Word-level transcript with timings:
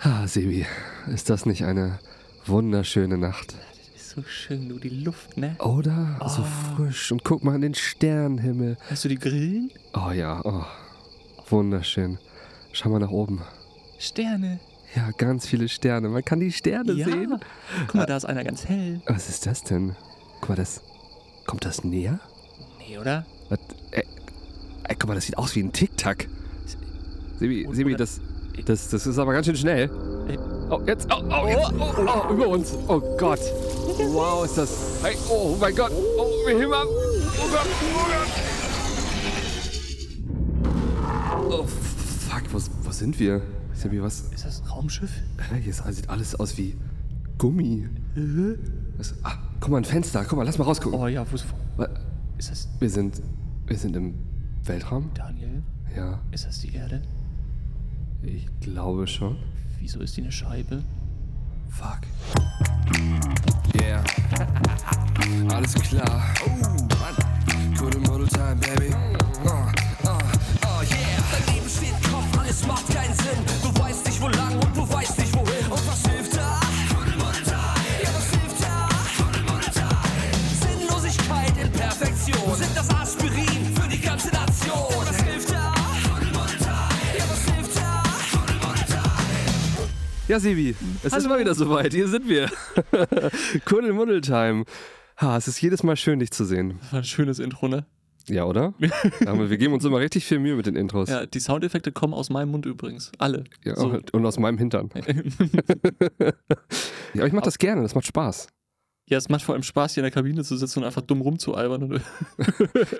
Ah, 0.00 0.26
Sebi, 0.26 0.64
ist 1.12 1.28
das 1.30 1.44
nicht 1.46 1.64
eine 1.64 1.98
wunderschöne 2.46 3.18
Nacht? 3.18 3.54
Ist 3.96 4.10
so 4.10 4.22
schön, 4.22 4.68
du, 4.68 4.78
die 4.78 4.88
Luft, 4.90 5.36
ne? 5.36 5.56
Oder? 5.58 6.18
So 6.28 6.44
frisch. 6.44 7.10
Und 7.12 7.24
guck 7.24 7.42
mal 7.42 7.54
an 7.54 7.60
den 7.62 7.74
Sternenhimmel. 7.74 8.76
Hast 8.90 9.04
du 9.04 9.08
die 9.08 9.18
Grillen? 9.18 9.70
Oh 9.94 10.10
ja, 10.12 10.40
oh. 10.44 10.64
Wunderschön. 11.50 12.18
Schau 12.72 12.90
mal 12.90 13.00
nach 13.00 13.10
oben. 13.10 13.40
Sterne. 13.98 14.60
Ja, 14.94 15.10
ganz 15.16 15.46
viele 15.46 15.68
Sterne. 15.68 16.08
Man 16.08 16.24
kann 16.24 16.40
die 16.40 16.52
Sterne 16.52 16.92
Ja. 16.92 17.06
sehen. 17.06 17.38
Guck 17.86 17.94
mal, 17.94 18.06
da 18.06 18.16
ist 18.16 18.24
einer 18.24 18.44
ganz 18.44 18.66
hell. 18.66 19.00
Was 19.06 19.28
ist 19.28 19.46
das 19.46 19.62
denn? 19.64 19.96
Guck 20.40 20.50
mal, 20.50 20.54
das. 20.54 20.82
Kommt 21.46 21.64
das 21.64 21.82
näher? 21.82 22.20
Nee, 22.78 22.98
oder? 22.98 23.26
Was? 23.48 23.58
Ey, 23.90 24.04
ey, 24.84 24.96
guck 24.98 25.08
mal, 25.08 25.14
das 25.14 25.26
sieht 25.26 25.36
aus 25.38 25.54
wie 25.56 25.60
ein 25.62 25.72
Tic-Tac. 25.72 26.28
Sebi, 27.38 27.66
Sebi 27.72 27.96
das, 27.96 28.20
das, 28.64 28.88
das 28.90 29.06
ist 29.06 29.18
aber 29.18 29.32
ganz 29.32 29.46
schön 29.46 29.56
schnell. 29.56 29.90
Oh, 30.70 30.80
jetzt. 30.86 31.08
Oh, 31.10 31.22
oh, 31.30 31.46
jetzt. 31.46 31.72
Oh, 31.78 31.94
oh, 32.28 32.32
über 32.32 32.48
uns. 32.48 32.74
Oh 32.88 33.00
Gott. 33.18 33.40
Wow, 34.12 34.44
ist 34.44 34.58
das. 34.58 34.70
Hey, 35.02 35.16
oh 35.30 35.56
mein 35.60 35.74
Gott. 35.74 35.90
Oh, 36.18 36.46
wir 36.46 36.58
heben 36.58 36.72
ab. 36.72 36.84
Oh 36.86 37.48
Gott. 37.50 37.66
Oh 37.94 38.04
Gott. 41.46 41.60
Oh, 41.60 41.64
fuck. 41.64 42.42
Wo, 42.52 42.58
wo 42.86 42.90
sind 42.92 43.18
wir? 43.18 43.40
Sebi, 43.72 44.02
was? 44.02 44.20
Ist 44.34 44.44
das 44.44 44.60
ein 44.62 44.66
Raumschiff? 44.68 45.10
Hier 45.62 45.70
ist- 45.70 45.84
sieht 45.96 46.10
alles 46.10 46.34
aus 46.38 46.58
wie 46.58 46.76
Gummi. 47.38 47.88
Was, 48.96 49.14
ah, 49.22 49.34
guck 49.60 49.70
mal, 49.70 49.78
ein 49.78 49.84
Fenster. 49.84 50.24
Guck 50.28 50.36
mal, 50.38 50.44
lass 50.44 50.58
mal 50.58 50.64
rausgucken. 50.64 50.98
Oh 50.98 51.06
ja, 51.06 51.24
wo 51.30 51.34
ist, 51.34 51.46
ist 52.38 52.50
das 52.50 52.68
Wir 52.80 52.90
sind. 52.90 53.22
Wir 53.66 53.76
sind 53.76 53.96
im 53.96 54.14
Weltraum? 54.64 55.10
Daniel? 55.14 55.62
Ja, 55.96 56.18
Ist 56.32 56.46
das 56.46 56.58
die 56.60 56.74
Erde? 56.74 57.02
Ich 58.22 58.46
glaube 58.60 59.06
schon. 59.06 59.36
Wieso 59.78 60.00
ist 60.00 60.16
die 60.16 60.22
eine 60.22 60.32
Scheibe? 60.32 60.82
Fuck. 61.70 62.00
Yeah. 63.80 64.02
Alles 65.54 65.74
klar. 65.74 66.22
Oh, 66.44 66.48
Mann. 66.50 67.74
Gute 67.78 67.98
Model 68.00 68.26
Time, 68.28 68.56
Baby. 68.56 68.94
Uh, 69.44 69.48
uh, 69.48 70.18
oh, 70.64 70.82
yeah. 70.82 71.22
Daneben 71.46 71.68
steht 71.68 72.02
Kopf, 72.10 72.38
alles 72.38 72.66
macht 72.66 72.88
keinen 72.88 73.14
Sinn. 73.14 73.67
Ja, 90.28 90.38
Sebi, 90.38 90.74
es 91.02 91.12
ist 91.14 91.26
mal 91.26 91.40
wieder 91.40 91.54
soweit. 91.54 91.94
Hier 91.94 92.06
sind 92.06 92.28
wir. 92.28 92.50
Kuddel 93.64 93.94
Muddel 93.94 94.20
Time. 94.20 94.64
Ha, 95.16 95.36
es 95.38 95.48
ist 95.48 95.60
jedes 95.62 95.82
Mal 95.82 95.96
schön, 95.96 96.18
dich 96.18 96.30
zu 96.30 96.44
sehen. 96.44 96.78
Das 96.80 96.92
war 96.92 96.98
ein 97.00 97.04
schönes 97.04 97.38
Intro, 97.38 97.66
ne? 97.66 97.86
Ja, 98.26 98.44
oder? 98.44 98.74
Aber 99.26 99.48
wir 99.48 99.56
geben 99.56 99.72
uns 99.72 99.86
immer 99.86 100.00
richtig 100.00 100.26
viel 100.26 100.38
Mühe 100.38 100.54
mit 100.54 100.66
den 100.66 100.76
Intros. 100.76 101.08
Ja, 101.08 101.24
die 101.24 101.40
Soundeffekte 101.40 101.92
kommen 101.92 102.12
aus 102.12 102.28
meinem 102.28 102.50
Mund 102.50 102.66
übrigens. 102.66 103.10
Alle. 103.16 103.44
Ja, 103.64 103.74
So. 103.74 103.98
Und 104.12 104.26
aus 104.26 104.38
meinem 104.38 104.58
Hintern. 104.58 104.90
ja, 106.18 106.32
aber 107.14 107.26
ich 107.26 107.32
mache 107.32 107.46
das 107.46 107.56
gerne, 107.56 107.80
das 107.80 107.94
macht 107.94 108.06
Spaß. 108.06 108.48
Ja, 109.08 109.16
es 109.16 109.30
macht 109.30 109.42
vor 109.42 109.54
allem 109.54 109.62
Spaß, 109.62 109.94
hier 109.94 110.02
in 110.02 110.04
der 110.04 110.10
Kabine 110.10 110.44
zu 110.44 110.58
sitzen 110.58 110.80
und 110.80 110.84
einfach 110.84 111.00
dumm 111.00 111.22
rumzualbern. 111.22 112.02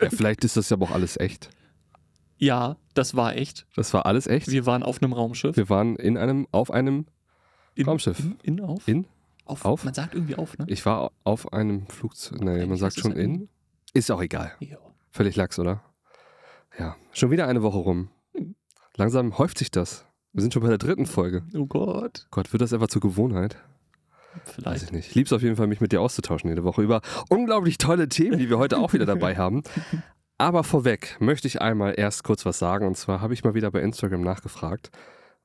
Ja, 0.01 0.09
vielleicht 0.09 0.45
ist 0.45 0.57
das 0.57 0.71
ja 0.71 0.79
aber 0.79 0.87
auch 0.87 0.93
alles 0.93 1.19
echt. 1.21 1.51
ja, 2.39 2.79
das 2.95 3.15
war 3.15 3.37
echt. 3.37 3.67
Das 3.77 3.93
war 3.93 4.07
alles 4.07 4.27
echt. 4.27 4.51
Wir 4.51 4.65
waren 4.65 4.83
auf 4.83 5.03
einem 5.03 5.13
Raumschiff. 5.13 5.59
Wir 5.59 5.69
waren 5.69 5.97
in 5.97 6.17
einem, 6.17 6.49
auf 6.53 6.71
einem 6.71 7.05
In, 7.79 7.87
Raumschiff. 7.87 8.23
In, 8.43 8.61
auf? 8.61 8.89
In? 8.89 9.07
auf? 9.45 9.65
auf? 9.65 9.85
Man 9.85 9.95
sagt 9.95 10.15
irgendwie 10.15 10.35
auf, 10.35 10.59
ne? 10.59 10.67
Ich 10.69 10.85
war 10.85 11.13
auf 11.25 11.53
einem 11.53 11.87
Flugzeug. 11.87 12.41
Nee, 12.41 12.67
man 12.67 12.77
sagt 12.77 12.99
schon 12.99 13.13
in. 13.13 13.49
Ist 13.95 14.11
auch 14.11 14.21
egal. 14.21 14.53
Ja. 14.61 14.79
Völlig 15.11 15.37
lax, 15.37 15.59
oder? 15.59 15.83
Ja. 16.79 16.97
Schon 17.13 17.31
wieder 17.31 17.47
eine 17.47 17.63
Woche 17.63 17.79
rum. 17.79 18.11
Langsam 18.97 19.39
häuft 19.39 19.59
sich 19.59 19.71
das. 19.71 20.05
Wir 20.33 20.43
sind 20.43 20.53
schon 20.53 20.63
bei 20.63 20.69
der 20.69 20.79
dritten 20.79 21.07
Folge. 21.07 21.45
Oh 21.55 21.67
Gott. 21.67 22.27
Gott, 22.31 22.53
wird 22.53 22.61
das 22.61 22.73
einfach 22.73 22.89
zur 22.89 23.01
Gewohnheit? 23.01 23.57
Weiß 24.35 24.55
Vielleicht. 24.55 24.83
ich 24.85 24.93
nicht. 24.93 25.09
Ich 25.09 25.15
lieb's 25.15 25.33
auf 25.33 25.43
jeden 25.43 25.57
Fall, 25.57 25.67
mich 25.67 25.81
mit 25.81 25.93
dir 25.93 26.01
auszutauschen 26.01 26.51
jede 26.51 26.65
Woche 26.65 26.83
über 26.83 27.01
unglaublich 27.29 27.79
tolle 27.79 28.09
Themen, 28.09 28.39
die 28.39 28.51
wir 28.51 28.59
heute 28.59 28.79
auch 28.79 28.93
wieder 28.93 29.07
dabei 29.07 29.37
haben. 29.39 29.63
Aber 30.37 30.65
vorweg 30.65 31.17
möchte 31.21 31.49
ich 31.49 31.61
einmal 31.61 31.95
erst 31.97 32.25
kurz 32.25 32.45
was 32.45 32.59
sagen. 32.59 32.87
Und 32.87 32.97
zwar 32.97 33.21
habe 33.21 33.35
ich 33.35 33.45
mal 33.45 33.55
wieder 33.55 33.71
bei 33.71 33.81
Instagram 33.81 34.21
nachgefragt, 34.21 34.91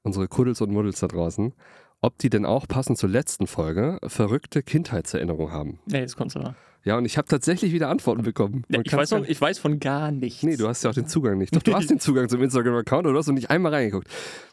unsere 0.04 0.28
Kuddels 0.28 0.62
und 0.62 0.72
Muddels 0.72 1.00
da 1.00 1.08
draußen, 1.08 1.54
ob 2.04 2.18
die 2.20 2.30
denn 2.30 2.46
auch 2.46 2.68
passend 2.68 2.98
zur 2.98 3.10
letzten 3.10 3.48
Folge 3.48 3.98
verrückte 4.06 4.62
Kindheitserinnerungen 4.62 5.52
haben. 5.54 5.80
Nee, 5.86 6.00
jetzt 6.02 6.16
kommt's 6.18 6.36
aber. 6.36 6.56
Ja, 6.84 6.98
und 6.98 7.06
ich 7.06 7.18
habe 7.18 7.28
tatsächlich 7.30 7.72
wieder 7.72 7.88
Antworten 7.88 8.24
bekommen. 8.24 8.66
Ja, 8.68 8.82
ich, 8.84 8.92
weiß 8.92 9.10
von, 9.12 9.24
ja- 9.24 9.30
ich 9.30 9.40
weiß 9.40 9.58
von 9.58 9.80
gar 9.80 10.12
nichts. 10.12 10.44
Nee, 10.44 10.58
du 10.58 10.68
hast 10.68 10.84
ja 10.84 10.90
auch 10.90 10.94
den 10.94 11.08
Zugang 11.08 11.38
nicht. 11.38 11.56
Doch, 11.56 11.64
du 11.64 11.74
hast 11.74 11.90
den 11.90 12.00
Zugang 12.02 12.28
zum 12.28 12.44
Instagram-Account, 12.44 13.06
aber 13.06 13.14
du 13.14 13.20
hast 13.20 13.28
noch 13.28 13.34
nicht 13.36 13.50
einmal 13.50 13.74
reingeguckt. 13.74 14.08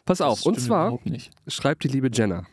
Pass 0.05 0.21
auf, 0.21 0.39
Das 0.39 0.45
und 0.45 0.59
zwar 0.61 0.97
schreibt 1.47 1.83
die 1.83 1.89
liebe 1.89 2.09
Jenna, 2.13 2.45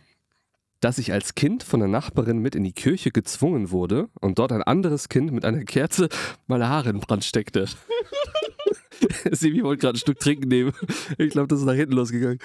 dass 0.80 0.98
ich 0.98 1.12
als 1.12 1.36
Kind 1.36 1.62
von 1.62 1.78
der 1.78 1.88
Nachbarin 1.88 2.38
mit 2.38 2.56
in 2.56 2.64
die 2.64 2.72
Kirche 2.72 3.12
gezwungen 3.12 3.70
wurde 3.70 4.08
und 4.20 4.40
dort 4.40 4.50
ein 4.50 4.64
anderes 4.64 5.08
Kind 5.08 5.30
mit 5.32 5.44
einer 5.44 5.62
Kerze 5.64 6.08
meine 6.48 6.68
Haare 6.68 6.90
in 6.90 6.98
Brand 6.98 7.24
steckte. 7.24 7.66
Sibi 9.30 9.62
wollte 9.62 9.80
gerade 9.82 9.96
ein 9.96 10.00
Stück 10.00 10.18
trinken 10.18 10.48
nehmen. 10.48 10.72
Ich 11.18 11.30
glaube, 11.30 11.46
das 11.46 11.60
ist 11.60 11.66
nach 11.66 11.74
hinten 11.74 11.92
losgegangen. 11.94 12.38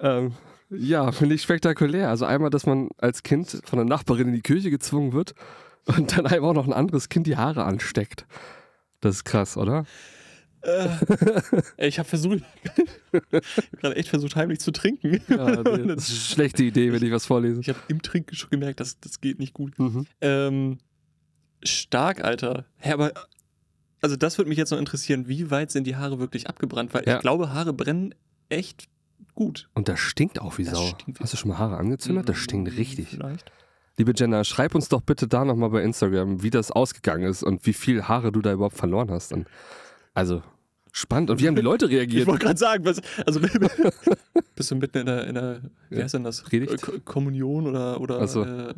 Ähm, 0.00 0.32
ja, 0.70 1.12
finde 1.12 1.34
ich 1.34 1.42
spektakulär. 1.42 2.08
Also 2.08 2.24
einmal, 2.24 2.50
dass 2.50 2.66
man 2.66 2.88
als 2.98 3.22
Kind 3.22 3.60
von 3.64 3.78
der 3.78 3.86
Nachbarin 3.86 4.28
in 4.28 4.34
die 4.34 4.42
Kirche 4.42 4.70
gezwungen 4.70 5.12
wird 5.12 5.34
und 5.84 6.16
dann 6.16 6.26
einfach 6.26 6.48
auch 6.48 6.54
noch 6.54 6.66
ein 6.66 6.72
anderes 6.72 7.08
Kind 7.08 7.26
die 7.26 7.36
Haare 7.36 7.64
ansteckt. 7.64 8.26
Das 9.00 9.16
ist 9.16 9.24
krass, 9.24 9.56
oder? 9.56 9.84
Ey, 11.76 11.88
Ich 11.88 11.98
habe 11.98 12.08
versucht, 12.08 12.40
ich 13.12 13.80
gerade 13.80 13.96
echt 13.96 14.08
versucht, 14.08 14.34
heimlich 14.36 14.58
zu 14.60 14.72
trinken. 14.72 15.20
Ja, 15.28 15.62
nee, 15.62 15.86
das 15.86 16.08
ist 16.08 16.10
eine 16.10 16.20
schlechte 16.34 16.64
Idee, 16.64 16.92
wenn 16.92 17.02
ich 17.04 17.12
was 17.12 17.26
vorlese. 17.26 17.60
Ich 17.60 17.68
habe 17.68 17.78
im 17.88 18.02
Trinken 18.02 18.34
schon 18.34 18.50
gemerkt, 18.50 18.80
dass 18.80 18.98
das 18.98 19.20
geht 19.20 19.38
nicht 19.38 19.54
gut. 19.54 19.78
Mhm. 19.78 20.06
Ähm, 20.20 20.78
stark, 21.62 22.24
Alter. 22.24 22.64
Hä, 22.78 22.92
aber 22.92 23.12
also 24.02 24.16
das 24.16 24.38
würde 24.38 24.48
mich 24.48 24.58
jetzt 24.58 24.70
noch 24.70 24.78
interessieren, 24.78 25.28
wie 25.28 25.50
weit 25.50 25.70
sind 25.70 25.86
die 25.86 25.96
Haare 25.96 26.18
wirklich 26.18 26.48
abgebrannt? 26.48 26.92
Weil 26.94 27.04
Ja. 27.06 27.16
ich 27.16 27.20
glaube, 27.22 27.52
Haare 27.52 27.72
brennen 27.72 28.14
echt 28.48 28.86
gut. 29.34 29.68
Und 29.74 29.88
das 29.88 29.98
stinkt 30.00 30.40
auch 30.40 30.58
wie 30.58 30.64
Das 30.64 30.74
Sau. 30.74 30.92
Hast 31.20 31.32
du 31.32 31.36
schon 31.36 31.50
mal 31.50 31.58
Haare 31.58 31.76
angezündet? 31.76 32.28
Das 32.28 32.36
stinkt 32.38 32.76
richtig. 32.76 33.08
Vielleicht. 33.08 33.50
Liebe 33.98 34.12
Jenna, 34.14 34.44
schreib 34.44 34.74
uns 34.74 34.88
doch 34.88 35.00
bitte 35.00 35.26
da 35.26 35.44
nochmal 35.44 35.70
bei 35.70 35.82
Instagram, 35.82 36.42
wie 36.42 36.50
das 36.50 36.70
ausgegangen 36.70 37.24
ist 37.28 37.42
und 37.42 37.64
wie 37.66 37.72
viel 37.72 38.02
Haare 38.04 38.30
du 38.32 38.42
da 38.42 38.52
überhaupt 38.52 38.76
verloren 38.76 39.10
hast. 39.10 39.32
Und 39.32 39.46
also, 40.12 40.42
spannend. 40.92 41.30
Und 41.30 41.40
wie 41.40 41.46
haben 41.48 41.56
die 41.56 41.62
Leute 41.62 41.86
Ich 41.86 41.92
reagiert? 41.92 42.26
wollte 42.26 42.44
gerade 42.44 42.58
sagen, 42.58 42.84
was, 42.84 43.00
also 43.26 43.40
bist 44.54 44.70
du 44.70 44.76
mitten 44.76 44.98
in 44.98 45.06
der, 45.06 45.26
in 45.26 45.34
der 45.34 45.60
wie 45.88 45.96
Ja. 45.96 46.02
heißt 46.04 46.14
denn 46.14 46.24
das? 46.24 46.42
Predigt? 46.42 46.72
Äh, 46.74 46.76
Ko- 46.76 46.98
Kommunion 47.04 47.66
oder, 47.66 48.00
oder 48.00 48.20
Ach 48.22 48.28
so. 48.28 48.44
äh, 48.44 48.74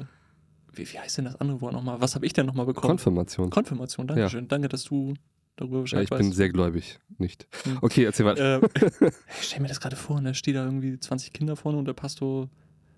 wie, 0.72 0.88
wie 0.92 0.98
heißt 0.98 1.18
denn 1.18 1.24
das 1.24 1.36
andere 1.40 1.60
Wort 1.60 1.72
nochmal? 1.72 2.00
Was 2.00 2.14
habe 2.14 2.24
ich 2.24 2.32
denn 2.32 2.46
nochmal 2.46 2.66
bekommen? 2.66 2.88
Konfirmation. 2.90 3.50
Konfirmation, 3.50 4.06
danke 4.06 4.28
schön. 4.30 4.46
Danke, 4.48 4.68
dass 4.68 4.84
du 4.84 5.14
darüber 5.58 5.76
Ja, 5.78 5.82
Bescheid 5.82 6.04
ich 6.04 6.10
weißt. 6.10 6.22
bin 6.22 6.32
sehr 6.32 6.48
gläubig. 6.50 6.98
Nicht. 7.18 7.46
Hm. 7.64 7.78
Okay, 7.82 8.04
erzähl 8.04 8.26
weiter. 8.26 8.62
äh, 8.62 8.68
ich 9.40 9.46
stell 9.48 9.60
mir 9.60 9.68
das 9.68 9.80
gerade 9.80 9.96
vor, 9.96 10.20
ne? 10.20 10.34
Steht 10.34 10.56
da 10.56 10.64
irgendwie 10.64 10.98
20 10.98 11.32
Kinder 11.32 11.56
vorne 11.56 11.78
und 11.78 11.84
der 11.84 11.92
Pastor 11.94 12.48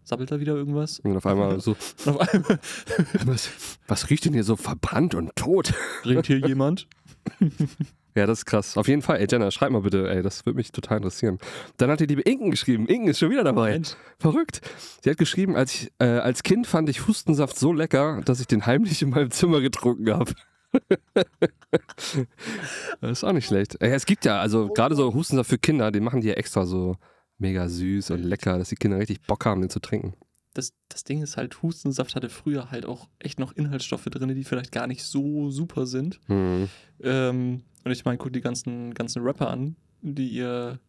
sabbelt 0.04 0.30
da 0.30 0.40
wieder 0.40 0.54
irgendwas. 0.54 1.00
Und 1.00 1.16
auf 1.16 1.26
einmal 1.26 1.60
so, 1.60 1.72
auf 2.06 2.18
einmal 2.18 2.58
was, 3.24 3.50
was 3.86 4.10
riecht 4.10 4.24
denn 4.24 4.32
hier 4.32 4.44
so 4.44 4.56
verbrannt 4.56 5.14
und 5.14 5.34
tot? 5.36 5.72
redet 6.04 6.26
hier 6.26 6.38
jemand. 6.38 6.86
Ja, 8.16 8.26
das 8.26 8.40
ist 8.40 8.44
krass. 8.46 8.76
Auf 8.76 8.88
jeden 8.88 9.02
Fall, 9.02 9.18
ey 9.20 9.28
Jenna, 9.30 9.52
schreib 9.52 9.70
mal 9.70 9.82
bitte, 9.82 10.10
ey, 10.10 10.20
das 10.20 10.44
würde 10.44 10.56
mich 10.56 10.72
total 10.72 10.96
interessieren. 10.96 11.38
Dann 11.76 11.90
hat 11.92 12.00
die 12.00 12.06
liebe 12.06 12.22
Inken 12.22 12.50
geschrieben. 12.50 12.86
Inken 12.88 13.08
ist 13.08 13.20
schon 13.20 13.30
wieder 13.30 13.44
dabei. 13.44 13.70
Mensch. 13.70 13.90
Verrückt. 14.18 14.62
Sie 15.04 15.10
hat 15.10 15.16
geschrieben, 15.16 15.54
als, 15.54 15.74
ich, 15.74 15.92
äh, 16.00 16.06
als 16.06 16.42
Kind 16.42 16.66
fand 16.66 16.88
ich 16.88 17.06
Hustensaft 17.06 17.56
so 17.56 17.72
lecker, 17.72 18.20
dass 18.24 18.40
ich 18.40 18.48
den 18.48 18.66
heimlich 18.66 19.00
in 19.02 19.10
meinem 19.10 19.30
Zimmer 19.30 19.60
getrunken 19.60 20.10
habe. 20.12 20.32
das 23.00 23.10
ist 23.10 23.24
auch 23.24 23.32
nicht 23.32 23.46
schlecht. 23.46 23.76
Es 23.80 24.06
gibt 24.06 24.24
ja, 24.24 24.40
also 24.40 24.68
gerade 24.68 24.94
so 24.94 25.12
Hustensaft 25.14 25.50
für 25.50 25.58
Kinder, 25.58 25.90
den 25.90 26.04
machen 26.04 26.20
die 26.20 26.28
ja 26.28 26.34
extra 26.34 26.64
so 26.66 26.96
mega 27.38 27.68
süß 27.68 28.10
und 28.10 28.22
lecker, 28.22 28.58
dass 28.58 28.68
die 28.68 28.76
Kinder 28.76 28.98
richtig 28.98 29.22
Bock 29.22 29.44
haben, 29.46 29.60
den 29.60 29.70
zu 29.70 29.80
trinken. 29.80 30.14
Das, 30.54 30.72
das 30.88 31.04
Ding 31.04 31.22
ist 31.22 31.36
halt, 31.36 31.62
Hustensaft 31.62 32.16
hatte 32.16 32.28
früher 32.28 32.70
halt 32.70 32.84
auch 32.84 33.08
echt 33.18 33.38
noch 33.38 33.52
Inhaltsstoffe 33.52 34.04
drin, 34.04 34.34
die 34.34 34.44
vielleicht 34.44 34.72
gar 34.72 34.86
nicht 34.86 35.04
so 35.04 35.50
super 35.50 35.86
sind. 35.86 36.20
Hm. 36.26 36.68
Ähm, 37.02 37.62
und 37.84 37.90
ich 37.92 38.04
meine, 38.04 38.18
guck 38.18 38.32
die 38.32 38.40
ganzen, 38.40 38.92
ganzen 38.94 39.22
Rapper 39.22 39.48
an, 39.48 39.76
die 40.02 40.28
ihr 40.28 40.80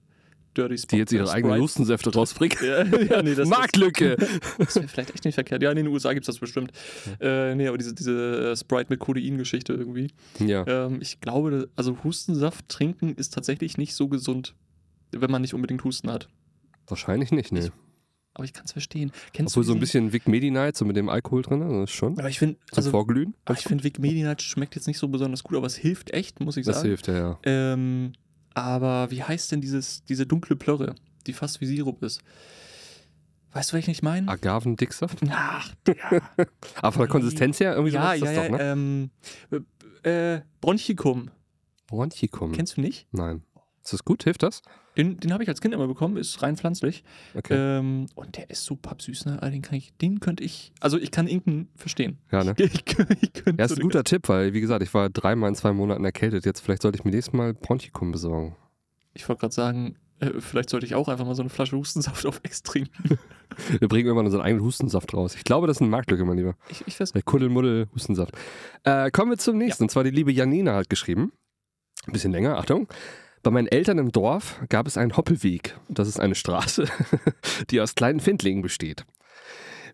Dirty 0.58 0.78
Spot 0.78 0.88
Die 0.92 0.98
jetzt 0.98 1.12
ihre 1.14 1.32
eigenen 1.32 1.62
Hustensäfte 1.62 2.14
rausbringen. 2.14 2.58
Ja, 2.62 2.84
ja, 2.84 3.22
nee, 3.24 3.36
das, 3.36 3.48
Marktlücke! 3.48 4.18
das 4.58 4.76
wäre 4.76 4.88
vielleicht 4.88 5.12
echt 5.12 5.26
nicht 5.26 5.36
verkehrt. 5.36 5.62
Ja, 5.64 5.70
in 5.72 5.78
den 5.78 5.88
USA 5.88 6.14
gibt 6.14 6.24
es 6.24 6.28
das 6.28 6.40
bestimmt. 6.40 6.72
Äh, 7.20 7.56
nee, 7.56 7.68
aber 7.68 7.78
diese, 7.78 7.94
diese 7.94 8.52
äh, 8.52 8.56
Sprite 8.56 8.88
mit 8.90 9.00
Codein-Geschichte 9.00 9.74
irgendwie. 9.74 10.12
Ja. 10.40 10.66
Ähm, 10.68 11.00
ich 11.02 11.22
glaube, 11.22 11.70
also 11.76 11.98
Hustensaft 12.04 12.68
trinken 12.70 13.16
ist 13.16 13.34
tatsächlich 13.34 13.78
nicht 13.78 13.94
so 13.96 14.08
gesund, 14.08 14.56
wenn 15.12 15.32
man 15.32 15.42
nicht 15.42 15.54
unbedingt 15.54 15.84
Husten 15.84 16.12
hat. 16.12 16.28
Wahrscheinlich 16.88 17.32
nicht, 17.32 17.52
ne. 17.52 17.72
Aber 18.34 18.46
ich 18.46 18.54
kann 18.54 18.64
es 18.66 18.72
verstehen. 18.72 19.12
Kennst 19.34 19.54
Obwohl 19.54 19.64
du 19.64 19.68
so 19.68 19.74
ein 19.74 19.80
bisschen 19.82 20.14
Vic 20.14 20.26
Medi-Night, 20.28 20.78
so 20.78 20.86
mit 20.86 20.96
dem 20.96 21.10
Alkohol 21.10 21.42
drin, 21.42 21.60
das 21.60 21.90
ist 21.90 21.96
schon 21.96 22.18
Aber 22.18 22.30
ich 22.30 22.40
finde, 22.40 22.58
also, 22.74 22.90
Vorglühen. 22.90 23.34
aber 23.44 23.58
ich 23.58 23.66
finde, 23.66 23.84
Vic 23.84 24.00
Medi-Night 24.00 24.42
schmeckt 24.42 24.76
jetzt 24.76 24.88
nicht 24.88 25.00
so 25.00 25.10
besonders 25.10 25.44
gut, 25.44 25.58
aber 25.58 25.68
es 25.68 25.76
hilft 25.76 26.12
echt, 26.12 26.40
muss 26.40 26.56
ich 26.56 26.66
Das 26.66 26.78
sagen. 26.78 26.88
hilft 26.88 27.08
ja, 27.08 27.14
ja. 27.18 27.40
Ähm, 27.44 28.14
aber 28.54 29.12
wie 29.12 29.24
heißt 29.24 29.52
denn 29.52 29.62
dieses, 29.62 30.04
diese 30.06 30.26
dunkle 30.26 30.56
Plörre, 30.56 30.96
die 31.28 31.34
fast 31.34 31.62
wie 31.62 31.66
Sirup 31.66 32.04
ist? 32.04 32.22
Weißt 33.54 33.72
du, 33.72 33.74
welchen 33.74 33.92
ich 33.92 34.02
meine? 34.02 34.30
Agavendicksaft. 34.30 35.20
Ach, 35.30 35.74
Aber 36.82 36.92
von 36.94 37.02
der 37.02 37.10
Konsistenz 37.10 37.60
her 37.60 37.74
irgendwie 37.76 37.94
ja, 37.94 38.02
sowas 38.02 38.16
ist 38.16 38.24
ja, 38.24 38.28
das 38.28 38.36
ja. 38.36 38.50
doch, 38.50 38.58
ne? 38.58 38.72
Ähm, 38.72 39.10
äh, 40.04 40.42
Bronchicum. 40.62 41.32
Bronchicum. 41.88 42.54
Kennst 42.54 42.78
du 42.78 42.82
nicht? 42.82 43.08
Nein. 43.12 43.44
Ist 43.84 43.94
das 43.94 44.06
gut? 44.06 44.24
Hilft 44.24 44.44
das? 44.44 44.62
Den, 44.98 45.18
den 45.18 45.32
habe 45.34 45.42
ich 45.44 45.50
als 45.50 45.62
Kind 45.62 45.74
immer 45.74 45.88
bekommen, 45.88 46.18
ist 46.18 46.42
rein 46.42 46.58
pflanzlich. 46.58 47.04
Okay. 47.34 47.56
Ähm, 47.56 48.08
und 48.16 48.38
der 48.38 48.50
ist 48.50 48.66
so 48.66 48.76
pappsüß, 48.76 49.26
ne? 49.26 49.40
Den, 49.42 49.62
kann 49.62 49.76
ich, 49.76 49.94
den 49.98 50.20
könnte 50.20 50.44
ich, 50.44 50.74
also 50.82 50.98
ich 50.98 51.12
kann 51.12 51.28
Inken 51.28 51.70
verstehen. 51.76 52.18
ja, 52.32 52.44
ne? 52.44 52.54
Ich, 52.60 52.74
ich 52.74 53.34
könnte 53.34 53.56
Ja, 53.58 53.66
ist 53.66 53.70
so 53.70 53.76
ein 53.78 53.82
guter 53.82 54.04
Tipp, 54.04 54.28
weil, 54.28 54.54
wie 54.54 54.62
gesagt, 54.62 54.84
ich 54.84 54.94
war 54.94 55.10
dreimal 55.10 55.50
in 55.50 55.56
zwei 55.56 55.72
Monaten 55.72 56.04
erkältet. 56.04 56.46
Jetzt 56.46 56.60
vielleicht 56.60 56.82
sollte 56.82 56.98
ich 56.98 57.06
mir 57.06 57.12
nächstes 57.12 57.34
Mal 57.34 57.54
Bronchicum 57.54 58.12
besorgen. 58.12 58.56
Ich 59.14 59.28
wollte 59.28 59.42
gerade 59.42 59.54
sagen, 59.54 59.98
äh, 60.20 60.40
vielleicht 60.40 60.70
sollte 60.70 60.86
ich 60.86 60.94
auch 60.96 61.08
einfach 61.08 61.26
mal 61.26 61.36
so 61.36 61.42
eine 61.42 61.50
Flasche 61.50 61.76
Hustensaft 61.76 62.26
auf 62.28 62.40
Ex 62.44 62.62
trinken. 62.62 63.18
Wir 63.80 63.88
bringen 63.88 64.06
irgendwann 64.06 64.26
unseren 64.26 64.42
eigenen 64.42 64.64
Hustensaft 64.64 65.14
raus. 65.14 65.36
Ich 65.36 65.44
glaube, 65.44 65.68
das 65.68 65.78
ist 65.78 65.82
eine 65.82 65.90
Marktlücke, 65.90 66.24
mein 66.24 66.38
Lieber. 66.38 66.56
Ich, 66.70 66.84
ich 66.86 67.00
weiß 67.00 67.12
Der 67.12 67.22
Kuddelmuddel 67.22 67.88
Hustensaft. 67.94 68.34
Äh, 68.84 69.12
kommen 69.12 69.32
wir 69.32 69.38
zum 69.38 69.58
nächsten. 69.58 69.84
Und 69.84 69.90
zwar 69.90 70.04
die 70.04 70.12
liebe 70.12 70.32
Janina 70.32 70.76
hat 70.76 70.90
geschrieben. 70.90 71.34
Ein 72.08 72.14
bisschen 72.14 72.32
länger, 72.32 72.58
Achtung. 72.58 72.88
Bei 73.44 73.50
meinen 73.50 73.68
Eltern 73.68 73.98
im 73.98 74.12
Dorf 74.12 74.60
gab 74.70 74.86
es 74.86 74.98
einen 74.98 75.18
Hoppelweg. 75.18 75.76
Das 75.90 76.08
ist 76.08 76.20
eine 76.20 76.36
Straße, 76.36 76.86
die 77.72 77.82
aus 77.82 77.96
kleinen 77.96 78.20
Findlingen 78.20 78.62
besteht. 78.62 79.04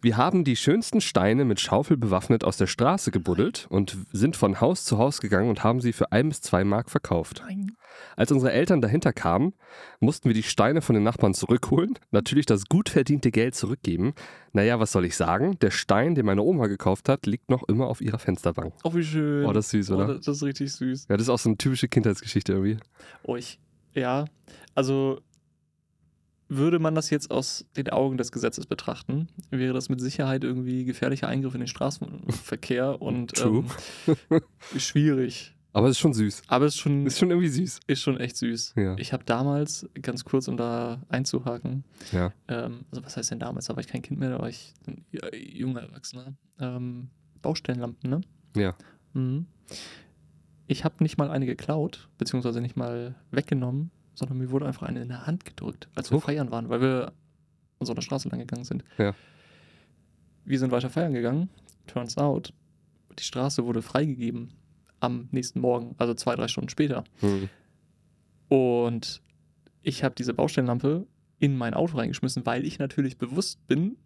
Wir 0.01 0.17
haben 0.17 0.43
die 0.43 0.55
schönsten 0.55 1.01
Steine 1.01 1.45
mit 1.45 1.59
Schaufel 1.59 1.97
bewaffnet 1.97 2.43
aus 2.43 2.57
der 2.57 2.67
Straße 2.67 3.11
gebuddelt 3.11 3.67
und 3.69 3.97
sind 4.11 4.35
von 4.35 4.61
Haus 4.61 4.85
zu 4.85 4.97
Haus 4.97 5.21
gegangen 5.21 5.49
und 5.49 5.63
haben 5.63 5.81
sie 5.81 5.93
für 5.93 6.11
ein 6.11 6.29
bis 6.29 6.41
zwei 6.41 6.63
Mark 6.63 6.89
verkauft. 6.89 7.43
Als 8.15 8.31
unsere 8.31 8.51
Eltern 8.51 8.81
dahinter 8.81 9.11
kamen, 9.11 9.53
mussten 9.99 10.29
wir 10.29 10.35
die 10.35 10.43
Steine 10.43 10.81
von 10.81 10.93
den 10.93 11.03
Nachbarn 11.03 11.33
zurückholen, 11.33 11.97
natürlich 12.11 12.45
das 12.45 12.65
gut 12.65 12.89
verdiente 12.89 13.31
Geld 13.31 13.55
zurückgeben. 13.55 14.13
Naja, 14.53 14.79
was 14.79 14.91
soll 14.91 15.05
ich 15.05 15.15
sagen? 15.15 15.57
Der 15.59 15.71
Stein, 15.71 16.13
den 16.13 16.25
meine 16.25 16.43
Oma 16.43 16.67
gekauft 16.67 17.09
hat, 17.09 17.25
liegt 17.25 17.49
noch 17.49 17.67
immer 17.67 17.87
auf 17.87 18.01
ihrer 18.01 18.19
Fensterbank. 18.19 18.73
Oh, 18.83 18.93
wie 18.93 19.03
schön. 19.03 19.45
Oh, 19.45 19.53
das 19.53 19.65
ist 19.65 19.71
süß, 19.71 19.91
Oh, 19.91 19.95
oder? 19.95 20.07
das, 20.15 20.25
das 20.25 20.37
ist 20.37 20.43
richtig 20.43 20.71
süß. 20.73 21.07
Ja, 21.09 21.17
das 21.17 21.23
ist 21.25 21.29
auch 21.29 21.39
so 21.39 21.49
eine 21.49 21.57
typische 21.57 21.87
Kindheitsgeschichte 21.87 22.53
irgendwie. 22.53 22.77
Oh, 23.23 23.35
ich, 23.35 23.59
ja, 23.93 24.25
also 24.75 25.21
würde 26.49 26.79
man 26.79 26.95
das 26.95 27.09
jetzt 27.09 27.29
aus 27.31 27.65
den 27.75 27.89
Augen 27.89 28.17
des 28.17 28.31
Gesetzes 28.31 28.65
betrachten, 28.65 29.27
wäre 29.49 29.73
das 29.73 29.89
mit 29.89 29.99
Sicherheit 30.01 30.43
irgendwie 30.43 30.85
gefährlicher 30.85 31.27
Eingriff 31.27 31.53
in 31.53 31.59
den 31.61 31.67
Straßenverkehr 31.67 33.01
und 33.01 33.33
ähm, 33.43 33.65
schwierig. 34.77 35.53
Aber 35.73 35.87
es 35.89 35.91
ist 35.97 35.99
schon 35.99 36.13
süß. 36.13 36.41
Aber 36.47 36.65
es 36.65 36.73
ist 36.75 36.79
schon, 36.79 37.05
Ist 37.05 37.19
schon 37.19 37.29
irgendwie 37.29 37.49
süß. 37.49 37.81
ist 37.85 38.01
schon 38.01 38.19
echt 38.19 38.37
süß. 38.37 38.73
Ja. 38.77 38.95
Ich 38.97 39.13
habe 39.13 39.23
damals, 39.25 39.87
ganz 40.01 40.25
kurz, 40.25 40.47
um 40.47 40.57
da 40.57 41.03
einzuhaken, 41.09 41.83
Ja. 42.11 42.33
ähm, 42.47 42.85
also 42.89 43.03
was 43.05 43.15
heißt 43.15 43.29
denn 43.31 43.39
damals? 43.39 43.65
Da 43.65 43.75
war 43.75 43.81
ich 43.81 43.87
kein 43.87 44.01
Kind 44.01 44.19
mehr, 44.19 44.29
da 44.31 44.39
war 44.39 44.49
ich 44.49 44.73
ein 44.87 45.05
junger 45.33 45.81
Erwachsener. 45.81 46.33
Ähm, 46.59 47.09
Baustellenlampen, 47.43 48.09
ne? 48.09 48.21
Ja. 48.55 48.75
Mhm. 49.13 49.45
Ich 50.65 50.83
habe 50.83 51.03
nicht 51.03 51.17
mal 51.17 51.29
eine 51.29 51.45
geklaut, 51.45 52.09
beziehungsweise 52.17 52.59
nicht 52.59 52.75
mal 52.75 53.15
weggenommen, 53.31 53.91
sondern 54.17 54.39
mir 54.39 54.49
wurde 54.49 54.65
einfach 54.65 54.87
eine 54.87 54.99
in 55.01 55.09
der 55.09 55.27
Hand 55.27 55.45
gedrückt, 55.45 55.87
als 55.93 56.09
wir 56.11 56.19
feiern 56.19 56.49
waren, 56.49 56.69
weil 56.69 56.81
wir 56.81 57.13
an 57.79 57.85
so 57.85 57.93
einer 57.93 58.01
Straße 58.01 58.27
lang 58.29 58.39
gegangen 58.39 58.63
sind. 58.63 58.83
Ja. 58.97 59.13
Wir 60.43 60.57
sind 60.57 60.71
weiter 60.71 60.89
feiern 60.89 61.13
gegangen. 61.13 61.49
Turns 61.85 62.17
out, 62.17 62.51
die 63.19 63.23
Straße 63.23 63.63
wurde 63.63 63.83
freigegeben 63.83 64.53
am 64.99 65.27
nächsten 65.31 65.59
Morgen, 65.59 65.93
also 65.99 66.15
zwei, 66.15 66.35
drei 66.35 66.47
Stunden 66.47 66.69
später. 66.69 67.03
Hm. 67.19 67.49
Und 68.47 69.21
ich 69.83 70.03
habe 70.03 70.15
diese 70.15 70.33
Baustellenlampe 70.33 71.05
in 71.37 71.55
mein 71.55 71.75
Auto 71.75 71.97
reingeschmissen, 71.97 72.43
weil 72.47 72.65
ich 72.65 72.79
natürlich 72.79 73.17
bewusst 73.19 73.65
bin, 73.67 73.97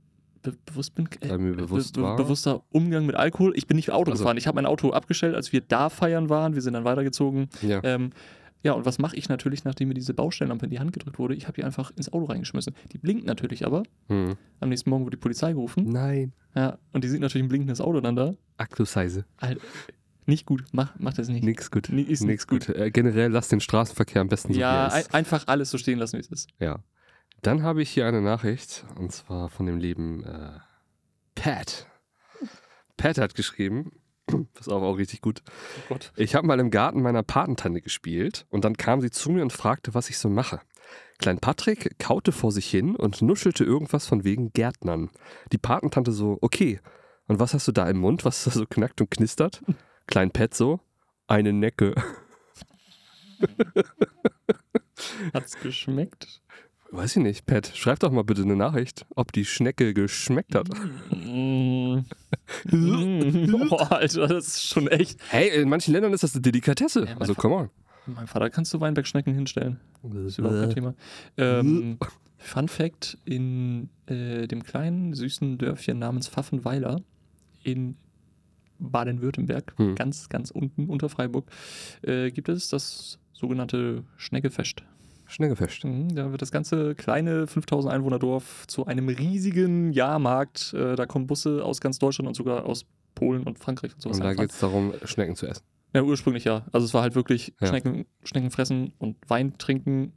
be 0.41 0.53
bewusst 0.65 0.93
bin, 0.95 1.07
äh, 1.21 1.37
bewusst 1.37 2.01
war. 2.01 2.17
bewusster 2.17 2.63
Umgang 2.71 3.05
mit 3.05 3.15
Alkohol. 3.15 3.53
Ich 3.55 3.67
bin 3.67 3.77
nicht 3.77 3.91
Auto 3.91 4.11
Also- 4.11 4.23
gefahren. 4.23 4.35
Ich 4.35 4.47
habe 4.47 4.55
mein 4.55 4.65
Auto 4.65 4.89
abgestellt, 4.89 5.35
als 5.35 5.53
wir 5.53 5.61
da 5.61 5.89
feiern 5.89 6.27
waren. 6.29 6.53
Wir 6.55 6.61
sind 6.61 6.73
dann 6.73 6.83
weitergezogen. 6.83 7.47
Ja. 7.61 7.79
Ähm, 7.85 8.09
ja, 8.63 8.73
und 8.73 8.85
was 8.85 8.99
mache 8.99 9.15
ich 9.15 9.27
natürlich, 9.27 9.63
nachdem 9.63 9.87
mir 9.87 9.93
diese 9.95 10.13
Baustellenlampe 10.13 10.65
in 10.65 10.71
die 10.71 10.79
Hand 10.79 10.93
gedrückt 10.93 11.17
wurde? 11.17 11.35
Ich 11.35 11.47
habe 11.47 11.53
die 11.53 11.63
einfach 11.63 11.91
ins 11.95 12.13
Auto 12.13 12.25
reingeschmissen. 12.25 12.75
Die 12.91 12.99
blinkt 12.99 13.25
natürlich 13.25 13.65
aber. 13.65 13.83
Hm. 14.07 14.35
Am 14.59 14.69
nächsten 14.69 14.89
Morgen 14.89 15.05
wurde 15.05 15.17
die 15.17 15.21
Polizei 15.21 15.53
gerufen. 15.53 15.85
Nein. 15.89 16.33
Ja, 16.55 16.77
und 16.91 17.03
die 17.03 17.07
sieht 17.07 17.21
natürlich 17.21 17.45
ein 17.45 17.49
blinkendes 17.49 17.81
Auto 17.81 18.01
dann 18.01 18.15
da. 18.15 18.35
Aktuseise. 18.57 19.25
Alter, 19.37 19.61
nicht 20.27 20.45
gut. 20.45 20.63
Mach, 20.71 20.93
mach 20.99 21.13
das 21.13 21.27
nicht. 21.27 21.43
Nix 21.43 21.71
gut. 21.71 21.89
Nee, 21.91 22.03
ist 22.03 22.23
Nix 22.23 22.45
gut. 22.45 22.69
Äh, 22.69 22.91
generell 22.91 23.31
lass 23.31 23.47
den 23.47 23.61
Straßenverkehr 23.61 24.21
am 24.21 24.27
besten 24.27 24.53
so 24.53 24.59
ja, 24.59 24.87
ein, 24.87 25.03
einfach 25.11 25.47
alles 25.47 25.71
so 25.71 25.77
stehen 25.77 25.97
lassen, 25.97 26.17
wie 26.17 26.21
es 26.21 26.27
ist. 26.27 26.49
Ja. 26.59 26.79
Dann 27.41 27.63
habe 27.63 27.81
ich 27.81 27.89
hier 27.89 28.05
eine 28.05 28.21
Nachricht 28.21 28.85
und 28.99 29.11
zwar 29.11 29.49
von 29.49 29.65
dem 29.65 29.79
lieben 29.79 30.23
äh, 30.23 30.59
Pat. 31.33 31.87
Pat 32.97 33.17
hat 33.17 33.33
geschrieben, 33.33 33.91
pass 34.53 34.67
auf, 34.67 34.83
auch 34.83 34.97
richtig 34.97 35.21
gut. 35.21 35.41
Oh. 35.89 35.97
Ich 36.15 36.35
habe 36.35 36.47
mal 36.47 36.59
im 36.59 36.71
Garten 36.71 37.01
meiner 37.01 37.23
Patentante 37.23 37.81
gespielt 37.81 38.45
und 38.49 38.65
dann 38.65 38.77
kam 38.77 39.01
sie 39.01 39.11
zu 39.11 39.31
mir 39.31 39.41
und 39.41 39.53
fragte, 39.53 39.93
was 39.93 40.09
ich 40.09 40.17
so 40.17 40.29
mache. 40.29 40.61
Klein 41.19 41.39
Patrick 41.39 41.99
kaute 41.99 42.31
vor 42.31 42.51
sich 42.51 42.69
hin 42.69 42.95
und 42.95 43.21
nuschelte 43.21 43.63
irgendwas 43.63 44.07
von 44.07 44.23
wegen 44.23 44.51
Gärtnern. 44.53 45.11
Die 45.51 45.57
Patentante 45.59 46.11
so, 46.11 46.37
okay, 46.41 46.79
und 47.27 47.39
was 47.39 47.53
hast 47.53 47.67
du 47.67 47.71
da 47.71 47.87
im 47.89 47.97
Mund, 47.97 48.25
was 48.25 48.43
da 48.43 48.51
so 48.51 48.65
knackt 48.65 48.99
und 49.01 49.11
knistert? 49.11 49.63
Klein 50.07 50.31
Pat 50.31 50.53
so, 50.53 50.79
eine 51.27 51.53
Necke. 51.53 51.95
Hat's 55.33 55.59
geschmeckt? 55.59 56.41
Weiß 56.93 57.15
ich 57.15 57.23
nicht, 57.23 57.45
Pat, 57.45 57.71
schreib 57.73 57.99
doch 57.99 58.11
mal 58.11 58.23
bitte 58.23 58.41
eine 58.41 58.57
Nachricht, 58.57 59.05
ob 59.15 59.31
die 59.31 59.45
Schnecke 59.45 59.93
geschmeckt 59.93 60.55
hat. 60.55 60.67
Mm. 61.09 61.99
Boah, 63.69 63.91
Alter, 63.93 64.27
das 64.27 64.47
ist 64.47 64.67
schon 64.67 64.87
echt. 64.89 65.17
Hey, 65.29 65.61
in 65.61 65.69
manchen 65.69 65.93
Ländern 65.93 66.11
ist 66.11 66.23
das 66.23 66.33
eine 66.33 66.41
Delikatesse. 66.41 67.01
Ja, 67.01 67.05
mein 67.13 67.21
also, 67.21 67.33
come 67.33 67.55
on. 67.55 67.69
Meinem 68.07 68.27
Vater 68.27 68.49
kannst 68.49 68.73
du 68.73 68.81
Weinbergschnecken 68.81 69.33
hinstellen. 69.33 69.79
Das 70.03 70.23
ist 70.25 70.37
überhaupt 70.39 70.59
kein 70.59 70.69
Thema. 70.71 70.93
Ähm, 71.37 71.97
Fun 72.37 72.67
Fact: 72.67 73.17
In 73.23 73.89
äh, 74.07 74.47
dem 74.47 74.63
kleinen, 74.63 75.13
süßen 75.13 75.57
Dörfchen 75.59 75.97
namens 75.99 76.27
Pfaffenweiler 76.27 77.01
in 77.63 77.95
Baden-Württemberg, 78.79 79.73
Hm. 79.77 79.95
ganz, 79.95 80.27
ganz 80.27 80.51
unten 80.51 80.89
unter 80.89 81.07
Freiburg, 81.07 81.45
äh, 82.01 82.31
gibt 82.31 82.49
es 82.49 82.67
das 82.69 83.19
sogenannte 83.33 84.03
Schneckefest. 84.17 84.83
Schneckefest. 85.31 85.83
Mhm, 85.85 86.13
Da 86.15 86.31
wird 86.31 86.41
das 86.41 86.51
ganze 86.51 86.93
kleine 86.95 87.47
5000 87.47 87.93
Einwohner 87.93 88.19
Dorf 88.19 88.65
zu 88.67 88.85
einem 88.85 89.07
riesigen 89.09 89.93
Jahrmarkt. 89.93 90.73
Äh, 90.73 90.95
da 90.95 91.05
kommen 91.05 91.27
Busse 91.27 91.63
aus 91.63 91.79
ganz 91.81 91.99
Deutschland 91.99 92.27
und 92.27 92.33
sogar 92.35 92.65
aus 92.65 92.85
Polen 93.15 93.43
und 93.43 93.57
Frankreich 93.59 93.93
und 93.93 94.01
sowas. 94.01 94.17
Und 94.17 94.23
da 94.23 94.33
geht 94.33 94.51
es 94.51 94.59
darum, 94.59 94.93
Schnecken 95.05 95.35
zu 95.35 95.47
essen. 95.47 95.63
Ja, 95.93 96.03
ursprünglich 96.03 96.43
ja. 96.45 96.65
Also 96.71 96.85
es 96.85 96.93
war 96.93 97.01
halt 97.01 97.15
wirklich 97.15 97.53
Ja. 97.59 97.67
Schnecken, 97.67 98.05
Schnecken 98.23 98.51
fressen 98.51 98.93
und 98.97 99.17
Wein 99.27 99.57
trinken. 99.57 100.13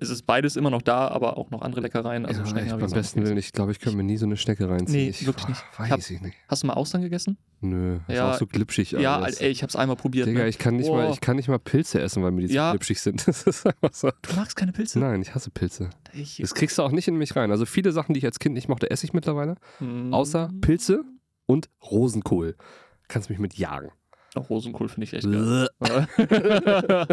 Es 0.00 0.08
ist 0.10 0.22
beides 0.26 0.56
immer 0.56 0.70
noch 0.70 0.80
da, 0.82 1.08
aber 1.08 1.36
auch 1.36 1.50
noch 1.50 1.60
andere 1.62 1.82
Leckereien. 1.82 2.24
Also 2.24 2.40
ja, 2.40 2.46
Schnecken 2.46 2.78
beim 2.78 2.90
besten 2.90 3.22
Willen, 3.22 3.36
ich 3.36 3.52
glaube, 3.52 3.70
ich 3.72 3.78
könnte 3.80 3.96
mir 3.98 4.02
nie 4.02 4.16
so 4.16 4.24
eine 4.26 4.36
Schnecke 4.38 4.68
reinziehen. 4.68 5.04
Nee, 5.04 5.08
ich, 5.10 5.26
wirklich 5.26 5.48
nicht. 5.48 5.62
Weiß 5.76 5.86
Ich 5.86 5.92
hab- 5.92 5.98
ich 6.00 6.20
nicht. 6.22 6.36
Hast 6.48 6.62
du 6.62 6.66
mal 6.68 6.72
Austern 6.74 7.02
gegessen? 7.02 7.36
Nö, 7.60 7.98
das 8.08 8.16
Ja, 8.16 8.28
ist 8.30 8.34
auch 8.36 8.38
so 8.40 8.46
glitschig. 8.46 8.92
ja, 8.92 9.18
alles. 9.18 9.40
ey, 9.42 9.50
ich 9.50 9.60
habe 9.62 9.68
es 9.68 9.76
einmal 9.76 9.96
probiert. 9.96 10.26
Digga, 10.26 10.40
ne? 10.44 10.48
ich 10.48 10.56
kann, 10.58 10.76
nicht 10.76 10.88
mal, 10.90 11.04
Boah. 11.06 11.12
ich 11.12 11.20
kann 11.20 11.36
nicht 11.36 11.48
mal 11.48 11.58
Pilze 11.58 12.00
essen, 12.00 12.22
weil 12.22 12.30
mir 12.30 12.40
die 12.40 12.46
so 12.48 12.54
Ja. 12.54 12.70
glitschig 12.72 13.00
sind. 13.00 13.26
Das 13.26 13.42
ist 13.42 13.66
einfach 13.66 13.92
so. 13.92 14.10
Du 14.22 14.34
magst 14.36 14.56
keine 14.56 14.72
Pilze? 14.72 14.98
Nein, 14.98 15.20
ich 15.20 15.34
hasse 15.34 15.50
Pilze. 15.50 15.90
Ich, 16.14 16.38
Das 16.38 16.54
kriegst 16.54 16.78
du 16.78 16.82
auch 16.82 16.90
nicht 16.92 17.06
in 17.06 17.16
mich 17.16 17.36
rein. 17.36 17.50
Also 17.50 17.66
viele 17.66 17.92
Sachen, 17.92 18.14
die 18.14 18.18
ich 18.18 18.24
als 18.24 18.38
Kind 18.38 18.54
nicht 18.54 18.68
mochte, 18.68 18.90
esse 18.90 19.04
ich 19.04 19.12
mittlerweile. 19.12 19.56
Mm. 19.80 20.14
Außer 20.14 20.50
Pilze 20.62 21.04
und 21.46 21.68
Rosenkohl. 21.90 22.56
Kannst 23.08 23.28
mich 23.28 23.38
mit 23.38 23.54
jagen. 23.54 23.90
Auch 24.34 24.48
Rosenkohl 24.48 24.88
finde 24.88 25.04
ich 25.04 25.12
echt 25.12 25.30
geil. 25.30 25.68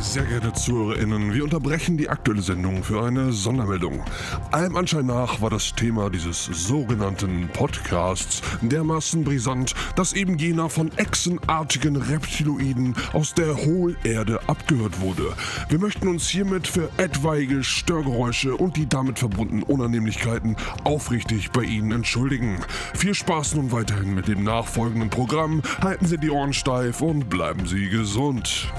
Sehr 0.00 0.24
geehrte 0.24 0.54
ZuhörerInnen, 0.54 1.34
wir 1.34 1.44
unterbrechen 1.44 1.98
die 1.98 2.08
aktuelle 2.08 2.40
Sendung 2.40 2.82
für 2.82 3.02
eine 3.02 3.32
Sondermeldung. 3.32 4.02
Allem 4.50 4.74
Anschein 4.76 5.04
nach 5.04 5.42
war 5.42 5.50
das 5.50 5.74
Thema 5.74 6.08
dieses 6.08 6.46
sogenannten 6.46 7.48
Podcasts 7.52 8.40
dermaßen 8.62 9.22
brisant, 9.24 9.74
dass 9.96 10.14
eben 10.14 10.38
jener 10.38 10.70
von 10.70 10.90
echsenartigen 10.96 11.96
Reptiloiden 11.96 12.94
aus 13.12 13.34
der 13.34 13.54
Hohlerde 13.54 14.40
abgehört 14.48 15.00
wurde. 15.00 15.34
Wir 15.68 15.78
möchten 15.78 16.08
uns 16.08 16.28
hiermit 16.28 16.66
für 16.66 16.88
etwaige 16.96 17.62
Störgeräusche 17.62 18.56
und 18.56 18.78
die 18.78 18.88
damit 18.88 19.18
verbundenen 19.18 19.62
Unannehmlichkeiten 19.62 20.56
aufrichtig 20.82 21.50
bei 21.50 21.62
Ihnen 21.62 21.92
entschuldigen. 21.92 22.60
Viel 22.94 23.14
Spaß 23.14 23.54
nun 23.54 23.70
weiterhin 23.70 24.14
mit 24.14 24.28
dem 24.28 24.44
nachfolgenden 24.44 25.10
Programm. 25.10 25.62
Halten 25.82 26.06
Sie 26.06 26.18
die 26.18 26.30
Ohren 26.30 26.54
steif 26.54 27.02
und 27.02 27.28
bleiben 27.28 27.66
Sie 27.66 27.90
gesund. 27.90 28.72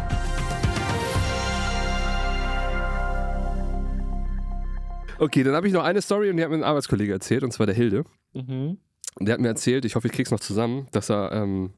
Okay, 5.21 5.43
dann 5.43 5.53
habe 5.53 5.67
ich 5.67 5.73
noch 5.73 5.83
eine 5.83 6.01
Story 6.01 6.29
und 6.31 6.37
die 6.37 6.43
hat 6.43 6.49
mir 6.49 6.57
ein 6.57 6.63
Arbeitskollege 6.63 7.13
erzählt, 7.13 7.43
und 7.43 7.51
zwar 7.51 7.67
der 7.67 7.75
Hilde. 7.75 8.05
Mhm. 8.33 8.77
Der 9.19 9.33
hat 9.35 9.39
mir 9.41 9.49
erzählt, 9.49 9.85
ich 9.85 9.95
hoffe, 9.95 10.07
ich 10.07 10.13
krieg's 10.13 10.31
noch 10.31 10.39
zusammen, 10.39 10.87
dass 10.93 11.09
er 11.11 11.31
ähm, 11.31 11.73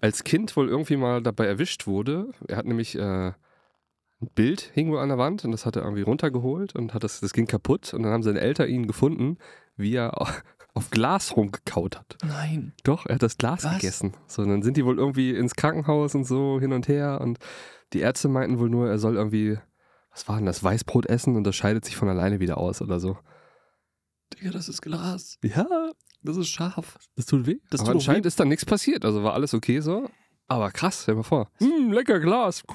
als 0.00 0.24
Kind 0.24 0.56
wohl 0.56 0.68
irgendwie 0.68 0.96
mal 0.96 1.22
dabei 1.22 1.46
erwischt 1.46 1.86
wurde. 1.86 2.30
Er 2.48 2.56
hat 2.56 2.66
nämlich 2.66 2.96
äh, 2.98 3.28
ein 3.28 3.34
Bild 4.34 4.70
hing 4.74 4.90
wohl 4.90 4.98
an 4.98 5.08
der 5.08 5.18
Wand 5.18 5.44
und 5.44 5.52
das 5.52 5.66
hat 5.66 5.76
er 5.76 5.82
irgendwie 5.82 6.02
runtergeholt 6.02 6.74
und 6.74 6.94
hat 6.94 7.04
das, 7.04 7.20
das 7.20 7.32
ging 7.32 7.46
kaputt 7.46 7.94
und 7.94 8.02
dann 8.02 8.12
haben 8.12 8.22
seine 8.24 8.40
Eltern 8.40 8.68
ihn 8.68 8.86
gefunden, 8.88 9.38
wie 9.76 9.94
er 9.94 10.20
au- 10.20 10.26
auf 10.74 10.90
Glas 10.90 11.36
rumgekaut 11.36 11.96
hat. 11.96 12.16
Nein. 12.26 12.72
Doch, 12.82 13.06
er 13.06 13.14
hat 13.16 13.22
das 13.22 13.38
Glas 13.38 13.62
Was? 13.64 13.74
gegessen. 13.76 14.14
So, 14.26 14.42
und 14.42 14.48
dann 14.48 14.62
sind 14.62 14.76
die 14.76 14.84
wohl 14.84 14.98
irgendwie 14.98 15.30
ins 15.30 15.54
Krankenhaus 15.54 16.16
und 16.16 16.24
so 16.24 16.58
hin 16.58 16.72
und 16.72 16.88
her 16.88 17.20
und 17.20 17.38
die 17.92 18.00
Ärzte 18.00 18.26
meinten 18.28 18.58
wohl 18.58 18.68
nur, 18.70 18.88
er 18.88 18.98
soll 18.98 19.14
irgendwie, 19.14 19.58
was 20.14 20.26
war 20.28 20.36
denn 20.36 20.46
das, 20.46 20.62
Weißbrot 20.64 21.06
essen 21.06 21.36
und 21.36 21.44
das 21.44 21.54
scheidet 21.56 21.84
sich 21.84 21.96
von 21.96 22.08
alleine 22.08 22.40
wieder 22.40 22.56
aus 22.56 22.80
oder 22.80 23.00
so. 23.00 23.18
Digga, 24.34 24.50
das 24.52 24.68
ist 24.68 24.80
Glas. 24.80 25.38
Ja, 25.42 25.66
Das 26.22 26.36
ist 26.38 26.48
scharf. 26.48 26.98
das 27.16 27.26
tut 27.26 27.46
weh. 27.46 27.58
Das 27.70 27.80
Aber 27.82 27.88
tut 27.92 27.96
anscheinend 27.96 28.24
weh. 28.24 28.28
ist 28.28 28.40
da 28.40 28.44
nichts 28.44 28.64
passiert, 28.64 29.04
also 29.04 29.22
war 29.22 29.34
alles 29.34 29.52
okay 29.54 29.80
so. 29.80 30.08
Aber 30.48 30.70
krass, 30.70 31.02
stell 31.02 31.16
mal 31.16 31.22
vor. 31.22 31.50
Hm, 31.58 31.92
lecker 31.92 32.20
Glas. 32.20 32.62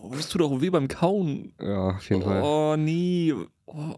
Oh, 0.00 0.10
das 0.14 0.30
tut 0.30 0.40
auch 0.40 0.62
weh 0.62 0.70
beim 0.70 0.88
Kauen. 0.88 1.54
Ja, 1.60 1.90
auf 1.96 2.08
jeden 2.08 2.22
Fall. 2.22 2.40
Oh, 2.42 2.74
nee. 2.78 3.34
Oh. 3.66 3.96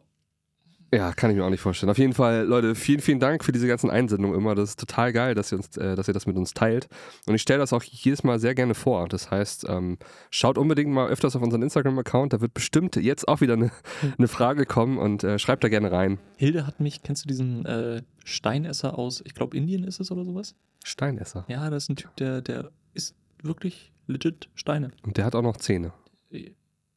Ja, 0.93 1.13
kann 1.13 1.31
ich 1.31 1.37
mir 1.37 1.45
auch 1.45 1.51
nicht 1.51 1.61
vorstellen. 1.61 1.91
Auf 1.91 1.99
jeden 1.99 2.15
Fall, 2.15 2.45
Leute, 2.45 2.75
vielen, 2.75 3.01
vielen 3.01 3.21
Dank 3.21 3.45
für 3.45 3.53
diese 3.53 3.67
ganzen 3.67 3.91
Einsendungen 3.91 4.39
immer. 4.39 4.55
Das 4.55 4.71
ist 4.71 4.81
total 4.81 5.13
geil, 5.13 5.35
dass 5.35 5.53
ihr, 5.53 5.59
uns, 5.59 5.77
äh, 5.77 5.95
dass 5.97 6.09
ihr 6.09 6.15
das 6.15 6.27
mit 6.27 6.37
uns 6.37 6.55
teilt. 6.55 6.89
Und 7.27 7.35
ich 7.35 7.43
stelle 7.43 7.59
das 7.59 7.75
auch 7.75 7.83
jedes 7.83 8.25
Mal 8.25 8.39
sehr 8.39 8.55
gerne 8.55 8.75
vor. 8.75 9.07
Das 9.07 9.31
heißt, 9.31 9.67
ähm, 9.69 9.99
schaut 10.31 10.57
unbedingt 10.57 10.91
mal 10.91 11.09
öfters 11.09 11.37
auf 11.37 11.43
unseren 11.43 11.61
Instagram-Account. 11.63 12.33
Da 12.33 12.41
wird 12.41 12.55
bestimmt 12.55 12.97
jetzt 12.97 13.29
auch 13.29 13.43
wieder 13.43 13.53
eine, 13.53 13.71
eine 14.19 14.29
Frage 14.29 14.65
kommen 14.65 14.97
und 14.97 15.25
äh, 15.25 15.39
schreibt 15.39 15.63
da 15.63 15.69
gerne 15.69 15.93
rein. 15.93 16.19
Hilde 16.37 16.67
hat 16.67 16.81
mich, 16.81 17.03
kennst 17.03 17.25
du 17.25 17.29
diesen 17.29 17.67
äh, 17.67 18.01
Steinesser 18.25 18.99
aus, 18.99 19.23
ich 19.27 19.35
glaube 19.35 19.57
Indien 19.59 19.85
ist 19.85 20.01
es 20.01 20.11
oder 20.11 20.25
sowas? 20.25 20.55
Steinesser. 20.85 21.45
Ja, 21.49 21.69
das 21.69 21.85
ist 21.85 21.91
ein 21.91 21.97
Typ, 21.97 22.17
der, 22.17 22.41
der 22.41 22.71
isst 22.95 23.15
wirklich 23.43 23.93
legit 24.07 24.49
Steine. 24.55 24.91
Und 25.03 25.19
der 25.19 25.27
hat 25.27 25.35
auch 25.35 25.43
noch 25.43 25.59
Zähne. 25.59 25.93
Äh, 26.31 26.53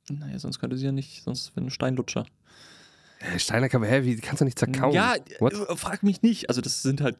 Naja, 0.09 0.39
sonst 0.39 0.59
könnte 0.59 0.77
sie 0.77 0.85
ja 0.85 0.93
nicht, 0.93 1.23
sonst 1.23 1.53
wäre 1.57 1.65
ein 1.65 1.69
Steinlutscher. 1.69 2.25
Äh, 3.21 3.39
Steiner 3.39 3.69
kann 3.69 3.83
hä, 3.83 4.01
wie 4.03 4.15
kannst 4.17 4.41
du 4.41 4.45
nicht 4.45 4.57
zerkauen? 4.59 4.93
Ja, 4.93 5.15
What? 5.39 5.53
äh, 5.53 5.75
frag 5.75 6.03
mich 6.03 6.21
nicht. 6.21 6.49
Also 6.49 6.61
das 6.61 6.81
sind 6.81 7.01
halt 7.01 7.17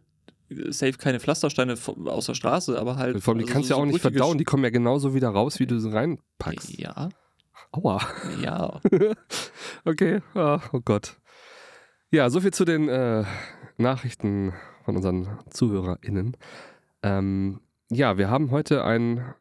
äh, 0.50 0.72
safe 0.72 0.94
keine 0.94 1.20
Pflastersteine 1.20 1.76
aus 2.06 2.26
der 2.26 2.34
Straße, 2.36 2.80
aber 2.80 2.96
halt. 2.98 3.22
Vor 3.24 3.34
allem, 3.34 3.40
die 3.40 3.44
also 3.46 3.54
kannst 3.54 3.70
du 3.70 3.74
so- 3.74 3.78
ja 3.80 3.82
auch 3.84 3.86
so 3.88 3.92
nicht 3.92 4.02
verdauen. 4.02 4.38
Die 4.38 4.44
kommen 4.44 4.64
ja 4.64 4.70
genauso 4.70 5.14
wieder 5.14 5.30
raus, 5.30 5.60
wie 5.60 5.68
du 5.68 5.80
sie 5.80 5.92
reinpackst. 5.94 6.78
Ja, 6.80 7.10
Aua. 7.72 8.02
ja. 8.42 8.80
Okay, 9.86 10.22
ah, 10.36 10.60
oh 10.74 10.82
Gott. 10.84 11.18
Ja, 12.12 12.30
soviel 12.30 12.52
zu 12.52 12.66
den 12.66 12.90
äh, 12.90 13.24
Nachrichten 13.78 14.54
von 14.86 14.96
unseren 14.98 15.40
ZuhörerInnen. 15.50 16.36
Ähm, 17.04 17.62
ja, 17.90 18.18
wir 18.18 18.30
haben 18.30 18.52
heute 18.52 18.84
ein 18.84 19.34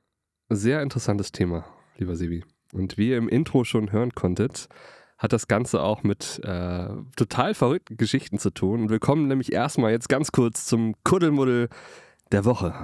sehr 0.49 0.83
interessantes 0.83 1.33
Thema, 1.33 1.65
lieber 1.99 2.17
Sebi. 2.17 2.45
Und 2.73 2.97
wie 2.99 3.11
ihr 3.11 3.19
im 3.19 3.29
Intro 3.29 3.65
schon 3.65 3.93
hören 3.93 4.13
konntet, 4.15 4.69
hat 5.21 5.35
das 5.35 5.49
Ganze 5.49 5.83
auch 5.83 6.03
mit 6.03 6.41
äh, 6.45 6.89
total 7.15 7.53
verrückten 7.53 7.99
Geschichten 7.99 8.39
zu 8.39 8.51
tun. 8.51 8.83
Und 8.83 8.91
wir 8.91 8.99
kommen 8.99 9.29
nämlich 9.29 9.53
erstmal 9.53 9.93
jetzt 9.93 10.09
ganz 10.09 10.33
kurz 10.33 10.65
zum 10.65 10.95
Kuddelmuddel 11.05 11.69
der 12.33 12.47
Woche. 12.47 12.75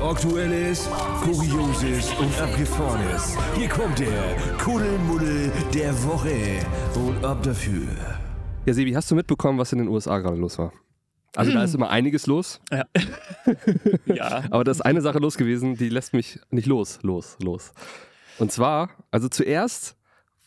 Aktuelles, 0.00 0.88
Kurioses 1.22 2.14
und 2.14 2.40
Abgefahrenes. 2.40 3.36
Hier 3.56 3.68
kommt 3.68 3.98
der 3.98 4.36
Kuddelmuddel 4.58 5.52
der 5.74 5.92
Woche. 6.04 6.60
Und 6.94 7.22
ab 7.22 7.42
dafür. 7.42 7.88
Ja, 8.64 8.72
Sebi, 8.72 8.92
hast 8.92 9.10
du 9.10 9.14
mitbekommen, 9.14 9.58
was 9.58 9.70
in 9.72 9.78
den 9.78 9.88
USA 9.88 10.18
gerade 10.20 10.38
los 10.38 10.58
war? 10.58 10.72
Also 11.36 11.52
da 11.52 11.64
ist 11.64 11.74
immer 11.74 11.90
einiges 11.90 12.26
los, 12.26 12.60
Ja. 12.70 12.84
ja. 14.06 14.44
aber 14.50 14.64
da 14.64 14.70
ist 14.70 14.80
eine 14.82 15.02
Sache 15.02 15.18
los 15.18 15.36
gewesen, 15.36 15.76
die 15.76 15.88
lässt 15.88 16.14
mich 16.14 16.38
nicht 16.50 16.66
los, 16.66 17.00
los, 17.02 17.36
los. 17.42 17.72
Und 18.38 18.52
zwar, 18.52 18.90
also 19.10 19.28
zuerst 19.28 19.96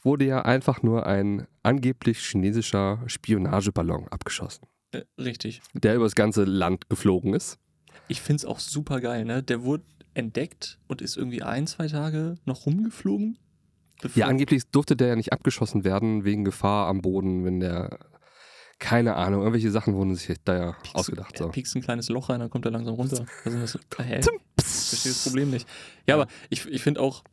wurde 0.02 0.26
ja 0.26 0.42
einfach 0.44 0.84
nur 0.84 1.06
ein 1.06 1.48
angeblich 1.64 2.20
chinesischer 2.20 3.04
Spionageballon 3.08 4.08
abgeschossen, 4.10 4.68
Äh, 4.92 5.04
richtig. 5.18 5.62
der 5.74 5.96
über 5.96 6.06
das 6.06 6.16
ganze 6.16 6.44
Land 6.44 6.90
geflogen 6.90 7.34
ist. 7.34 7.58
Ich 8.08 8.22
finde 8.22 8.38
es 8.42 8.46
auch 8.46 8.60
super 8.60 9.02
geil, 9.02 9.26
ne? 9.26 9.44
Der 9.44 9.64
wurde 9.64 9.84
entdeckt 10.14 10.80
und 10.88 11.02
ist 11.02 11.18
irgendwie 11.18 11.44
ein, 11.44 11.68
zwei 11.68 11.88
Tage 11.88 12.36
noch 12.46 12.66
rumgeflogen. 12.66 13.38
Ja, 14.16 14.28
angeblich 14.28 14.64
durfte 14.72 14.96
der 14.96 15.08
ja 15.10 15.16
nicht 15.16 15.34
abgeschossen 15.34 15.84
werden 15.84 16.24
wegen 16.24 16.46
Gefahr 16.46 16.88
am 16.88 17.02
Boden, 17.02 17.44
wenn 17.46 17.60
der, 17.60 18.00
keine 18.80 19.16
Ahnung, 19.16 19.42
irgendwelche 19.42 19.72
Sachen 19.72 19.96
wurden 19.96 20.16
sich 20.16 20.38
da 20.46 20.56
ja 20.56 20.72
piekst 20.74 20.96
ausgedacht. 20.96 21.38
So. 21.38 21.46
er 21.46 21.52
piekst 21.52 21.76
ein 21.76 21.82
kleines 21.82 22.08
Loch 22.10 22.30
rein, 22.30 22.40
dann 22.40 22.50
kommt 22.52 22.66
er 22.66 22.72
langsam 22.72 22.94
runter. 22.94 23.26
Ist 23.46 23.76
das? 23.76 23.80
Hä? 24.06 24.20
Ich 24.20 24.64
verstehe 24.66 25.12
das 25.12 25.24
Problem 25.24 25.50
nicht. 25.50 25.68
Ja, 26.08 26.16
aber 26.16 26.28
ich, 26.50 26.66
ich 26.68 26.82
finde 26.84 27.02
auch, 27.02 27.24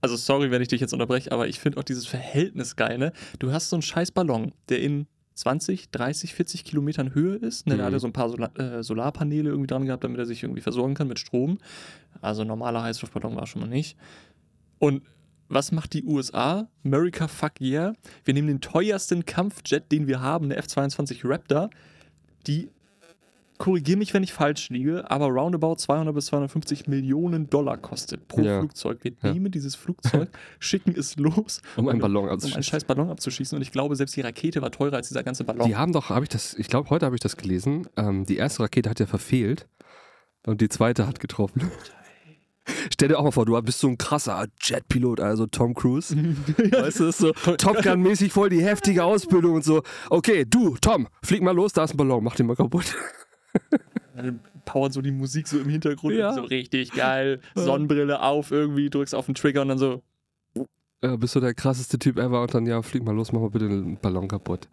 also 0.00 0.16
sorry, 0.16 0.50
wenn 0.50 0.62
ich 0.62 0.68
dich 0.68 0.80
jetzt 0.80 0.92
unterbreche, 0.92 1.32
aber 1.32 1.48
ich 1.48 1.58
finde 1.60 1.78
auch 1.78 1.84
dieses 1.84 2.06
Verhältnis 2.06 2.76
geil, 2.76 2.98
ne? 2.98 3.12
Du 3.38 3.52
hast 3.52 3.68
so 3.70 3.76
einen 3.76 3.82
scheiß 3.82 4.12
Ballon, 4.12 4.52
der 4.68 4.80
in 4.80 5.06
20, 5.34 5.90
30, 5.90 6.34
40 6.34 6.64
Kilometern 6.64 7.14
Höhe 7.14 7.36
ist. 7.36 7.66
Ne? 7.66 7.76
Der 7.76 7.84
Mhm. 7.84 7.86
hatte 7.88 8.00
so 8.00 8.08
ein 8.08 8.12
paar 8.12 8.28
Sola 8.28 8.46
äh, 8.56 8.82
Solarpaneele 8.82 9.48
irgendwie 9.50 9.68
dran 9.68 9.86
gehabt, 9.86 10.02
damit 10.02 10.18
er 10.18 10.26
sich 10.26 10.42
irgendwie 10.42 10.60
versorgen 10.62 10.94
kann 10.94 11.06
mit 11.06 11.20
Strom. 11.20 11.58
Also 12.20 12.42
normaler 12.42 12.82
Heißluftballon 12.82 13.36
war 13.36 13.46
schon 13.46 13.60
mal 13.62 13.68
nicht. 13.68 13.96
Und 14.80 15.02
was 15.48 15.70
macht 15.70 15.92
die 15.94 16.02
USA? 16.04 16.68
America 16.84 17.28
fuck 17.28 17.60
yeah. 17.60 17.92
Wir 18.24 18.34
nehmen 18.34 18.48
den 18.48 18.60
teuersten 18.60 19.24
Kampfjet, 19.26 19.90
den 19.92 20.08
wir 20.08 20.20
haben, 20.20 20.46
eine 20.46 20.56
F-22 20.56 21.20
Raptor, 21.22 21.70
die, 22.48 22.70
korrigier 23.58 23.96
mich, 23.96 24.14
wenn 24.14 24.22
ich 24.22 24.32
falsch 24.32 24.70
liege, 24.70 25.10
aber 25.10 25.26
roundabout 25.26 25.76
200 25.76 26.14
bis 26.14 26.26
250 26.26 26.86
Millionen 26.86 27.50
Dollar 27.50 27.76
kostet 27.76 28.26
pro 28.28 28.40
Ja. 28.40 28.60
Flugzeug. 28.60 29.00
Wir 29.02 29.12
Ja. 29.22 29.32
nehmen 29.32 29.50
dieses 29.50 29.74
Flugzeug, 29.74 30.30
schicken 30.60 30.94
es 30.96 31.16
los, 31.16 31.60
Um 31.76 31.88
einen 31.88 32.00
Ballon 32.00 32.16
um 32.16 32.22
einen 32.28 32.34
abzuschießen. 32.34 32.62
scheiß 32.62 32.84
Ballon 32.84 33.10
abzuschießen. 33.10 33.56
Und 33.56 33.62
ich 33.62 33.72
glaube, 33.72 33.96
selbst 33.96 34.16
die 34.16 34.20
Rakete 34.20 34.62
war 34.62 34.70
teurer 34.70 34.96
als 34.96 35.08
dieser 35.08 35.22
ganze 35.22 35.44
Ballon. 35.44 35.66
Die 35.66 35.76
haben 35.76 35.92
doch, 35.92 36.08
habe 36.08 36.24
ich 36.24 36.28
das, 36.28 36.54
ich 36.54 36.68
glaube, 36.68 36.90
heute 36.90 37.04
habe 37.06 37.16
ich 37.16 37.20
das 37.20 37.36
gelesen. 37.36 37.88
Ähm, 37.96 38.24
die 38.24 38.36
erste 38.36 38.62
Rakete 38.62 38.88
hat 38.90 39.00
ja 39.00 39.06
verfehlt 39.06 39.66
und 40.46 40.60
die 40.60 40.68
zweite 40.68 41.06
hat 41.06 41.20
getroffen. 41.20 41.70
Stell 42.92 43.08
dir 43.08 43.18
auch 43.18 43.24
mal 43.24 43.30
vor, 43.30 43.46
du 43.46 43.60
bist 43.62 43.78
so 43.80 43.88
ein 43.88 43.96
krasser 43.96 44.46
Jetpilot, 44.60 45.20
also 45.20 45.46
Tom 45.46 45.72
Cruise. 45.74 46.14
Weißt 46.56 47.00
du, 47.00 47.04
das 47.06 47.18
ist 47.18 47.18
so 47.18 47.32
Top 47.56 47.82
Gun-mäßig 47.82 48.30
voll 48.30 48.50
die 48.50 48.62
heftige 48.62 49.04
Ausbildung 49.04 49.54
und 49.54 49.64
so. 49.64 49.82
Okay, 50.10 50.44
du, 50.46 50.76
Tom, 50.80 51.08
flieg 51.22 51.42
mal 51.42 51.54
los, 51.56 51.72
da 51.72 51.84
ist 51.84 51.92
ein 51.94 51.96
Ballon, 51.96 52.22
mach 52.22 52.34
den 52.36 52.46
mal 52.46 52.56
kaputt. 52.56 52.94
Dann 54.16 54.40
powert 54.64 54.92
so 54.92 55.00
die 55.00 55.10
Musik 55.12 55.46
so 55.48 55.58
im 55.58 55.68
Hintergrund, 55.68 56.14
Ja. 56.16 56.32
so 56.34 56.42
richtig 56.42 56.92
geil, 56.92 57.40
Sonnenbrille 57.54 58.20
auf 58.22 58.50
irgendwie, 58.50 58.90
drückst 58.90 59.14
auf 59.14 59.26
den 59.26 59.34
Trigger 59.34 59.62
und 59.62 59.68
dann 59.68 59.78
so, 59.78 60.02
Ja, 61.02 61.14
bist 61.16 61.36
du 61.36 61.40
der 61.40 61.54
krasseste 61.54 61.98
Typ 61.98 62.18
ever 62.18 62.42
und 62.42 62.52
dann, 62.54 62.66
ja, 62.66 62.82
flieg 62.82 63.04
mal 63.04 63.14
los, 63.14 63.30
mach 63.32 63.40
mal 63.40 63.50
bitte 63.50 63.68
den 63.68 63.96
Ballon 63.98 64.26
kaputt. 64.28 64.68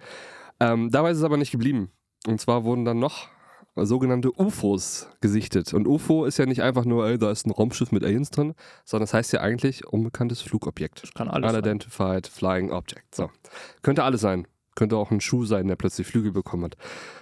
Ähm, 0.60 0.89
dabei 0.89 1.12
ist 1.12 1.17
es 1.20 1.24
aber 1.24 1.38
nicht 1.38 1.51
geblieben. 1.51 1.91
Und 2.27 2.41
zwar 2.41 2.63
wurden 2.63 2.86
dann 2.86 2.98
noch 2.98 3.27
sogenannte 3.75 4.32
UFOs 4.32 5.10
gesichtet. 5.22 5.74
Und 5.74 5.86
UFO 5.86 6.24
ist 6.25 6.38
ja 6.39 6.46
nicht 6.46 6.63
einfach 6.63 6.86
nur, 6.86 7.05
ey, 7.08 7.17
da 7.17 7.29
ist 7.29 7.46
ein 7.46 7.51
Raumschiff 7.51 7.91
mit 7.91 8.03
Aliens 8.03 8.32
drin, 8.32 8.55
sondern 8.86 9.03
das 9.03 9.13
heißt 9.13 9.34
ja 9.34 9.41
eigentlich 9.41 9.86
unbekanntes 9.86 10.41
Flugobjekt. 10.41 11.03
das 11.03 11.13
kann 11.13 11.27
alles 11.27 11.46
sein. 11.51 11.55
Unidentified 11.62 12.25
Flying 12.25 12.72
Object. 12.72 13.13
So. 13.13 13.29
Könnte 13.82 14.03
alles 14.05 14.22
sein. 14.22 14.48
Könnte 14.75 14.98
auch 14.98 15.12
ein 15.12 15.22
Schuh 15.22 15.46
sein, 15.46 15.67
der 15.67 15.75
plötzlich 15.75 16.08
Flügel 16.08 16.32
bekommen 16.32 16.65
hat. 16.65 16.77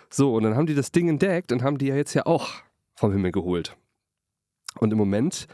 So, 0.10 0.36
und 0.36 0.44
dann 0.44 0.56
haben 0.56 0.66
die 0.66 0.76
das 0.76 0.92
Ding 0.92 1.08
entdeckt 1.08 1.52
und 1.52 1.64
haben 1.64 1.78
die 1.78 1.88
ja 1.88 1.96
jetzt 1.96 2.14
ja 2.14 2.26
auch 2.26 2.50
vom 2.96 3.12
Himmel 3.12 3.32
geholt. 3.32 3.78
Und 4.80 4.92
im 4.92 4.98
Moment 4.98 5.48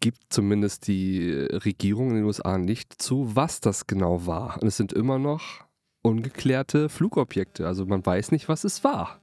gibt 0.00 0.18
zumindest 0.30 0.88
die 0.88 1.30
Regierung 1.30 2.10
in 2.10 2.16
den 2.16 2.24
USA 2.24 2.58
nicht 2.58 3.00
zu, 3.00 3.36
was 3.36 3.60
das 3.60 3.86
genau 3.86 4.26
war. 4.26 4.60
Und 4.60 4.68
es 4.68 4.76
sind 4.76 4.92
immer 4.92 5.18
noch 5.18 5.64
ungeklärte 6.02 6.88
Flugobjekte. 6.88 7.66
Also 7.66 7.86
man 7.86 8.04
weiß 8.04 8.32
nicht, 8.32 8.48
was 8.48 8.64
es 8.64 8.82
war. 8.82 9.20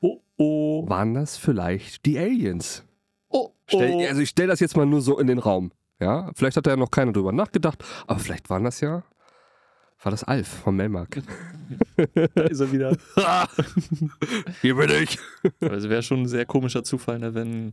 Oh, 0.00 0.20
oh, 0.36 0.88
Waren 0.88 1.14
das 1.14 1.36
vielleicht 1.36 2.06
die 2.06 2.18
Aliens? 2.18 2.84
oh, 3.28 3.50
Stell, 3.66 3.92
oh. 3.94 4.06
also 4.06 4.20
ich 4.20 4.28
stelle 4.28 4.48
das 4.48 4.60
jetzt 4.60 4.76
mal 4.76 4.86
nur 4.86 5.00
so 5.00 5.18
in 5.18 5.26
den 5.26 5.38
Raum. 5.38 5.72
Ja, 6.00 6.30
vielleicht 6.34 6.56
hat 6.56 6.66
da 6.66 6.70
ja 6.70 6.76
noch 6.76 6.90
keiner 6.90 7.12
drüber 7.12 7.32
nachgedacht, 7.32 7.84
aber 8.06 8.18
vielleicht 8.18 8.50
waren 8.50 8.64
das 8.64 8.80
ja, 8.80 9.04
war 10.02 10.10
das 10.10 10.24
Alf 10.24 10.48
vom 10.48 10.76
Melmark. 10.76 11.22
da 12.34 12.42
ist 12.44 12.60
er 12.60 12.72
wieder. 12.72 12.96
Hier 14.60 14.74
bin 14.76 14.90
ich. 14.90 15.18
Aber 15.60 15.74
es 15.74 15.88
wäre 15.88 16.02
schon 16.02 16.22
ein 16.22 16.28
sehr 16.28 16.44
komischer 16.46 16.84
Zufall, 16.84 17.18
ne, 17.18 17.34
wenn 17.34 17.72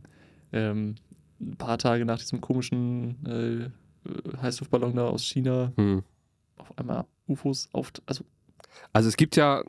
ähm, 0.52 0.94
ein 1.40 1.56
paar 1.56 1.78
Tage 1.78 2.04
nach 2.04 2.18
diesem 2.18 2.40
komischen 2.40 3.16
äh, 3.26 4.36
Heißluftballon 4.42 4.94
da 4.94 5.06
aus 5.08 5.22
China 5.24 5.72
Hm. 5.76 6.02
auf 6.56 6.76
einmal 6.78 7.04
UFOs 7.26 7.68
auf. 7.72 7.92
Also, 8.06 8.24
Also 8.92 9.08
es 9.08 9.16
gibt 9.16 9.36
ja 9.36 9.62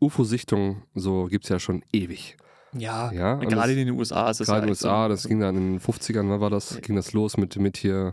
UFO-Sichtungen, 0.00 0.82
so 0.94 1.24
gibt 1.26 1.44
es 1.44 1.50
ja 1.50 1.58
schon 1.58 1.82
ewig. 1.92 2.36
ja, 2.72 3.10
Ja, 3.12 3.34
gerade 3.36 3.72
in 3.72 3.86
den 3.86 3.90
USA 3.98 4.30
ist 4.30 4.40
das 4.40 4.46
Gerade 4.46 4.62
in 4.62 4.66
den 4.68 4.74
so 4.74 4.86
USA, 4.88 5.04
ein- 5.04 5.10
das 5.10 5.26
ging 5.26 5.40
dann 5.40 5.56
in 5.56 5.72
den 5.72 5.80
50ern, 5.80 6.28
wann 6.28 6.40
war 6.40 6.50
das? 6.50 6.74
Ja. 6.74 6.80
Ging 6.80 6.96
das 6.96 7.12
los 7.12 7.36
mit, 7.36 7.56
mit 7.56 7.76
hier 7.76 8.12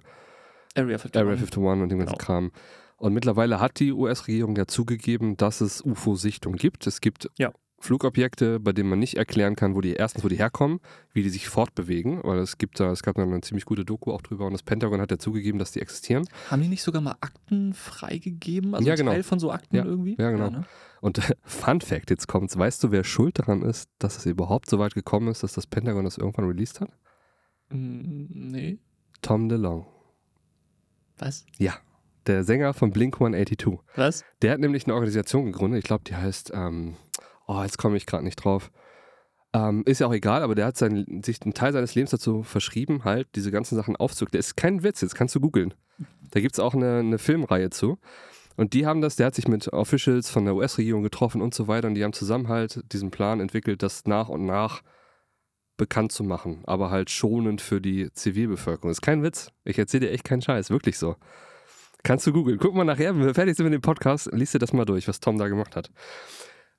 Area 0.76 0.96
51. 0.98 1.16
Area 1.22 1.34
51 1.34 1.58
und 1.84 1.90
dem 1.90 2.00
ganzen 2.00 2.14
Genau. 2.14 2.26
Kram. 2.26 2.52
Und 2.98 3.14
mittlerweile 3.14 3.60
hat 3.60 3.80
die 3.80 3.92
US-Regierung 3.92 4.56
ja 4.56 4.68
zugegeben, 4.68 5.36
dass 5.38 5.62
es 5.62 5.84
UFO-Sichtungen 5.84 6.58
gibt. 6.58 6.88
Es 6.88 7.02
gibt 7.02 7.30
Ja. 7.38 7.52
Flugobjekte, 7.78 8.60
bei 8.62 8.72
denen 8.72 8.90
man 8.90 9.00
nicht 9.00 9.16
erklären 9.18 9.56
kann, 9.58 9.76
wo 9.76 9.82
die 9.82 9.94
erstens, 9.94 10.24
wo 10.24 10.30
die 10.30 10.38
herkommen, 10.38 10.80
wie 11.14 11.22
die 11.22 11.30
sich 11.30 11.50
fortbewegen, 11.50 12.22
weil 12.24 12.40
es 12.40 12.58
gibt 12.58 12.80
da, 12.80 12.90
es 12.92 13.04
gab 13.04 13.16
da 13.16 13.24
eine 13.24 13.42
ziemlich 13.42 13.66
gute 13.66 13.84
Doku 13.84 14.12
auch 14.12 14.22
drüber 14.22 14.46
und 14.48 14.54
das 14.54 14.64
Pentagon 14.64 15.02
hat 15.02 15.12
ja 15.12 15.18
zugegeben, 15.20 15.60
dass 15.60 15.72
die 15.74 15.82
existieren. 15.82 16.26
Haben 16.50 16.62
die 16.64 16.70
nicht 16.70 16.82
sogar 16.82 17.02
mal 17.02 17.18
Akten 17.20 17.74
freigegeben? 17.74 18.74
Also 18.74 18.88
Ja, 18.88 18.96
genau. 18.96 19.12
Teil 19.12 19.24
von 19.24 19.40
so 19.40 19.52
Akten 19.52 19.76
Ja, 19.76 19.84
irgendwie? 19.86 20.16
ja, 20.18 20.32
genau. 20.32 20.50
ne? 20.50 20.66
Und 21.02 21.20
Fun 21.44 21.82
Fact, 21.82 22.10
jetzt 22.10 22.28
kommt's, 22.28 22.58
weißt 22.58 22.82
du, 22.86 22.92
wer 22.92 23.04
schuld 23.04 23.38
daran 23.40 23.62
ist, 23.62 23.90
dass 24.00 24.18
es 24.18 24.26
überhaupt 24.26 24.70
so 24.70 24.80
weit 24.80 24.96
gekommen 24.96 25.28
ist, 25.28 25.44
dass 25.44 25.54
das 25.54 25.68
Pentagon 25.68 26.06
das 26.06 26.18
irgendwann 26.18 26.46
released 26.46 26.80
hat? 26.80 26.90
Mm, 27.70 28.26
Nee. 28.52 28.80
Tom 29.22 29.50
DeLong. 29.50 29.86
Was? 31.18 31.46
Ja, 31.58 31.74
der 32.28 32.44
Sänger 32.44 32.74
von 32.74 32.92
Blink 32.92 33.16
182. 33.16 33.80
Was? 33.96 34.24
Der 34.42 34.52
hat 34.52 34.60
nämlich 34.60 34.86
eine 34.86 34.94
Organisation 34.94 35.46
gegründet, 35.46 35.80
ich 35.80 35.86
glaube, 35.86 36.04
die 36.06 36.16
heißt, 36.16 36.52
ähm, 36.54 36.96
oh, 37.48 37.62
jetzt 37.62 37.78
komme 37.78 37.98
ich 37.98 38.06
gerade 38.06 38.24
nicht 38.24 38.38
drauf. 38.38 38.72
Ähm, 39.54 39.84
ist 39.86 40.00
ja 40.00 40.08
auch 40.08 40.14
egal, 40.14 40.44
aber 40.44 40.56
der 40.56 40.66
hat 40.66 40.78
sein, 40.78 41.22
sich 41.24 41.42
einen 41.42 41.54
Teil 41.54 41.72
seines 41.72 41.96
Lebens 41.96 42.12
dazu 42.12 42.44
verschrieben, 42.44 43.06
halt 43.06 43.28
diese 43.36 43.52
ganzen 43.52 43.76
Sachen 43.76 43.96
aufzuklären. 43.96 44.34
Der 44.34 44.40
ist 44.40 44.58
kein 44.58 44.84
Witz, 44.84 45.02
jetzt 45.02 45.16
kannst 45.16 45.34
du 45.36 45.40
googeln. 45.40 45.74
Da 46.32 46.42
gibt 46.42 46.56
es 46.56 46.60
auch 46.60 46.74
eine, 46.74 47.00
eine 47.00 47.18
Filmreihe 47.18 47.70
zu. 47.70 47.98
Und 48.58 48.74
die 48.74 48.86
haben 48.86 49.02
das, 49.02 49.16
der 49.16 49.28
hat 49.28 49.36
sich 49.36 49.48
mit 49.48 49.72
Officials 49.72 50.30
von 50.30 50.46
der 50.46 50.56
US-Regierung 50.56 51.04
getroffen 51.04 51.42
und 51.42 51.54
so 51.54 51.68
weiter 51.68 51.88
und 51.88 51.96
die 51.96 52.04
haben 52.04 52.14
zusammen 52.14 52.48
halt 52.48 52.82
diesen 52.92 53.12
Plan 53.12 53.40
entwickelt, 53.40 53.84
das 53.84 54.06
nach 54.06 54.30
und 54.30 54.46
nach 54.46 54.82
bekannt 55.78 56.14
zu 56.14 56.24
machen, 56.24 56.62
aber 56.66 56.90
halt 56.90 57.10
schonend 57.10 57.60
für 57.60 57.82
die 57.82 58.12
Zivilbevölkerung. 58.14 58.92
ist 58.92 59.02
kein 59.02 59.24
Witz. 59.24 59.52
Ich 59.66 59.78
erzähle 59.78 60.08
dir 60.08 60.14
echt 60.14 60.24
keinen 60.24 60.42
Scheiß, 60.42 60.70
wirklich 60.70 60.98
so. 60.98 61.16
Kannst 62.06 62.28
du 62.28 62.32
googeln. 62.34 62.60
Guck 62.60 62.76
mal 62.76 62.84
nachher, 62.84 63.16
wenn 63.16 63.26
wir 63.26 63.34
fertig 63.34 63.58
sind 63.58 63.66
mit 63.66 63.74
dem 63.74 63.82
Podcast, 63.82 64.30
liest 64.32 64.54
dir 64.54 64.60
das 64.60 64.74
mal 64.74 64.86
durch, 64.86 65.08
was 65.08 65.20
Tom 65.20 65.40
da 65.40 65.48
gemacht 65.48 65.76
hat. 65.76 65.90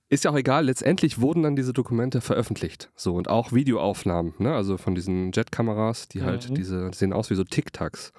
Ist 0.09 0.23
ja 0.23 0.31
auch 0.31 0.37
egal, 0.37 0.67
letztendlich 0.67 1.21
wurden 1.21 1.43
dann 1.43 1.57
diese 1.57 1.73
Dokumente 1.73 2.21
veröffentlicht. 2.21 2.91
So, 2.95 3.17
und 3.17 3.29
auch 3.29 3.51
Videoaufnahmen, 3.53 4.35
ne? 4.39 4.55
Also 4.55 4.77
von 4.79 4.95
diesen 4.95 5.33
Jetkameras, 5.33 6.07
die 6.07 6.23
halt 6.23 6.49
Mhm. 6.49 6.55
diese, 6.55 6.91
die 6.91 6.97
sehen 6.97 7.13
aus 7.13 7.29
wie 7.29 7.35
so 7.35 7.43
Tic-Tacs. 7.43 8.13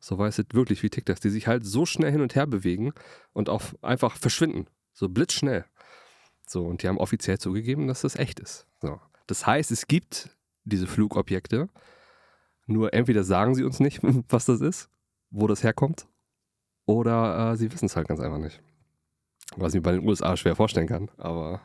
So 0.00 0.18
weiß 0.18 0.38
es 0.38 0.44
wirklich 0.52 0.82
wie 0.82 0.90
Tic-Tacs, 0.90 1.20
die 1.20 1.30
sich 1.30 1.46
halt 1.46 1.64
so 1.64 1.86
schnell 1.86 2.12
hin 2.12 2.20
und 2.20 2.34
her 2.34 2.46
bewegen 2.46 2.92
und 3.32 3.48
auch 3.48 3.62
einfach 3.80 4.16
verschwinden. 4.18 4.66
So 4.92 5.08
blitzschnell. 5.08 5.64
So, 6.46 6.66
und 6.66 6.82
die 6.82 6.88
haben 6.88 6.98
offiziell 6.98 7.38
zugegeben, 7.38 7.86
dass 7.86 8.02
das 8.02 8.16
echt 8.16 8.38
ist. 8.38 8.66
So. 8.82 9.00
Das 9.26 9.46
heißt, 9.46 9.70
es 9.70 9.86
gibt 9.86 10.28
diese 10.64 10.86
Flugobjekte, 10.86 11.70
nur 12.66 12.92
entweder 12.92 13.24
sagen 13.24 13.54
sie 13.54 13.64
uns 13.64 13.80
nicht, 13.80 14.00
was 14.28 14.44
das 14.44 14.60
ist, 14.60 14.90
wo 15.30 15.46
das 15.46 15.62
herkommt, 15.62 16.06
oder 16.90 17.52
äh, 17.52 17.56
sie 17.56 17.72
wissen 17.72 17.86
es 17.86 17.96
halt 17.96 18.08
ganz 18.08 18.20
einfach 18.20 18.38
nicht. 18.38 18.60
Was 19.56 19.72
ich 19.74 19.78
mir 19.78 19.82
bei 19.82 19.92
den 19.92 20.06
USA 20.06 20.36
schwer 20.36 20.54
vorstellen 20.56 20.86
kann, 20.86 21.10
aber 21.16 21.60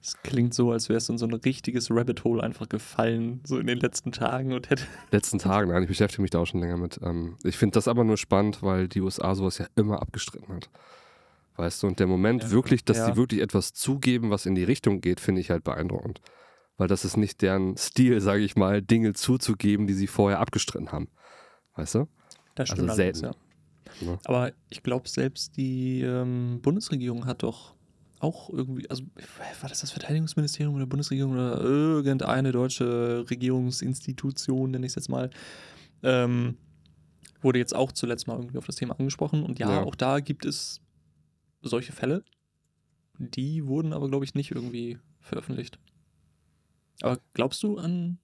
Es 0.00 0.20
klingt 0.22 0.52
so, 0.54 0.72
als 0.72 0.88
wärst 0.88 1.08
du 1.08 1.12
in 1.14 1.18
so 1.18 1.26
ein 1.26 1.32
richtiges 1.34 1.90
Rabbit 1.90 2.24
Hole 2.24 2.42
einfach 2.42 2.68
gefallen, 2.68 3.40
so 3.44 3.58
in 3.58 3.66
den 3.68 3.78
letzten 3.78 4.12
Tagen 4.12 4.52
und 4.52 4.68
hätte. 4.70 4.84
letzten 5.10 5.38
Tagen, 5.38 5.70
nein, 5.70 5.82
ich 5.82 5.88
beschäftige 5.88 6.22
mich 6.22 6.30
da 6.30 6.40
auch 6.40 6.46
schon 6.46 6.60
länger 6.60 6.76
mit. 6.76 7.00
Ähm, 7.02 7.36
ich 7.44 7.56
finde 7.56 7.74
das 7.74 7.88
aber 7.88 8.04
nur 8.04 8.16
spannend, 8.16 8.62
weil 8.62 8.88
die 8.88 9.00
USA 9.00 9.34
sowas 9.34 9.58
ja 9.58 9.66
immer 9.76 10.02
abgestritten 10.02 10.54
hat. 10.54 10.70
Weißt 11.56 11.82
du, 11.82 11.86
und 11.86 12.00
der 12.00 12.06
Moment 12.06 12.44
Ja. 12.44 12.50
wirklich, 12.50 12.84
dass 12.84 12.98
Ja. 12.98 13.10
die 13.10 13.16
wirklich 13.16 13.40
etwas 13.40 13.72
zugeben, 13.74 14.30
was 14.30 14.46
in 14.46 14.54
die 14.54 14.64
Richtung 14.64 15.00
geht, 15.00 15.20
finde 15.20 15.40
ich 15.40 15.50
halt 15.50 15.64
beeindruckend. 15.64 16.20
Weil 16.78 16.88
das 16.88 17.04
ist 17.04 17.16
nicht 17.16 17.42
deren 17.42 17.76
Stil, 17.76 18.20
sage 18.20 18.42
ich 18.42 18.56
mal, 18.56 18.80
Dinge 18.82 19.12
zuzugeben, 19.12 19.86
die 19.86 19.94
sie 19.94 20.06
vorher 20.06 20.40
abgestritten 20.40 20.90
haben. 20.92 21.08
Weißt 21.76 21.94
du? 21.94 22.08
Das 22.54 22.70
Also 22.70 22.82
allerdings, 22.82 22.96
selten. 22.96 23.24
Ja. 23.26 23.32
Ne? 24.00 24.18
Aber 24.24 24.52
ich 24.70 24.82
glaube, 24.82 25.08
selbst 25.08 25.56
die 25.56 26.00
ähm, 26.02 26.60
Bundesregierung 26.62 27.26
hat 27.26 27.42
doch 27.42 27.74
auch 28.20 28.50
irgendwie, 28.50 28.88
also 28.88 29.02
war 29.60 29.68
das 29.68 29.80
das 29.80 29.90
Verteidigungsministerium 29.90 30.74
oder 30.76 30.86
Bundesregierung 30.86 31.32
oder 31.32 31.60
irgendeine 31.60 32.52
deutsche 32.52 33.24
Regierungsinstitution, 33.28 34.70
nenne 34.70 34.86
ich 34.86 34.90
es 34.92 34.94
jetzt 34.96 35.08
mal, 35.08 35.30
ähm, 36.04 36.56
wurde 37.40 37.58
jetzt 37.58 37.74
auch 37.74 37.90
zuletzt 37.90 38.28
mal 38.28 38.36
irgendwie 38.36 38.58
auf 38.58 38.66
das 38.66 38.76
Thema 38.76 38.98
angesprochen. 38.98 39.42
Und 39.42 39.58
ja, 39.58 39.70
Ja. 39.72 39.82
auch 39.82 39.96
da 39.96 40.20
gibt 40.20 40.44
es 40.44 40.80
solche 41.62 41.92
Fälle. 41.92 42.22
Die 43.18 43.66
wurden 43.66 43.92
aber, 43.92 44.08
glaube 44.08 44.24
ich, 44.24 44.34
nicht 44.34 44.52
irgendwie 44.52 44.98
veröffentlicht. 45.20 45.78
Aber 47.02 47.18
glaubst 47.34 47.62
du 47.62 47.78
an 47.78 48.18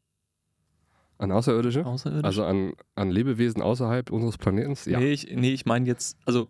An 1.18 1.33
Außerirdische? 1.33 1.85
Außerirdische? 1.85 2.24
Also 2.24 2.44
an, 2.44 2.72
an 2.94 3.11
Lebewesen 3.11 3.61
außerhalb 3.62 4.11
unseres 4.11 4.38
Planeten? 4.38 4.74
Ja. 4.88 5.00
Nee, 5.00 5.11
ich, 5.12 5.28
nee, 5.35 5.52
ich 5.52 5.66
meine 5.66 5.87
jetzt, 5.87 6.16
also. 6.24 6.48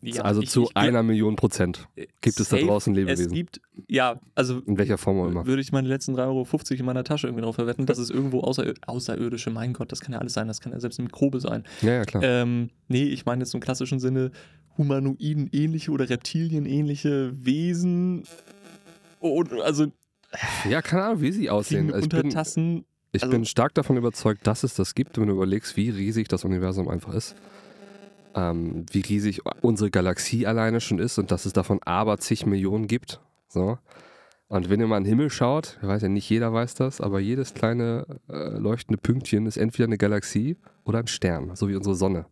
ja, 0.00 0.22
also 0.22 0.40
ich- 0.40 0.48
zu 0.50 0.64
ich 0.64 0.76
einer 0.76 1.02
Million 1.02 1.36
Prozent 1.36 1.86
gibt 2.22 2.40
es 2.40 2.48
da 2.48 2.56
draußen 2.56 2.94
Es 2.94 2.96
Lebewesen. 2.98 3.32
gibt, 3.32 3.60
ja, 3.88 4.18
also 4.34 4.60
In 4.60 4.78
welcher 4.78 4.96
Form 4.98 5.20
auch 5.20 5.28
immer. 5.28 5.46
würde 5.46 5.60
ich 5.60 5.70
meine 5.70 5.86
letzten 5.86 6.14
3,50 6.16 6.20
Euro 6.22 6.46
in 6.80 6.86
meiner 6.86 7.04
Tasche 7.04 7.26
irgendwie 7.26 7.42
drauf 7.44 7.56
verwetten, 7.56 7.84
dass 7.86 7.98
es 7.98 8.08
irgendwo 8.10 8.40
außer, 8.40 8.72
außerirdische, 8.86 9.50
mein 9.50 9.74
Gott, 9.74 9.92
das 9.92 10.00
kann 10.00 10.12
ja 10.14 10.18
alles 10.18 10.32
sein, 10.32 10.48
das 10.48 10.60
kann 10.60 10.72
ja 10.72 10.80
selbst 10.80 10.98
eine 10.98 11.04
Mikrobe 11.06 11.38
sein. 11.38 11.64
Ja, 11.82 11.92
ja, 11.92 12.04
klar. 12.04 12.22
Ähm, 12.24 12.70
nee, 12.88 13.04
ich 13.04 13.26
meine 13.26 13.42
jetzt 13.44 13.52
im 13.54 13.60
klassischen 13.60 14.00
Sinne 14.00 14.32
Humanoiden 14.78 15.50
ähnliche 15.52 15.90
oder 15.90 16.08
Reptilien 16.08 16.64
ähnliche 16.64 17.32
Wesen. 17.44 18.24
Und, 19.20 19.52
also 19.60 19.86
ja, 20.68 20.80
keine 20.80 21.04
Ahnung, 21.04 21.20
wie 21.20 21.30
sie 21.32 21.50
aussehen. 21.50 21.92
Also 21.92 22.04
ich 22.06 22.08
bin, 22.08 22.18
Untertassen. 22.22 22.84
Ich 23.12 23.22
Also- 23.22 23.32
bin 23.32 23.44
stark 23.44 23.74
davon 23.74 23.96
überzeugt, 23.96 24.46
dass 24.46 24.62
es 24.64 24.74
das 24.74 24.94
gibt, 24.94 25.18
wenn 25.18 25.26
du 25.28 25.34
überlegst, 25.34 25.76
wie 25.76 25.90
riesig 25.90 26.28
das 26.28 26.44
Universum 26.44 26.88
einfach 26.88 27.14
ist. 27.14 27.36
Ähm, 28.34 28.86
wie 28.90 29.00
riesig 29.00 29.42
unsere 29.60 29.90
Galaxie 29.90 30.46
alleine 30.46 30.80
schon 30.80 30.98
ist 30.98 31.18
und 31.18 31.30
dass 31.30 31.44
es 31.44 31.52
davon 31.52 31.80
aber 31.84 32.16
zig 32.18 32.46
Millionen 32.46 32.86
gibt. 32.86 33.20
So. 33.48 33.78
Und 34.48 34.70
wenn 34.70 34.80
ihr 34.80 34.86
mal 34.86 34.96
in 34.96 35.04
den 35.04 35.10
Himmel 35.10 35.28
schaut, 35.30 35.78
ich 35.82 35.86
weiß 35.88 36.00
ja, 36.02 36.08
nicht 36.08 36.28
jeder 36.30 36.52
weiß 36.52 36.74
das, 36.74 37.02
aber 37.02 37.20
jedes 37.20 37.52
kleine 37.52 38.06
äh, 38.30 38.56
leuchtende 38.56 38.98
Pünktchen 39.00 39.44
ist 39.46 39.58
entweder 39.58 39.86
eine 39.86 39.98
Galaxie 39.98 40.56
oder 40.84 41.00
ein 41.00 41.06
Stern, 41.06 41.54
so 41.54 41.68
wie 41.68 41.76
unsere 41.76 41.94
Sonne. 41.94 42.24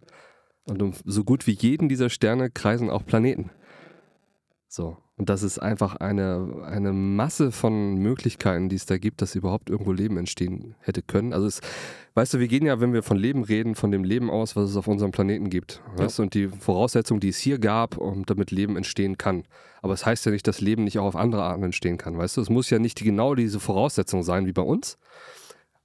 Und 0.65 0.81
um 0.81 0.95
so 1.05 1.25
gut 1.25 1.47
wie 1.47 1.53
jeden 1.53 1.91
dieser 1.91 2.09
Sterne 2.09 2.51
kreisen 2.51 2.89
auch 2.89 3.05
Planeten. 3.05 3.51
So. 4.69 4.97
Und 5.21 5.29
das 5.29 5.43
ist 5.43 5.59
einfach 5.59 5.97
eine, 5.97 6.63
eine 6.65 6.95
Masse 6.95 7.53
von 7.53 7.97
Möglichkeiten, 7.97 8.71
die 8.71 8.77
es 8.77 8.87
da 8.87 8.97
gibt, 8.97 9.21
dass 9.21 9.35
überhaupt 9.35 9.69
irgendwo 9.69 9.93
Leben 9.93 10.17
entstehen 10.17 10.77
hätte 10.81 11.03
können. 11.03 11.35
Also 11.35 11.47
es, 11.47 11.61
weißt 12.15 12.33
du, 12.33 12.39
wir 12.39 12.49
gehen 12.49 12.65
ja, 12.65 12.81
wenn 12.81 12.95
wir 12.95 13.03
von 13.03 13.19
Leben 13.19 13.45
reden, 13.45 13.75
von 13.75 13.91
dem 13.91 14.03
Leben 14.03 14.31
aus, 14.31 14.57
was 14.57 14.71
es 14.71 14.77
auf 14.79 14.89
unserem 14.89 15.11
Planeten 15.11 15.51
gibt. 15.51 15.83
Weißt 15.97 16.19
du, 16.19 16.23
und 16.23 16.33
die 16.33 16.49
Voraussetzungen, 16.49 17.21
die 17.21 17.29
es 17.29 17.37
hier 17.37 17.59
gab, 17.59 17.99
um 17.99 18.25
damit 18.25 18.51
Leben 18.51 18.79
entstehen 18.79 19.19
kann. 19.19 19.45
Aber 19.83 19.93
es 19.93 20.07
heißt 20.07 20.25
ja 20.25 20.33
nicht, 20.33 20.47
dass 20.47 20.63
Leben 20.63 20.85
nicht 20.85 20.99
auch 20.99 21.05
auf 21.05 21.17
andere 21.17 21.43
Arten 21.43 21.65
entstehen 21.65 21.99
kann. 21.99 22.17
Weißt 22.17 22.39
du, 22.39 22.41
es 22.41 22.49
muss 22.49 22.71
ja 22.71 22.79
nicht 22.79 22.99
genau 23.05 23.35
diese 23.35 23.61
Voraussetzung 23.61 24.23
sein 24.23 24.47
wie 24.47 24.55
bei 24.55 24.63
uns. 24.63 24.97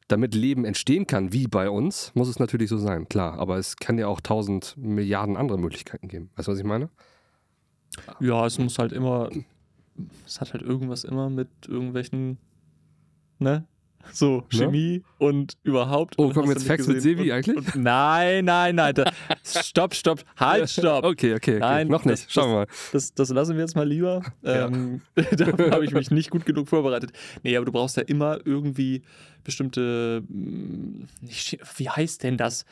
Damit 0.07 0.33
Leben 0.33 0.63
entstehen 0.63 1.07
kann, 1.07 1.33
wie 1.33 1.47
bei 1.47 1.69
uns, 1.69 2.13
muss 2.15 2.29
es 2.29 2.39
natürlich 2.39 2.69
so 2.69 2.77
sein, 2.77 3.09
klar. 3.09 3.37
Aber 3.37 3.57
es 3.57 3.75
kann 3.75 3.97
ja 3.97 4.07
auch 4.07 4.21
tausend 4.21 4.77
Milliarden 4.77 5.35
andere 5.35 5.59
Möglichkeiten 5.59 6.07
geben. 6.07 6.29
Weißt 6.37 6.47
du, 6.47 6.53
was 6.53 6.59
ich 6.59 6.63
meine? 6.63 6.89
Ja, 8.19 8.45
es 8.45 8.59
muss 8.59 8.77
halt 8.79 8.91
immer, 8.91 9.29
es 10.25 10.41
hat 10.41 10.53
halt 10.53 10.63
irgendwas 10.63 11.03
immer 11.03 11.29
mit 11.29 11.47
irgendwelchen, 11.67 12.37
ne? 13.39 13.65
So, 14.11 14.43
Chemie 14.49 15.03
und 15.17 15.57
überhaupt. 15.63 16.13
Oh, 16.19 16.31
kommen 16.31 16.49
jetzt 16.49 16.67
Facts 16.67 16.87
mit 16.87 17.03
und, 17.03 17.31
eigentlich? 17.31 17.57
Und, 17.57 17.75
nein, 17.75 18.45
nein, 18.45 18.75
nein. 18.75 18.93
Da, 18.93 19.11
stopp, 19.43 19.95
stopp. 19.95 20.23
Halt, 20.37 20.69
stopp. 20.69 21.03
Okay, 21.03 21.33
okay, 21.33 21.55
okay. 21.55 21.59
Nein, 21.59 21.87
noch 21.87 22.05
nicht. 22.05 22.25
das- 22.25 22.31
Schauen 22.31 22.49
wir 22.51 22.55
mal. 22.55 22.67
Das, 22.91 23.13
das 23.15 23.29
lassen 23.29 23.55
wir 23.55 23.61
jetzt 23.61 23.75
mal 23.75 23.87
lieber. 23.87 24.21
Ja. 24.43 24.67
Ähm, 24.67 25.01
dafür 25.15 25.71
habe 25.71 25.85
ich 25.85 25.91
mich 25.91 26.11
nicht 26.11 26.29
gut 26.29 26.45
genug 26.45 26.67
vorbereitet. 26.69 27.13
Nee, 27.41 27.57
aber 27.57 27.65
du 27.65 27.71
brauchst 27.71 27.97
ja 27.97 28.03
immer 28.03 28.39
irgendwie 28.45 29.01
bestimmte. 29.43 30.21
mm, 30.27 31.05
nicht, 31.21 31.57
wie 31.77 31.89
heißt 31.89 32.21
denn 32.23 32.37
das? 32.37 32.65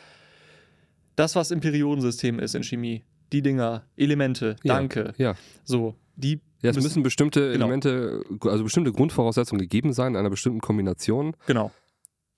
Das, 1.15 1.35
was 1.35 1.49
im 1.51 1.61
Periodensystem 1.61 2.37
ist 2.39 2.53
in 2.55 2.63
Chemie. 2.63 3.03
Die 3.33 3.41
Dinger, 3.41 3.83
Elemente, 3.97 4.55
Ja, 4.63 4.75
danke. 4.75 5.13
Ja. 5.17 5.33
So, 5.63 5.95
die. 6.15 6.39
Ja, 6.61 6.69
es 6.69 6.77
müssen 6.81 7.03
bestimmte 7.03 7.51
genau. 7.51 7.65
Elemente, 7.65 8.23
also 8.41 8.63
bestimmte 8.63 8.93
Grundvoraussetzungen 8.93 9.59
gegeben 9.59 9.91
sein, 9.91 10.13
in 10.13 10.17
einer 10.17 10.29
bestimmten 10.29 10.61
Kombination. 10.61 11.35
Genau. 11.45 11.71